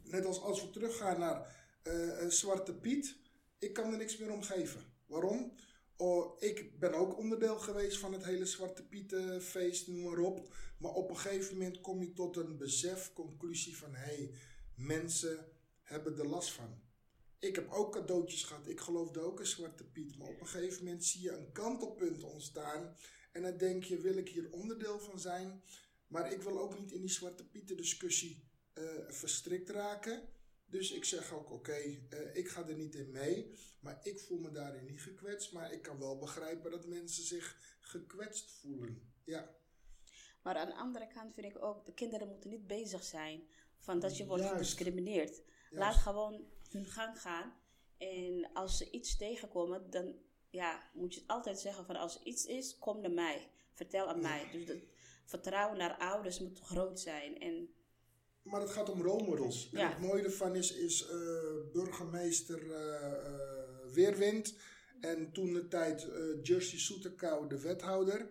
Net 0.05 0.25
als 0.25 0.41
als 0.41 0.63
we 0.63 0.71
teruggaan 0.71 1.19
naar 1.19 1.57
eh, 1.83 2.23
eh, 2.23 2.31
Zwarte 2.31 2.75
Piet, 2.75 3.17
ik 3.59 3.73
kan 3.73 3.93
er 3.93 3.99
niks 3.99 4.17
meer 4.17 4.33
om 4.33 4.43
geven. 4.43 4.81
Waarom? 5.07 5.53
Oh, 5.97 6.43
ik 6.43 6.79
ben 6.79 6.95
ook 6.95 7.19
onderdeel 7.19 7.59
geweest 7.59 7.99
van 7.99 8.13
het 8.13 8.25
hele 8.25 8.47
Zwarte 8.47 8.87
Piet 8.87 9.13
eh, 9.13 9.39
feest, 9.39 9.89
noem 9.89 10.03
maar 10.03 10.19
op. 10.19 10.55
Maar 10.79 10.93
op 10.93 11.11
een 11.11 11.19
gegeven 11.19 11.53
moment 11.53 11.81
kom 11.81 12.03
je 12.03 12.13
tot 12.13 12.37
een 12.37 12.57
besef, 12.57 13.13
conclusie 13.13 13.77
van 13.77 13.95
hé, 13.95 14.15
hey, 14.15 14.31
mensen 14.75 15.47
hebben 15.83 16.19
er 16.19 16.27
last 16.27 16.53
van. 16.53 16.81
Ik 17.39 17.55
heb 17.55 17.71
ook 17.71 17.93
cadeautjes 17.93 18.45
gehad. 18.45 18.69
Ik 18.69 18.81
geloofde 18.81 19.21
ook 19.21 19.41
in 19.41 19.47
Zwarte 19.47 19.85
Piet. 19.85 20.19
Maar 20.19 20.29
op 20.29 20.41
een 20.41 20.47
gegeven 20.47 20.85
moment 20.85 21.05
zie 21.05 21.23
je 21.23 21.31
een 21.31 21.53
kantelpunt 21.53 22.23
ontstaan. 22.23 22.97
En 23.33 23.43
dan 23.43 23.57
denk 23.57 23.85
je, 23.85 24.01
wil 24.01 24.17
ik 24.17 24.29
hier 24.29 24.53
onderdeel 24.53 24.99
van 24.99 25.19
zijn? 25.19 25.63
Maar 26.07 26.33
ik 26.33 26.43
wil 26.43 26.61
ook 26.61 26.79
niet 26.79 26.93
in 26.93 27.01
die 27.01 27.11
Zwarte 27.11 27.49
Pieten 27.49 27.77
discussie 27.77 28.49
eh, 28.73 28.85
verstrikt 29.09 29.71
raken. 29.71 30.29
Dus 30.67 30.93
ik 30.93 31.05
zeg 31.05 31.33
ook, 31.33 31.51
oké, 31.51 31.73
eh, 31.73 32.35
ik 32.35 32.49
ga 32.49 32.67
er 32.67 32.75
niet 32.77 32.95
in 32.95 33.11
mee. 33.11 33.55
Maar 33.81 34.01
ik 34.03 34.21
voel 34.21 34.39
me 34.39 34.51
daarin 34.51 34.85
niet 34.85 35.03
gekwetst. 35.03 35.53
Maar 35.53 35.73
ik 35.73 35.83
kan 35.83 35.99
wel 35.99 36.19
begrijpen 36.19 36.71
dat 36.71 36.87
mensen 36.87 37.25
zich 37.25 37.77
gekwetst 37.81 38.51
voelen. 38.51 39.13
Ja. 39.25 39.55
Maar 40.43 40.57
aan 40.57 40.69
de 40.69 40.75
andere 40.75 41.07
kant 41.07 41.35
vind 41.35 41.47
ik 41.47 41.63
ook, 41.63 41.85
de 41.85 41.95
kinderen 41.95 42.29
moeten 42.29 42.51
niet 42.51 42.67
bezig 42.67 43.05
zijn 43.05 43.49
van 43.79 44.01
dat 44.01 44.17
je 44.17 44.27
wordt 44.27 44.43
Juist. 44.43 44.57
gediscrimineerd. 44.57 45.43
Laat 45.71 45.95
gewoon 45.95 46.45
hun 46.71 46.87
gang 46.87 47.21
gaan. 47.21 47.53
En 47.97 48.51
als 48.53 48.77
ze 48.77 48.91
iets 48.91 49.17
tegenkomen, 49.17 49.91
dan 49.91 50.15
ja, 50.51 50.91
moet 50.95 51.15
je 51.15 51.23
altijd 51.27 51.59
zeggen 51.59 51.85
van 51.85 51.97
als 51.97 52.21
er 52.21 52.27
iets 52.27 52.47
is, 52.47 52.79
kom 52.79 53.01
naar 53.01 53.11
mij. 53.11 53.51
Vertel 53.73 54.09
aan 54.09 54.21
mij. 54.21 54.49
Dus 54.53 54.69
het 54.69 54.85
vertrouwen 55.25 55.79
naar 55.79 55.97
ouders 55.97 56.41
moet 56.41 56.61
groot 56.61 57.01
zijn. 57.01 57.41
En 57.41 57.75
Maar 58.47 58.61
het 58.61 58.71
gaat 58.71 58.89
om 58.91 59.03
rolmodels. 59.03 59.69
En 59.73 59.79
Ja. 59.79 59.89
het 59.89 60.01
mooie 60.01 60.23
ervan 60.23 60.55
is, 60.57 60.73
is 60.73 61.07
eh, 61.09 61.17
burgemeester 61.73 62.73
eh, 62.73 63.13
eh, 63.13 63.93
Weerwind 63.93 64.55
en 65.01 65.33
toen 65.33 65.53
de 65.53 65.69
tijd 65.69 66.09
eh, 66.09 66.19
Jersey 66.43 66.79
Soeterkou, 66.79 67.49
de 67.49 67.61
wethouder. 67.61 68.27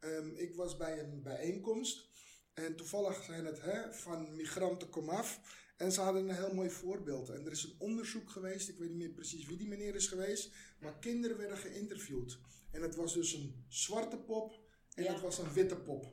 Ehm, 0.00 0.28
ik 0.36 0.54
was 0.54 0.76
bij 0.76 0.98
een 1.00 1.22
bijeenkomst 1.22 2.06
en 2.54 2.76
toevallig 2.76 3.24
zijn 3.24 3.44
het 3.44 3.60
hè, 3.62 3.92
van 3.94 4.36
migranten 4.36 4.88
kom 4.90 5.08
af. 5.08 5.40
En 5.76 5.92
ze 5.92 6.00
hadden 6.00 6.28
een 6.28 6.34
heel 6.34 6.54
mooi 6.54 6.70
voorbeeld. 6.70 7.28
En 7.28 7.46
er 7.46 7.52
is 7.52 7.62
een 7.64 7.74
onderzoek 7.78 8.30
geweest, 8.30 8.68
ik 8.68 8.78
weet 8.78 8.88
niet 8.88 8.98
meer 8.98 9.10
precies 9.10 9.46
wie 9.46 9.56
die 9.56 9.66
meneer 9.68 9.94
is 9.94 10.06
geweest, 10.06 10.50
maar 10.80 10.98
kinderen 10.98 11.36
werden 11.36 11.58
geïnterviewd. 11.58 12.38
En 12.70 12.82
het 12.82 12.94
was 12.94 13.14
dus 13.14 13.32
een 13.32 13.64
zwarte 13.68 14.16
pop 14.16 14.58
en 14.94 15.04
Ja. 15.04 15.12
het 15.12 15.20
was 15.22 15.38
een 15.38 15.52
witte 15.52 15.76
pop. 15.76 16.06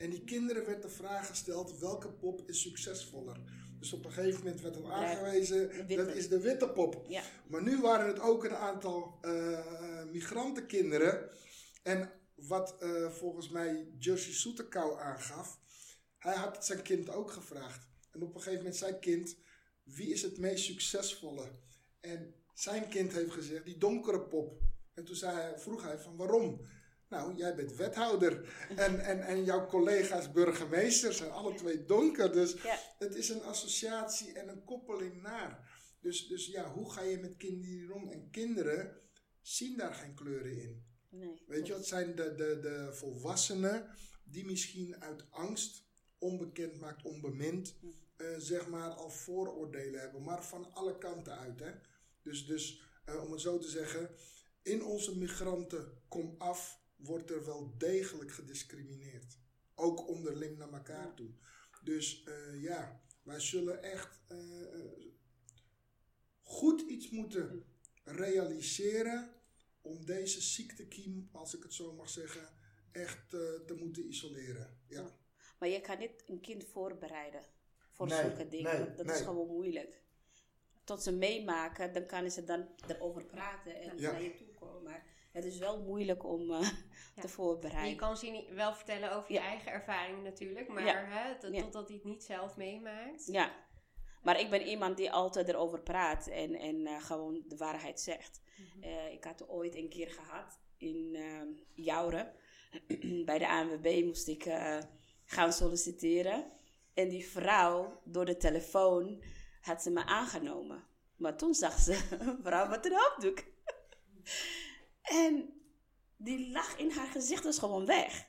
En 0.00 0.10
die 0.10 0.24
kinderen 0.24 0.66
werd 0.66 0.82
de 0.82 0.88
vraag 0.88 1.26
gesteld: 1.26 1.78
welke 1.78 2.08
pop 2.08 2.42
is 2.46 2.60
succesvoller? 2.60 3.36
Dus 3.78 3.92
op 3.92 4.04
een 4.04 4.12
gegeven 4.12 4.38
moment 4.38 4.60
werd 4.60 4.76
er 4.76 4.92
aangewezen: 4.92 5.86
dat 5.88 6.14
is 6.14 6.28
de 6.28 6.40
witte 6.40 6.68
pop. 6.68 7.04
ja, 7.08 7.22
Maar 7.46 7.62
nu 7.62 7.80
waren 7.80 8.06
het 8.06 8.20
ook 8.20 8.44
een 8.44 8.56
aantal 8.56 9.18
eh, 9.20 10.04
migrantenkinderen. 10.10 11.30
En 11.82 12.12
wat 12.34 12.76
eh, 12.78 13.10
volgens 13.10 13.48
mij 13.48 13.88
Jersey 13.98 14.32
Soeterkou 14.32 15.00
aangaf, 15.00 15.58
hij 16.18 16.34
had 16.34 16.64
zijn 16.66 16.82
kind 16.82 17.10
ook 17.10 17.30
gevraagd. 17.30 17.88
En 18.10 18.22
op 18.22 18.34
een 18.34 18.40
gegeven 18.40 18.58
moment 18.58 18.76
zei 18.76 18.98
kind, 18.98 19.36
wie 19.82 20.12
is 20.12 20.22
het 20.22 20.38
meest 20.38 20.64
succesvolle? 20.64 21.50
En 22.00 22.34
zijn 22.54 22.88
kind 22.88 23.12
heeft 23.12 23.32
gezegd, 23.32 23.64
die 23.64 23.78
donkere 23.78 24.20
pop. 24.20 24.60
En 24.94 25.04
toen 25.04 25.16
zei 25.16 25.36
hij, 25.36 25.58
vroeg 25.58 25.82
hij 25.82 25.98
van 25.98 26.16
waarom? 26.16 26.60
Nou, 27.10 27.36
jij 27.36 27.54
bent 27.54 27.76
wethouder 27.76 28.54
en, 28.76 29.00
en, 29.00 29.22
en 29.26 29.44
jouw 29.44 29.66
collega's 29.66 30.32
burgemeester 30.32 31.12
zijn 31.12 31.30
alle 31.30 31.54
twee 31.54 31.84
donker. 31.84 32.32
Dus 32.32 32.52
ja. 32.62 32.78
het 32.98 33.14
is 33.14 33.28
een 33.28 33.42
associatie 33.42 34.32
en 34.32 34.48
een 34.48 34.64
koppeling 34.64 35.22
naar. 35.22 35.70
Dus, 36.00 36.26
dus 36.26 36.46
ja, 36.46 36.72
hoe 36.72 36.92
ga 36.92 37.02
je 37.02 37.18
met 37.18 37.36
kinderen 37.36 37.94
om? 37.94 38.08
En 38.08 38.30
kinderen 38.30 39.00
zien 39.40 39.76
daar 39.76 39.94
geen 39.94 40.14
kleuren 40.14 40.62
in. 40.62 40.84
Nee, 41.08 41.42
Weet 41.46 41.66
je, 41.66 41.72
het 41.72 41.86
zijn 41.86 42.14
de, 42.14 42.34
de, 42.34 42.58
de 42.60 42.88
volwassenen 42.92 43.90
die 44.24 44.44
misschien 44.44 45.02
uit 45.02 45.30
angst, 45.30 45.84
onbekend 46.18 46.80
maakt, 46.80 47.04
onbemind, 47.04 47.74
eh, 48.16 48.26
zeg 48.38 48.68
maar 48.68 48.90
al 48.90 49.10
vooroordelen 49.10 50.00
hebben. 50.00 50.22
Maar 50.22 50.44
van 50.44 50.72
alle 50.72 50.98
kanten 50.98 51.38
uit. 51.38 51.60
Hè? 51.60 51.70
Dus, 52.22 52.46
dus 52.46 52.82
eh, 53.04 53.22
om 53.24 53.32
het 53.32 53.40
zo 53.40 53.58
te 53.58 53.68
zeggen, 53.68 54.10
in 54.62 54.84
onze 54.84 55.18
migranten 55.18 56.02
kom 56.08 56.34
af 56.38 56.79
wordt 57.02 57.30
er 57.30 57.44
wel 57.44 57.74
degelijk 57.78 58.32
gediscrimineerd. 58.32 59.38
Ook 59.74 60.08
onderling 60.08 60.58
naar 60.58 60.72
elkaar 60.72 61.14
toe. 61.14 61.30
Dus 61.82 62.24
eh, 62.24 62.62
ja, 62.62 63.00
wij 63.22 63.40
zullen 63.40 63.82
echt 63.82 64.20
eh, 64.28 64.74
eh, 64.74 64.90
goed 66.42 66.80
iets 66.80 67.10
moeten 67.10 67.64
realiseren 68.04 69.34
om 69.80 70.04
deze 70.06 70.40
ziektekiem, 70.40 71.28
als 71.32 71.54
ik 71.56 71.62
het 71.62 71.74
zo 71.74 71.92
mag 71.92 72.10
zeggen, 72.10 72.48
echt 72.92 73.30
te 73.30 73.76
moeten 73.78 74.06
isoleren. 74.08 74.80
Ja. 74.86 75.18
Maar 75.58 75.68
je 75.68 75.80
kan 75.80 75.98
niet 75.98 76.24
een 76.26 76.40
kind 76.40 76.64
voorbereiden 76.64 77.42
voor 77.90 78.06
Nee, 78.06 78.20
zulke 78.20 78.48
dingen. 78.48 78.80
nee, 78.80 78.94
dat 78.94 79.06
nee. 79.06 79.14
is 79.14 79.20
gewoon 79.20 79.46
moeilijk. 79.46 80.02
Tot 80.84 81.02
ze 81.02 81.12
meemaken, 81.12 81.92
dan 81.92 82.06
kunnen 82.06 82.30
ze 82.30 82.44
dan 82.44 82.68
erover 82.88 83.24
praten 83.24 83.80
en 83.80 83.98
Ja. 83.98 84.12
naar 84.12 84.22
je 84.22 84.34
toe 84.34 84.46
komen. 84.54 84.82
Maar 84.82 85.06
het 85.32 85.44
is 85.44 85.58
wel 85.58 85.82
moeilijk 85.82 86.24
om 86.24 86.50
eh, 86.52 86.60
Ja. 87.16 87.22
te 87.22 87.28
voorbereiden. 87.28 87.90
Je 87.90 87.96
kan 87.96 88.16
ze 88.16 88.26
niet- 88.26 88.48
wel 88.48 88.74
vertellen 88.74 89.12
over 89.12 89.32
je 89.32 89.38
eigen 89.38 89.72
ervaringen 89.72 90.22
natuurlijk, 90.22 90.68
maar 90.68 90.84
Ja. 90.84 91.04
hè, 91.04 91.38
totdat 91.62 91.86
hij 91.88 91.96
het 91.96 92.04
niet 92.04 92.24
zelf 92.24 92.56
meemaakt. 92.56 93.26
Ja, 93.26 93.52
maar 94.22 94.40
ik 94.40 94.50
ben 94.50 94.62
iemand 94.66 94.96
die 94.96 95.12
altijd 95.12 95.48
erover 95.48 95.80
praat 95.80 96.26
en, 96.26 96.54
en 96.54 96.86
eh, 96.86 97.02
gewoon 97.04 97.42
de 97.48 97.56
waarheid 97.56 98.00
zegt. 98.00 98.40
Mhm. 98.56 98.82
Eh, 98.82 99.12
ik 99.12 99.24
had 99.24 99.48
ooit 99.48 99.74
een 99.74 99.88
keer 99.88 100.10
gehad 100.10 100.60
in 100.76 101.16
Jouren. 101.74 102.32
Bij 103.24 103.38
de 103.38 103.48
ANWB 103.48 104.02
moest 104.04 104.28
ik 104.28 104.46
gaan 105.24 105.52
solliciteren. 105.52 106.44
En 106.94 107.08
die 107.08 107.26
vrouw, 107.28 108.00
door 108.04 108.24
de 108.24 108.36
telefoon, 108.36 109.22
had 109.60 109.82
ze 109.82 109.90
me 109.90 110.04
aangenomen. 110.04 110.84
Maar 111.16 111.36
toen 111.36 111.54
zag 111.54 111.78
ze 111.78 111.92
vrouw 112.42 112.68
met 112.68 112.84
een 112.86 112.92
hoofddoek. 112.96 113.38
en 115.10 115.52
die 116.16 116.50
lach 116.50 116.78
in 116.78 116.90
haar 116.90 117.06
gezicht 117.06 117.44
was 117.44 117.58
gewoon 117.58 117.86
weg. 117.86 118.28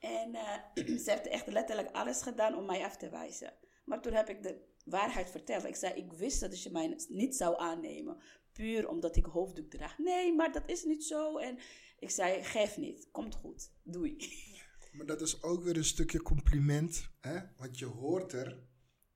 En 0.00 0.34
eh, 0.34 0.58
ze 1.04 1.10
heeft 1.10 1.26
echt 1.26 1.46
letterlijk 1.46 1.90
alles 1.90 2.22
gedaan 2.22 2.56
om 2.56 2.66
mij 2.66 2.84
af 2.84 2.96
te 2.96 3.08
wijzen. 3.08 3.52
Maar 3.84 4.02
toen 4.02 4.12
heb 4.12 4.28
ik 4.28 4.42
de 4.42 4.68
waarheid 4.84 5.30
verteld. 5.30 5.64
Ik 5.64 5.76
zei, 5.76 5.94
ik 5.94 6.12
wist 6.12 6.40
dat 6.40 6.62
je 6.62 6.70
mij 6.70 6.98
niet 7.08 7.36
zou 7.36 7.58
aannemen. 7.58 8.20
Puur 8.52 8.88
omdat 8.88 9.16
ik 9.16 9.24
hoofddoek 9.24 9.70
draag. 9.70 9.98
Nee, 9.98 10.34
maar 10.34 10.52
dat 10.52 10.62
is 10.66 10.84
niet 10.84 11.04
zo. 11.04 11.38
En 11.38 11.58
ik 11.98 12.10
zei, 12.10 12.44
geef 12.44 12.76
niet. 12.76 13.08
Komt 13.10 13.34
goed. 13.34 13.70
Doei. 13.82 14.16
Maar 14.92 15.06
dat 15.06 15.20
is 15.20 15.42
ook 15.42 15.62
weer 15.62 15.76
een 15.76 15.84
stukje 15.84 16.22
compliment. 16.22 17.10
Hè? 17.20 17.40
Want 17.56 17.78
je 17.78 17.84
hoort 17.84 18.32
er, 18.32 18.62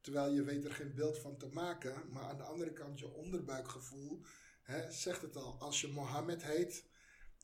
terwijl 0.01 0.33
je 0.33 0.43
weet 0.43 0.65
er 0.65 0.73
geen 0.73 0.95
beeld 0.95 1.19
van 1.19 1.37
te 1.37 1.47
maken. 1.47 2.03
Maar 2.13 2.23
aan 2.23 2.37
de 2.37 2.43
andere 2.43 2.73
kant, 2.73 2.99
je 2.99 3.13
onderbuikgevoel 3.13 4.21
hè, 4.63 4.91
zegt 4.91 5.23
het 5.23 5.37
al. 5.37 5.57
Als 5.59 5.81
je 5.81 5.89
Mohammed 5.89 6.43
heet, 6.43 6.85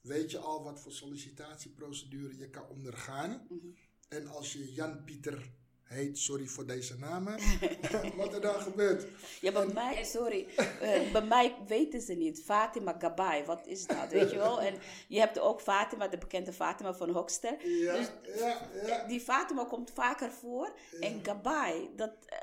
weet 0.01 0.31
je 0.31 0.39
al 0.39 0.63
wat 0.63 0.81
voor 0.81 0.93
sollicitatieprocedure 0.93 2.39
je 2.39 2.51
kan 2.51 2.69
ondergaan. 2.69 3.47
Mhm. 3.49 3.67
En 4.09 4.27
als 4.27 4.53
je 4.53 4.73
Jan-Pieter 4.73 5.51
heet, 5.83 6.19
sorry 6.19 6.47
voor 6.47 6.67
deze 6.67 6.99
namen, 6.99 7.39
wat 8.17 8.35
er 8.35 8.41
dan 8.41 8.61
gebeurt. 8.61 9.07
Ja, 9.41 9.53
bij 9.53 9.67
mij, 9.67 10.05
sorry, 10.05 10.47
eh, 10.57 11.13
bij 11.13 11.25
mij 11.25 11.57
weten 11.67 12.01
ze 12.01 12.13
niet. 12.15 12.43
Fatima 12.43 12.97
Gabai, 12.99 13.45
wat 13.45 13.67
is 13.67 13.87
dat, 13.87 14.11
weet 14.11 14.31
je 14.31 14.37
wel? 14.37 14.61
En 14.61 14.75
je 15.09 15.19
hebt 15.19 15.39
ook 15.39 15.61
Fatima, 15.61 16.09
de 16.09 16.19
bekende 16.19 16.53
Fatima 16.53 16.95
van 16.95 17.11
Hoekster. 17.11 17.69
Ja, 17.69 17.97
Dus- 17.97 18.11
ja, 18.39 18.69
ja. 18.87 19.07
Die 19.07 19.21
Fatima 19.21 19.65
komt 19.65 19.91
vaker 19.91 20.31
voor. 20.31 20.75
En 21.01 21.25
Gabai, 21.25 21.91
dat 21.97 22.13
eh, 22.27 22.39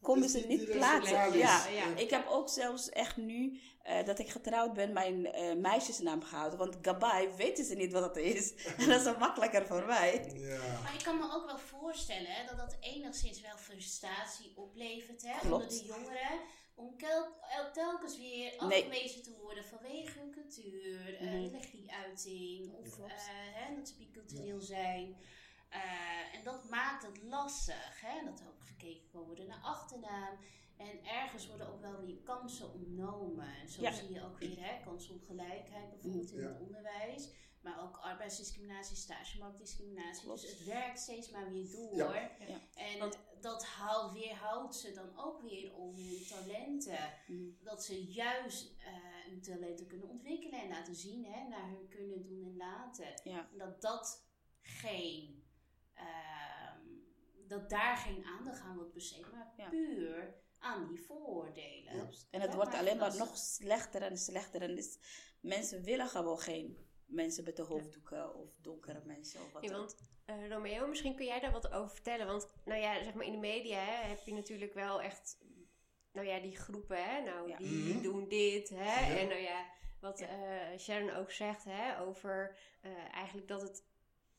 komen 0.00 0.28
ze 0.28 0.44
niet 0.48 0.70
plaatsen. 0.70 1.38
Ja. 1.38 1.68
Ja. 1.68 1.96
Ik 1.96 2.10
heb 2.10 2.26
ook 2.28 2.48
zelfs 2.48 2.88
echt 2.88 3.16
nu, 3.16 3.60
eh, 3.84 4.04
dat 4.04 4.18
ik 4.18 4.28
getrouwd 4.30 4.72
ben, 4.72 4.92
mijn 4.92 5.26
eh, 5.32 5.56
meisjesnaam 5.56 6.22
gehouden. 6.22 6.58
Want 6.58 6.76
Gabai 6.82 7.28
weten 7.36 7.64
ze 7.64 7.74
niet 7.74 7.92
wat 7.92 8.02
het 8.02 8.16
is. 8.16 8.54
En 8.78 8.88
dat 8.88 9.06
is 9.06 9.16
makkelijker 9.18 9.66
voor 9.66 9.86
mij. 9.86 10.32
ja. 10.34 10.80
Maar 10.82 10.94
ik 10.94 11.02
kan 11.04 11.18
me 11.18 11.32
ook 11.34 11.46
wel 11.46 11.58
voorstellen 11.58 12.30
hè, 12.30 12.46
dat 12.46 12.56
dat 12.56 12.76
enigszins 12.80 13.40
wel 13.40 13.56
frustratie 13.56 14.52
oplevert 14.56 15.22
hè, 15.22 15.38
Klopt. 15.38 15.52
onder 15.62 15.68
de 15.68 15.84
jongeren. 15.84 16.40
Om 16.74 16.96
telkens 17.72 18.16
weer 18.16 18.54
Nee. 18.66 18.82
afgewezen 18.84 19.22
te 19.22 19.36
worden 19.42 19.64
vanwege 19.64 20.18
hun 20.18 20.30
cultuur, 20.30 21.14
eh, 21.16 21.20
Mhm. 21.26 21.32
religieuiting 21.32 22.72
of 22.74 22.98
eh, 22.98 23.04
hè, 23.54 23.74
dat 23.76 23.88
ze 23.88 23.94
bicultureel 23.96 24.60
zijn. 24.60 25.16
Eh, 25.68 26.34
en 26.38 26.44
dat 26.44 26.68
maakt 26.68 27.02
het 27.06 27.22
lastig. 27.22 28.00
Hè? 28.00 28.24
Dat 28.24 28.40
er 28.40 28.46
ook 28.46 28.62
gekeken 28.66 29.08
kan 29.12 29.22
worden 29.22 29.46
naar 29.46 29.60
achternaam. 29.62 30.38
En 30.82 31.04
ergens 31.04 31.46
worden 31.46 31.68
ook 31.72 31.80
wel 31.80 32.00
weer 32.00 32.16
kansen 32.22 32.72
ontnomen. 32.72 33.46
En 33.60 33.68
zo 33.68 33.82
Ja. 33.82 33.92
zie 33.92 34.12
je 34.12 34.24
ook 34.24 34.38
weer 34.38 34.56
hè, 34.60 34.82
kansenongelijkheid 34.84 35.90
bijvoorbeeld 35.90 36.30
in 36.32 36.40
Ja. 36.40 36.48
het 36.48 36.60
onderwijs. 36.60 37.30
Maar 37.60 37.82
ook 37.82 37.96
arbeidsdiscriminatie, 37.96 38.96
stagemarktdiscriminatie. 38.96 40.24
Klopt. 40.24 40.40
Dus 40.40 40.50
het 40.50 40.64
werkt 40.64 40.98
steeds 40.98 41.30
maar 41.30 41.50
weer 41.50 41.70
door. 41.70 41.96
Ja. 41.96 42.30
Ja. 42.48 42.60
En 42.74 42.98
Want- 42.98 43.18
dat 43.40 43.66
houdt, 43.66 44.12
weerhoudt 44.14 44.76
ze 44.76 44.92
dan 44.92 45.16
ook 45.18 45.40
weer 45.42 45.74
om 45.74 45.94
hun 45.94 46.24
talenten. 46.28 47.12
Mhm. 47.26 47.44
Dat 47.62 47.84
ze 47.84 48.04
juist 48.04 48.74
eh, 48.78 48.92
hun 49.30 49.40
talenten 49.42 49.86
kunnen 49.86 50.08
ontwikkelen 50.08 50.60
en 50.62 50.68
laten 50.68 50.94
zien 50.94 51.24
hè, 51.24 51.48
naar 51.48 51.68
hun 51.68 51.88
kunnen 51.88 52.22
doen 52.22 52.42
en 52.44 52.56
laten. 52.56 53.20
Ja. 53.24 53.48
En 53.52 53.58
dat 53.58 53.80
dat 53.82 54.26
geen, 54.62 55.44
ehm, 55.94 56.80
dat 57.48 57.70
daar 57.70 57.96
geen 57.96 58.24
aandacht 58.24 58.60
aan 58.60 58.76
wordt 58.76 58.92
besteed, 58.92 59.32
maar 59.32 59.52
Ja. 59.56 59.68
puur 59.68 60.34
aan 60.62 60.86
die 60.88 61.00
vooroordelen. 61.02 61.92
Klopt. 61.92 62.26
En 62.30 62.40
het 62.40 62.54
wordt 62.54 62.74
alleen 62.74 62.96
maar 62.98 63.16
nog 63.16 63.36
slechter 63.36 64.02
en 64.02 64.16
slechter. 64.18 64.62
En 64.62 64.74
dus 64.74 64.98
mensen 65.40 65.82
willen 65.82 66.08
gewoon 66.08 66.38
geen 66.38 66.86
mensen 67.06 67.44
met 67.44 67.56
de 67.56 67.62
hoofddoeken 67.62 68.34
of 68.34 68.56
donkere 68.60 69.02
mensen 69.04 69.40
of 69.40 69.52
wat 69.52 69.62
Ja, 69.62 69.68
dan 69.70 69.78
want 69.78 69.96
eh, 70.24 70.48
Romeo, 70.48 70.86
misschien 70.86 71.14
kun 71.16 71.26
jij 71.26 71.40
daar 71.40 71.52
wat 71.52 71.72
over 71.72 71.90
vertellen. 71.94 72.26
Want 72.26 72.52
nou 72.64 72.80
ja, 72.80 73.04
zeg 73.04 73.14
maar 73.14 73.26
in 73.26 73.32
de 73.32 73.38
media 73.38 73.78
hè, 73.78 74.08
heb 74.08 74.20
je 74.24 74.32
natuurlijk 74.34 74.74
wel 74.74 75.02
echt, 75.02 75.38
nou 76.12 76.26
ja, 76.26 76.40
die 76.40 76.56
groepen, 76.56 77.04
hè, 77.04 77.22
nou 77.22 77.48
Ja. 77.48 77.56
die 77.56 77.94
Mhm. 77.94 78.02
doen 78.02 78.28
dit, 78.28 78.68
hè. 78.68 79.06
Ja. 79.10 79.18
En 79.18 79.28
nou 79.28 79.40
ja, 79.40 79.66
wat 80.00 80.18
Ja. 80.18 80.26
eh, 80.28 80.78
Sharon 80.78 81.10
ook 81.10 81.30
zegt, 81.30 81.64
hè, 81.64 82.00
over 82.00 82.58
eh, 82.80 83.14
eigenlijk 83.14 83.48
dat 83.48 83.62
het 83.62 83.84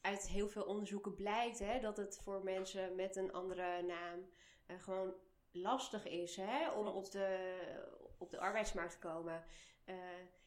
uit 0.02 0.28
heel 0.30 0.50
veel 0.50 0.64
onderzoeken 0.64 1.16
blijkt, 1.16 1.60
hè, 1.60 1.80
dat 1.80 1.98
het 1.98 2.20
voor 2.24 2.44
mensen 2.44 2.96
met 2.96 3.16
een 3.16 3.32
andere 3.34 3.82
naam 3.82 4.30
eh, 4.66 4.80
gewoon 4.82 5.14
lastig 5.54 6.08
is, 6.08 6.36
hè, 6.36 6.70
om 6.70 6.88
op 6.88 7.12
de, 7.12 7.58
op 8.18 8.32
de 8.32 8.40
arbeidsmarkt 8.40 8.92
te 8.92 9.08
komen. 9.08 9.44
Eh, 9.86 9.96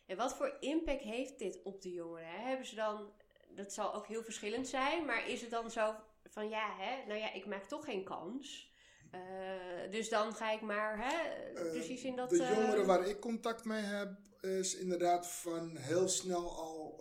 en 0.07 0.17
wat 0.17 0.35
voor 0.35 0.57
impact 0.61 1.03
heeft 1.03 1.39
dit 1.39 1.63
op 1.63 1.83
de 1.83 1.93
jongeren? 1.93 2.29
Hè? 2.29 2.49
Hebben 2.49 2.67
ze 2.67 2.75
dan 2.75 3.13
dat 3.57 3.73
zal 3.73 3.95
ook 3.95 4.07
heel 4.07 4.23
verschillend 4.23 4.69
zijn, 4.69 5.05
maar 5.05 5.29
is 5.29 5.41
het 5.41 5.51
dan 5.51 5.71
zo 5.71 5.95
van 6.25 6.49
ja, 6.49 6.77
hè, 6.79 7.07
nou 7.07 7.21
ja, 7.21 7.33
ik 7.33 7.47
maak 7.47 7.65
toch 7.65 7.85
geen 7.85 8.05
kans. 8.05 8.75
Eh, 9.11 9.91
dus 9.91 10.09
dan 10.09 10.35
ga 10.35 10.53
ik 10.53 10.61
maar 10.61 10.99
hè, 10.99 11.45
Eh, 11.55 11.71
precies 11.71 12.05
in 12.05 12.17
dat. 12.17 12.31
De 12.31 12.37
jongeren 12.37 12.87
waar 12.87 13.07
ik 13.07 13.21
contact 13.21 13.65
mee 13.65 13.83
heb, 13.83 14.11
is 14.41 14.75
inderdaad 14.75 15.27
van 15.27 15.77
heel 15.77 16.09
snel 16.09 16.57
al 16.57 16.99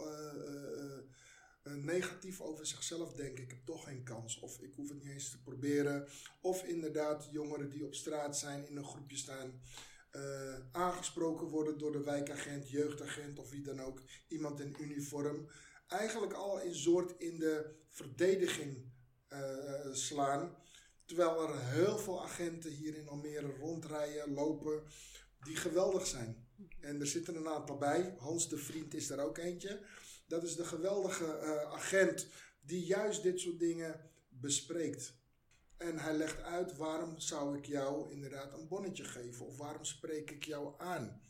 negatief 1.74 2.42
over 2.42 2.66
zichzelf 2.66 3.14
denken. 3.14 3.44
Ik 3.44 3.50
heb 3.50 3.66
toch 3.66 3.84
geen 3.84 4.04
kans. 4.04 4.40
Of 4.40 4.60
ik 4.62 4.74
hoef 4.74 4.90
het 4.90 5.04
niet 5.04 5.14
eens 5.14 5.30
te 5.30 5.42
proberen. 5.42 6.08
Of 6.42 6.64
inderdaad 6.64 7.28
jongeren 7.32 7.70
die 7.70 7.86
op 7.86 7.94
straat 7.96 8.38
zijn, 8.38 8.68
in 8.68 8.78
een 8.78 8.86
groepje 8.86 9.18
staan. 9.18 9.62
eh, 10.12 10.56
aangesproken 10.72 11.48
worden 11.48 11.78
door 11.78 11.92
de 11.92 12.04
wijkagent, 12.04 12.70
jeugdagent 12.70 13.40
of 13.40 13.50
wie 13.50 13.62
dan 13.62 13.82
ook. 13.82 14.02
Iemand 14.28 14.60
in 14.60 14.76
uniform. 14.80 15.48
Eigenlijk 15.88 16.34
al 16.34 16.62
een 16.64 16.76
soort 16.76 17.14
in 17.18 17.40
de 17.40 17.76
verdediging 17.90 18.92
eh, 19.28 19.92
slaan. 19.92 20.56
Terwijl 21.06 21.50
er 21.50 21.60
heel 21.60 21.98
veel 21.98 22.24
agenten 22.24 22.72
hier 22.72 22.96
in 22.98 23.08
Almere 23.08 23.52
rondrijden, 23.60 24.34
lopen, 24.34 24.84
die 25.44 25.56
geweldig 25.56 26.08
zijn. 26.08 26.48
En 26.80 27.00
er 27.00 27.08
zitten 27.08 27.36
een 27.36 27.48
aantal 27.48 27.78
bij. 27.78 28.16
Hans 28.18 28.50
de 28.50 28.58
Vriend 28.58 28.94
is 28.94 29.10
er 29.10 29.20
ook 29.20 29.38
eentje. 29.38 29.80
Dat 30.28 30.44
is 30.44 30.56
de 30.56 30.66
geweldige 30.66 31.26
eh, 31.26 31.74
agent 31.74 32.28
die 32.62 32.86
juist 32.86 33.24
dit 33.24 33.40
soort 33.40 33.60
dingen 33.60 34.10
bespreekt. 34.30 35.14
En 35.78 35.98
hij 35.98 36.14
legt 36.14 36.42
uit 36.42 36.78
waarom 36.78 37.20
zou 37.20 37.58
ik 37.58 37.66
jou 37.66 38.12
inderdaad 38.12 38.54
een 38.54 38.68
bonnetje 38.68 39.04
geven 39.04 39.46
of 39.46 39.58
waarom 39.58 39.84
spreek 39.84 40.32
ik 40.32 40.46
jou 40.46 40.74
aan. 40.78 41.22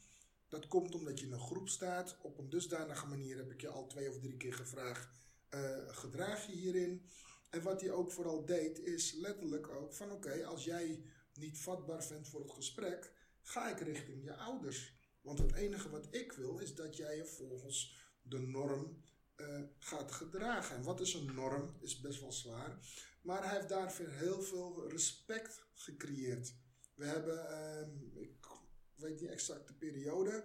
Dat 0.49 0.67
komt 0.67 0.95
omdat 0.95 1.19
je 1.19 1.25
in 1.25 1.31
een 1.31 1.39
groep 1.39 1.69
staat. 1.69 2.17
Op 2.21 2.37
een 2.37 2.49
dusdanige 2.49 3.07
manier 3.07 3.37
heb 3.37 3.51
ik 3.51 3.61
je 3.61 3.67
al 3.67 3.87
twee 3.87 4.09
of 4.09 4.19
drie 4.19 4.37
keer 4.37 4.53
gevraagd: 4.53 5.07
eh, 5.49 5.77
gedraag 5.87 6.45
je 6.45 6.55
hierin? 6.55 7.09
En 7.49 7.61
wat 7.61 7.81
hij 7.81 7.91
ook 7.91 8.11
vooral 8.11 8.45
deed, 8.45 8.79
is 8.79 9.13
letterlijk 9.13 9.69
ook 9.69 9.93
van 9.93 10.11
oké, 10.11 10.45
als 10.45 10.63
jij 10.63 11.03
niet 11.33 11.57
vatbaar 11.57 12.05
bent 12.09 12.27
voor 12.27 12.41
het 12.41 12.51
gesprek, 12.51 13.11
ga 13.41 13.69
ik 13.69 13.79
richting 13.79 14.23
je 14.23 14.35
ouders. 14.35 14.93
Want 15.21 15.39
het 15.39 15.53
enige 15.53 15.89
wat 15.89 16.07
ik 16.11 16.31
wil, 16.31 16.57
is 16.57 16.75
dat 16.75 16.97
jij 16.97 17.17
je 17.17 17.25
volgens 17.25 17.95
de 18.27 18.39
norm 18.39 19.03
eh, 19.35 19.61
gaat 19.79 20.11
gedragen. 20.11 20.75
En 20.75 20.83
wat 20.83 20.99
is 20.99 21.13
een 21.13 21.33
norm? 21.35 21.75
Is 21.79 21.99
best 21.99 22.19
wel 22.19 22.31
zwaar. 22.31 22.77
Maar 23.21 23.43
hij 23.43 23.55
heeft 23.55 23.69
daarvoor 23.69 24.07
heel 24.07 24.41
veel 24.41 24.89
respect 24.89 25.65
gecreëerd. 25.73 26.53
We 26.95 27.05
hebben, 27.05 27.49
ehm, 27.49 28.17
ik 28.17 28.47
weet 28.95 29.21
niet 29.21 29.29
exact 29.29 29.67
de 29.67 29.73
periode, 29.73 30.43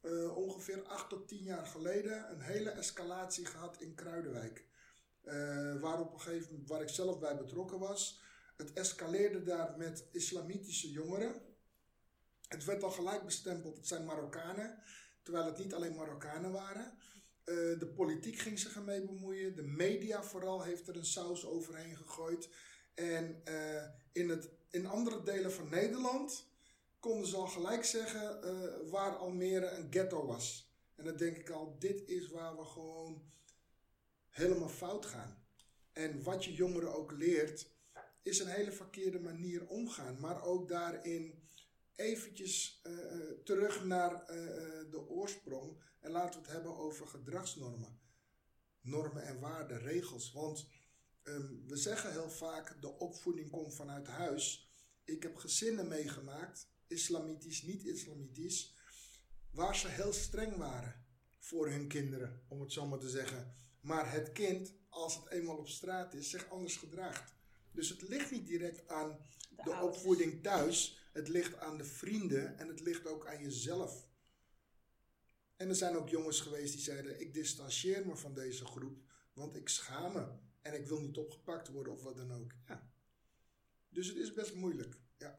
eh, 0.00 0.36
ongeveer 0.36 0.82
8 0.82 1.08
tot 1.08 1.28
10 1.28 1.42
jaar 1.42 1.66
geleden 1.66 2.30
een 2.30 2.40
hele 2.40 2.70
escalatie 2.70 3.46
gehad 3.46 3.80
in 3.80 3.94
Kruidenwijk. 3.94 4.66
Eh, 5.22 5.80
waar 5.80 6.00
op 6.00 6.12
een 6.12 6.20
gegeven 6.20 6.50
moment, 6.50 6.68
waar 6.68 6.82
ik 6.82 6.88
zelf 6.88 7.18
bij 7.18 7.36
betrokken 7.36 7.78
was. 7.78 8.20
Het 8.56 8.72
escaleerde 8.72 9.42
daar 9.42 9.76
met 9.76 10.08
islamitische 10.10 10.90
jongeren. 10.90 11.42
Het 12.48 12.64
werd 12.64 12.82
al 12.82 12.90
gelijk 12.90 13.24
bestempeld, 13.24 13.76
het 13.76 13.86
zijn 13.86 14.04
Marokkanen. 14.04 14.82
Terwijl 15.22 15.46
het 15.46 15.58
niet 15.58 15.74
alleen 15.74 15.94
Marokkanen 15.94 16.52
waren. 16.52 16.98
Eh, 17.44 17.54
de 17.54 17.92
politiek 17.94 18.38
ging 18.38 18.58
zich 18.58 18.74
ermee 18.76 19.04
bemoeien. 19.04 19.56
De 19.56 19.62
media 19.62 20.22
vooral 20.22 20.62
heeft 20.62 20.88
er 20.88 20.96
een 20.96 21.06
saus 21.06 21.46
overheen 21.46 21.96
gegooid. 21.96 22.48
En 22.94 23.40
eh, 23.44 23.84
in, 24.12 24.28
het, 24.28 24.48
in 24.70 24.86
andere 24.86 25.22
delen 25.22 25.52
van 25.52 25.68
Nederland 25.68 26.46
konden 27.00 27.26
ze 27.26 27.36
al 27.36 27.46
gelijk 27.46 27.84
zeggen 27.84 28.42
eh, 28.42 28.90
waar 28.90 29.16
Almere 29.16 29.70
een 29.70 29.86
ghetto 29.90 30.26
was. 30.26 30.70
En 30.94 31.04
dan 31.04 31.16
denk 31.16 31.36
ik 31.36 31.50
al, 31.50 31.76
dit 31.78 32.08
is 32.08 32.28
waar 32.28 32.56
we 32.56 32.64
gewoon 32.64 33.22
helemaal 34.28 34.68
fout 34.68 35.06
gaan. 35.06 35.44
En 35.92 36.22
wat 36.22 36.44
je 36.44 36.54
jongeren 36.54 36.94
ook 36.94 37.12
leert, 37.12 37.70
is 38.22 38.38
een 38.38 38.48
hele 38.48 38.72
verkeerde 38.72 39.20
manier 39.20 39.66
omgaan. 39.66 40.20
Maar 40.20 40.42
ook 40.42 40.68
daarin 40.68 41.41
eventjes 42.02 42.80
eh, 42.82 42.92
eh, 42.92 43.38
terug 43.44 43.84
naar 43.84 44.22
eh, 44.22 44.90
de 44.90 45.06
oorsprong. 45.08 45.82
En 46.00 46.10
laten 46.10 46.40
we 46.40 46.46
het 46.46 46.54
hebben 46.54 46.76
over 46.76 47.06
gedragsnormen. 47.06 48.00
Normen 48.80 49.22
en 49.22 49.40
waarden, 49.40 49.78
regels. 49.78 50.32
Want 50.32 50.68
ehm, 51.22 51.66
we 51.66 51.76
zeggen 51.76 52.10
heel 52.10 52.30
vaak, 52.30 52.80
de 52.80 52.98
opvoeding 52.98 53.50
komt 53.50 53.74
vanuit 53.74 54.06
huis. 54.06 54.70
Ik 55.04 55.22
heb 55.22 55.36
gezinnen 55.36 55.88
meegemaakt, 55.88 56.68
islamitisch, 56.86 57.62
niet-islamitisch, 57.62 58.74
waar 59.50 59.76
ze 59.76 59.88
heel 59.88 60.12
streng 60.12 60.56
waren. 60.56 61.00
voor 61.44 61.68
hun 61.68 61.88
kinderen, 61.88 62.44
om 62.48 62.60
het 62.60 62.72
zo 62.72 62.86
maar 62.86 62.98
te 62.98 63.08
zeggen. 63.08 63.56
Maar 63.80 64.12
het 64.12 64.32
kind, 64.32 64.74
als 64.88 65.16
het 65.16 65.28
eenmaal 65.28 65.56
op 65.56 65.68
straat 65.68 66.14
is, 66.14 66.30
zich 66.30 66.50
anders 66.50 66.76
gedraagt. 66.76 67.34
Dus 67.72 67.88
het 67.88 68.02
ligt 68.02 68.30
niet 68.30 68.46
direct 68.46 68.88
aan 68.88 69.18
De 69.64 69.78
opvoeding 69.82 70.42
thuis. 70.42 71.01
Het 71.12 71.28
ligt 71.28 71.56
aan 71.56 71.78
de 71.78 71.84
vrienden 71.84 72.58
en 72.58 72.68
het 72.68 72.80
ligt 72.80 73.06
ook 73.06 73.26
aan 73.26 73.42
jezelf. 73.42 74.10
En 75.56 75.68
er 75.68 75.74
zijn 75.74 75.96
ook 75.96 76.08
jongens 76.08 76.40
geweest 76.40 76.72
die 76.72 76.82
zeiden: 76.82 77.20
Ik 77.20 77.34
distancieer 77.34 78.06
me 78.06 78.16
van 78.16 78.34
deze 78.34 78.64
groep, 78.64 79.02
want 79.32 79.56
ik 79.56 79.68
schaam 79.68 80.12
me. 80.12 80.26
En 80.60 80.74
ik 80.74 80.86
wil 80.86 81.00
niet 81.00 81.16
opgepakt 81.16 81.68
worden 81.68 81.92
of 81.92 82.02
wat 82.02 82.16
dan 82.16 82.32
ook. 82.32 82.52
Ja. 82.66 82.92
Dus 83.88 84.06
het 84.06 84.16
is 84.16 84.32
best 84.32 84.54
moeilijk. 84.54 84.98
Ja. 85.16 85.38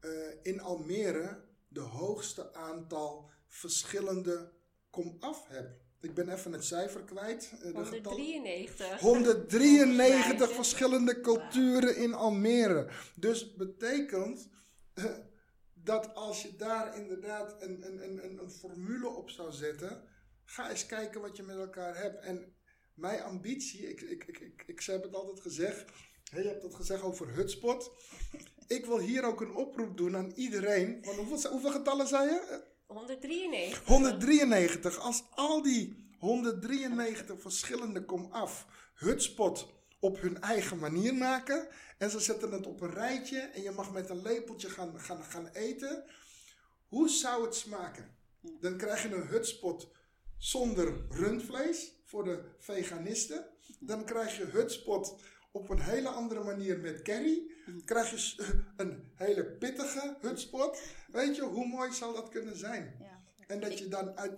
Eh, 0.00 0.34
in 0.42 0.60
Almere 0.60 1.44
de 1.68 1.80
hoogste 1.80 2.54
aantal 2.54 3.30
verschillende 3.46 4.52
kom-af 4.90 5.46
heb. 5.48 5.83
Ik 6.04 6.14
ben 6.14 6.28
even 6.28 6.52
het 6.52 6.64
cijfer 6.64 7.00
kwijt. 7.00 7.52
eh, 7.52 7.74
de 7.74 7.84
getallen. 7.84 8.18
193. 8.18 9.00
193 9.00 10.52
verschillende 10.52 11.20
culturen 11.20 11.96
in 11.96 12.14
Almere. 12.14 12.88
Dus 13.16 13.54
betekent 13.54 14.48
eh, 14.94 15.04
dat 15.74 16.14
als 16.14 16.42
je 16.42 16.56
daar 16.56 16.96
inderdaad 16.96 17.62
een, 17.62 17.86
een, 17.86 18.24
een, 18.24 18.38
een, 18.40 18.50
formule 18.50 19.08
op 19.08 19.30
zou 19.30 19.52
zetten, 19.52 20.02
ga 20.44 20.70
eens 20.70 20.86
kijken 20.86 21.20
wat 21.20 21.36
je 21.36 21.42
met 21.42 21.56
elkaar 21.56 21.96
hebt. 21.96 22.24
En 22.24 22.54
mijn 22.94 23.22
ambitie, 23.22 23.88
ik, 23.90 24.00
ik, 24.00 24.24
ik, 24.24 24.38
ik, 24.38 24.64
ik 24.66 24.82
heb 24.82 25.02
het 25.02 25.14
altijd 25.14 25.40
gezegd, 25.40 25.84
je 26.24 26.48
hebt 26.48 26.62
het 26.62 26.74
gezegd 26.74 27.02
over 27.02 27.34
hutspot. 27.34 27.92
Ik 28.66 28.86
wil 28.86 28.98
hier 28.98 29.24
ook 29.24 29.40
een 29.40 29.54
oproep 29.54 29.96
doen 29.96 30.16
aan 30.16 30.32
iedereen. 30.34 31.02
Want 31.02 31.16
hoeveel, 31.16 31.50
hoeveel 31.50 31.70
getallen 31.70 32.06
zei 32.06 32.28
je? 32.30 32.72
193. 32.94 33.84
193. 33.84 34.98
Als 34.98 35.22
al 35.30 35.62
die 35.62 36.12
193 36.18 37.40
verschillende 37.40 38.04
kom-af 38.04 38.66
hutspot 38.94 39.72
op 40.00 40.20
hun 40.20 40.40
eigen 40.40 40.78
manier 40.78 41.14
maken. 41.14 41.68
En 41.98 42.10
ze 42.10 42.20
zetten 42.20 42.52
het 42.52 42.66
op 42.66 42.80
een 42.80 42.94
rijtje 42.94 43.38
en 43.38 43.62
je 43.62 43.70
mag 43.70 43.92
met 43.92 44.10
een 44.10 44.22
lepeltje 44.22 44.68
gaan, 44.68 45.00
gaan, 45.00 45.24
gaan 45.24 45.46
eten. 45.46 46.04
Hoe 46.88 47.08
zou 47.08 47.44
het 47.44 47.54
smaken? 47.54 48.16
Dan 48.60 48.76
krijg 48.76 49.02
je 49.02 49.14
een 49.14 49.26
hutspot 49.26 49.88
zonder 50.38 51.06
rundvlees 51.10 51.92
voor 52.04 52.24
de 52.24 52.42
veganisten. 52.58 53.46
Dan 53.80 54.04
krijg 54.04 54.36
je 54.36 54.44
hutspot 54.44 55.16
op 55.52 55.70
een 55.70 55.80
hele 55.80 56.08
andere 56.08 56.44
manier 56.44 56.78
met 56.78 57.02
curry. 57.02 57.50
Krijg 57.84 58.10
je 58.10 58.62
een 58.76 59.12
hele 59.14 59.44
pittige 59.44 60.16
hutspot. 60.20 60.82
Weet 61.14 61.36
je, 61.36 61.42
hoe 61.42 61.66
mooi 61.66 61.92
zou 61.92 62.14
dat 62.14 62.28
kunnen 62.28 62.56
zijn? 62.56 62.96
Ja. 63.00 63.22
En 63.46 63.60
dat 63.60 63.78
je 63.78 63.88
dan 63.88 64.16
uit. 64.16 64.32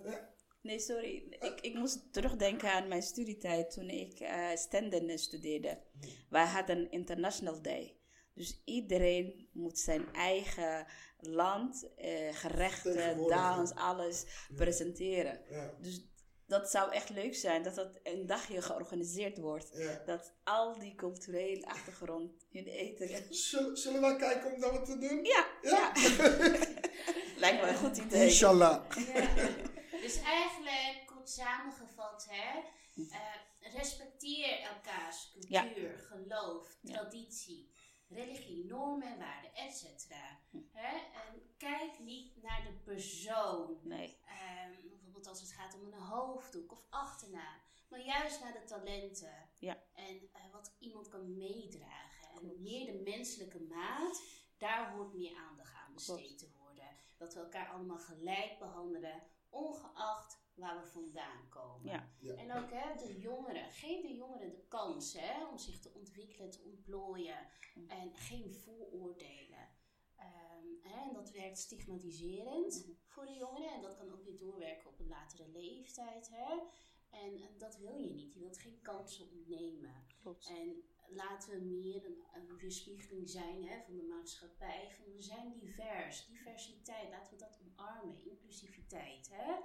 Nee, 0.61 0.79
sorry. 0.79 1.37
Ik, 1.39 1.59
ik 1.61 1.73
moest 1.73 2.13
terugdenken 2.13 2.71
aan 2.71 2.87
mijn 2.87 3.01
studietijd 3.01 3.71
toen 3.71 3.89
ik 3.89 4.29
standen 4.55 5.19
studeerde. 5.19 5.81
Wij 6.29 6.45
hadden 6.45 6.91
International 6.91 7.61
Day. 7.61 7.97
Dus 8.33 8.61
iedereen 8.65 9.49
moet 9.53 9.79
zijn 9.79 10.13
eigen 10.13 10.85
land, 11.19 11.93
eh, 11.95 12.35
gerechten, 12.35 13.27
dans, 13.27 13.73
alles 13.73 14.25
presenteren. 14.55 15.41
Ja, 15.49 15.73
Dus 15.81 16.05
dat 16.47 16.69
zou 16.71 16.91
echt 16.91 17.09
leuk 17.09 17.35
zijn 17.35 17.63
dat 17.63 17.75
dat 17.75 17.99
een 18.03 18.25
dagje 18.25 18.61
georganiseerd 18.61 19.37
wordt. 19.37 19.69
ja. 19.73 20.01
Dat 20.05 20.33
al 20.43 20.79
die 20.79 20.95
culturele 20.95 21.65
achtergrond 21.65 22.31
hun 22.51 22.65
eten. 22.65 23.33
Zullen, 23.35 23.77
zullen 23.77 24.01
wij 24.01 24.15
kijken 24.15 24.53
om 24.53 24.59
dat 24.59 24.85
te 24.85 24.97
doen? 24.97 25.23
Ja, 25.25 25.47
ja. 25.61 25.91
Lijkt 27.43 27.61
me 27.61 27.67
een 27.67 27.75
goed 27.75 27.97
idee. 27.97 28.23
Inshallah. 28.23 28.83
Ja. 29.13 29.29
Dus 30.01 30.21
eigenlijk, 30.21 31.03
kort 31.05 31.29
samengevat, 31.29 32.27
hè, 32.29 32.59
eh, 33.11 33.73
respecteer 33.73 34.59
elkaars 34.59 35.31
cultuur, 35.31 35.97
geloof, 35.99 36.77
Ja. 36.81 36.93
traditie, 36.93 37.71
religie, 38.09 38.65
normen 38.65 39.07
en 39.07 39.17
waarden, 39.17 39.53
etc. 39.55 39.85
Hè? 40.71 40.97
En 40.97 41.55
kijk 41.57 41.99
niet 41.99 42.41
naar 42.41 42.63
de 42.63 42.73
persoon. 42.83 43.79
Nee. 43.83 44.17
Ehm, 44.25 44.87
bijvoorbeeld 44.89 45.27
als 45.27 45.41
het 45.41 45.51
gaat 45.51 45.73
om 45.73 45.85
een 45.85 45.99
hoofddoek 45.99 46.71
of 46.71 46.85
achternaam. 46.89 47.59
Maar 47.89 48.01
juist 48.01 48.41
naar 48.41 48.53
de 48.53 48.63
talenten. 48.63 49.49
Ja. 49.57 49.77
En 49.93 50.29
eh, 50.33 50.51
wat 50.51 50.75
iemand 50.79 51.09
kan 51.09 51.37
meedragen. 51.37 52.29
En 52.35 52.61
meer 52.61 52.85
de 52.85 53.01
menselijke 53.03 53.59
maat, 53.59 54.23
daar 54.57 54.91
hoort 54.91 55.13
meer 55.13 55.35
aandacht 55.35 55.73
aan 55.73 55.93
besteed 55.93 56.17
Klopt. 56.17 56.39
te 56.39 56.49
worden. 56.57 56.97
Dat 57.17 57.33
we 57.33 57.39
elkaar 57.39 57.69
allemaal 57.69 57.97
gelijk 57.99 58.59
behandelen, 58.59 59.23
ongeacht 59.49 60.37
waar 60.57 60.81
we 60.81 60.87
vandaan 60.87 61.49
komen. 61.49 61.91
Ja. 61.91 62.09
Ja. 62.19 62.35
En 62.35 62.53
ook 62.53 62.71
hè, 62.71 63.07
de 63.07 63.19
jongeren. 63.19 63.71
Geef 63.71 64.01
de 64.01 64.15
jongeren 64.15 64.49
de 64.49 64.65
kans 64.67 65.13
hè, 65.13 65.45
om 65.45 65.57
zich 65.57 65.79
te 65.79 65.93
ontwikkelen, 65.93 66.51
te 66.51 66.61
ontplooien. 66.61 67.47
Mm. 67.75 67.89
En 67.89 68.15
geen 68.15 68.53
vooroordelen. 68.53 69.69
Ehm, 70.15 70.65
hè, 70.81 71.07
en 71.07 71.13
dat 71.13 71.31
werkt 71.31 71.57
stigmatiserend 71.57 72.85
voor 73.05 73.25
de 73.25 73.35
jongeren. 73.35 73.73
En 73.73 73.81
dat 73.81 73.97
kan 73.97 74.11
ook 74.11 74.23
weer 74.23 74.37
doorwerken 74.37 74.89
op 74.89 74.99
een 74.99 75.07
latere 75.07 75.47
leeftijd. 75.47 76.29
Hè? 76.31 76.59
En 77.09 77.35
eh, 77.35 77.47
dat 77.57 77.77
wil 77.77 77.97
je 77.97 78.09
niet. 78.09 78.33
Je 78.33 78.39
wilt 78.39 78.57
geen 78.57 78.81
kansen 78.81 79.31
ontnemen. 79.31 80.05
Klopt. 80.21 80.47
En 80.47 80.83
laten 81.07 81.49
we 81.49 81.65
meer 81.65 82.05
een, 82.05 82.23
een 82.33 82.57
weerspiegeling 82.57 83.29
zijn 83.29 83.67
hè, 83.67 83.81
van 83.81 83.95
de 83.95 84.03
maatschappij. 84.03 84.91
Van 84.91 85.13
we 85.13 85.21
zijn 85.21 85.53
divers. 85.59 86.25
Diversiteit, 86.25 87.09
laten 87.09 87.33
we 87.33 87.39
dat 87.39 87.59
omarmen. 87.61 88.23
Inclusiviteit. 88.23 89.29
Hè? 89.31 89.55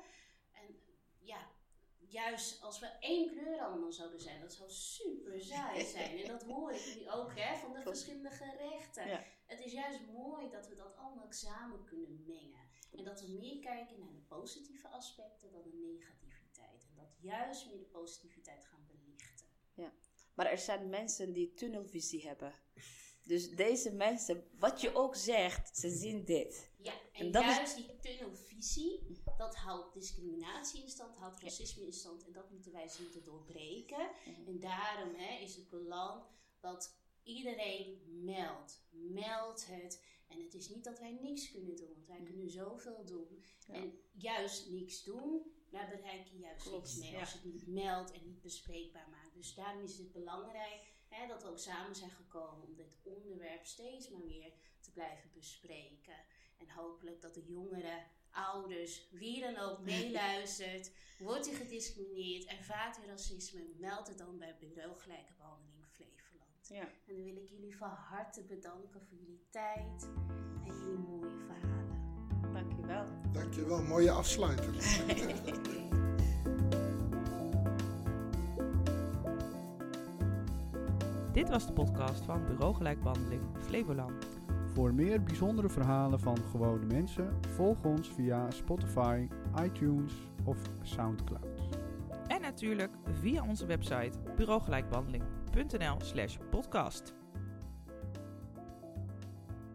Ja, 1.23 1.51
juist 1.99 2.63
als 2.63 2.79
we 2.81 2.87
één 2.87 3.31
kleur 3.31 3.61
allemaal 3.61 3.93
zouden 3.93 4.21
zijn, 4.21 4.41
dat 4.41 4.53
zou 4.53 4.71
super 4.71 5.41
saai 5.41 5.85
zijn. 5.95 6.19
En 6.19 6.27
dat 6.29 6.43
hoor 6.43 6.73
ik 6.73 6.97
nu 7.01 7.11
ook 7.11 7.39
hè, 7.39 7.57
van 7.57 7.73
de 7.73 7.81
Klopt. 7.83 7.89
verschillende 7.99 8.31
gerechten. 8.31 9.09
Ja. 9.09 9.25
Het 9.47 9.61
is 9.61 9.73
juist 9.73 10.01
mooi 10.13 10.51
dat 10.51 10.69
we 10.69 10.75
dat 10.75 10.97
allemaal 10.97 11.33
samen 11.33 11.85
kunnen 11.85 12.25
mengen. 12.27 12.61
En 12.97 13.05
dat 13.05 13.21
we 13.21 13.29
meer 13.29 13.61
kijken 13.61 13.99
naar 13.99 14.13
de 14.13 14.25
positieve 14.29 14.89
aspecten 14.89 15.53
dan 15.53 15.63
de 15.63 15.77
negativiteit. 15.77 16.87
En 16.91 16.95
dat 16.97 17.17
juist 17.21 17.67
meer 17.67 17.79
de 17.79 17.85
positiviteit 17.85 18.65
gaan 18.65 18.87
belichten. 18.87 19.47
Maar 20.35 20.47
er 20.47 20.59
zijn 20.59 20.89
mensen 20.89 21.33
die 21.33 21.55
tunnelvisie 21.55 22.27
hebben. 22.27 22.55
Dus 23.23 23.51
deze 23.51 23.91
mensen, 23.93 24.49
wat 24.59 24.81
je 24.81 24.95
ook 24.95 25.17
zegt, 25.17 25.77
ze 25.79 25.91
zien 25.91 26.25
dit. 26.25 26.71
Ja, 26.77 26.93
en, 26.93 27.25
En 27.25 27.31
dat 27.31 27.43
is- 27.45 27.57
juist 27.57 27.77
die 27.77 27.97
tunnelvisie, 28.01 29.17
dat 29.43 29.57
houdt 29.57 29.95
discriminatie 29.95 30.83
in 30.83 30.89
stand, 30.89 31.17
houdt 31.17 31.41
racisme 31.41 31.87
in 31.87 31.93
stand. 31.93 32.27
En 32.27 32.33
dat 32.33 32.51
moeten 32.51 32.73
wij 32.73 32.89
zien 32.89 33.11
te 33.11 33.23
doorbreken. 33.23 34.11
Mhm. 34.25 34.47
En 34.49 34.61
daarom 34.61 35.15
hè, 35.15 35.39
is 35.39 35.57
het 35.57 35.69
belang 35.69 36.23
dat 36.61 36.97
iedereen 37.23 38.01
meldt. 38.25 38.83
Meld 38.91 39.67
het. 39.67 40.05
En 40.29 40.43
het 40.43 40.55
is 40.55 40.69
niet 40.69 40.85
dat 40.85 40.99
wij 40.99 41.19
niks 41.23 41.51
kunnen 41.51 41.77
doen, 41.77 41.93
want 41.95 42.07
wij 42.07 42.23
kunnen 42.23 42.51
zoveel 42.51 43.05
doen. 43.05 43.43
Ja. 43.67 43.75
En 43.75 43.99
juist 44.13 44.71
niks 44.71 45.05
doen, 45.05 45.53
daar 45.71 45.89
bereik 45.89 46.27
je 46.27 46.39
juist 46.39 46.63
Klopt, 46.63 46.87
niks 46.87 46.99
mee. 46.99 47.11
ja. 47.11 47.21
Als 47.21 47.33
je 47.33 47.39
het 47.39 47.53
niet 47.53 47.67
meldt 47.67 48.13
en 48.13 48.25
niet 48.25 48.41
bespreekbaar 48.41 49.09
maakt. 49.11 49.35
Dus 49.35 49.55
daarom 49.55 49.83
is 49.83 49.99
het 49.99 50.13
belangrijk 50.13 50.93
hè, 51.09 51.27
dat 51.27 51.43
we 51.43 51.49
ook 51.49 51.59
samen 51.59 51.95
zijn 51.97 52.11
gekomen 52.11 52.67
om 52.67 52.75
dit 52.75 52.99
onderwerp 53.03 53.65
steeds 53.65 54.09
maar 54.09 54.25
weer 54.25 54.53
te 54.81 54.93
blijven 54.93 55.31
bespreken. 55.35 56.17
En 56.59 56.71
hopelijk 56.71 57.21
dat 57.21 57.35
de 57.35 57.45
jongeren, 57.45 58.07
ouders, 58.33 59.09
wie 59.11 59.41
dan 59.41 59.57
ook 59.57 59.81
meeluistert. 59.81 60.91
Wordt 61.19 61.49
u 61.49 61.55
gediscrimineerd, 61.55 62.45
ervaart 62.45 62.99
u 63.05 63.07
racisme, 63.07 63.61
meld 63.79 64.09
het 64.09 64.19
dan 64.19 64.39
bij 64.39 64.57
Bureau 64.61 64.99
Gelijke 64.99 65.33
Behandeling 65.39 65.87
Flevoland. 65.95 66.69
Ja. 66.69 66.81
En 66.81 67.15
dan 67.15 67.25
wil 67.25 67.37
ik 67.37 67.49
jullie 67.49 67.77
van 67.77 67.91
harte 67.91 68.43
bedanken 68.43 69.01
voor 69.01 69.19
jullie 69.19 69.47
tijd 69.51 70.09
en 70.65 70.77
jullie 70.77 70.99
mooie 70.99 71.39
verhalen. 71.47 72.53
Dankjewel. 72.53 73.07
Dankjewel, 73.33 73.83
mooie 73.83 74.11
afsluiter. 74.11 74.75
Dit 81.33 81.49
was 81.49 81.67
de 81.67 81.73
podcast 81.73 82.25
van 82.25 82.47
Bureau 82.47 82.75
Gelijkbehandeling 82.75 83.43
Flevoland. 83.59 84.27
Voor 84.73 84.95
meer 84.95 85.23
bijzondere 85.23 85.69
verhalen 85.69 86.21
van 86.21 86.37
gewone 86.51 86.87
mensen, 86.87 87.39
volg 87.49 87.85
ons 87.85 88.09
via 88.09 88.51
Spotify, 88.51 89.29
iTunes 89.63 90.13
of 90.45 90.59
Soundcloud. 90.83 91.79
En 92.27 92.41
natuurlijk 92.41 92.91
via 93.21 93.43
onze 93.49 93.67
website 93.67 94.19
bureaugelijkbehandeling.nl 94.37 95.97
slash 95.99 96.37
podcast. 96.51 97.15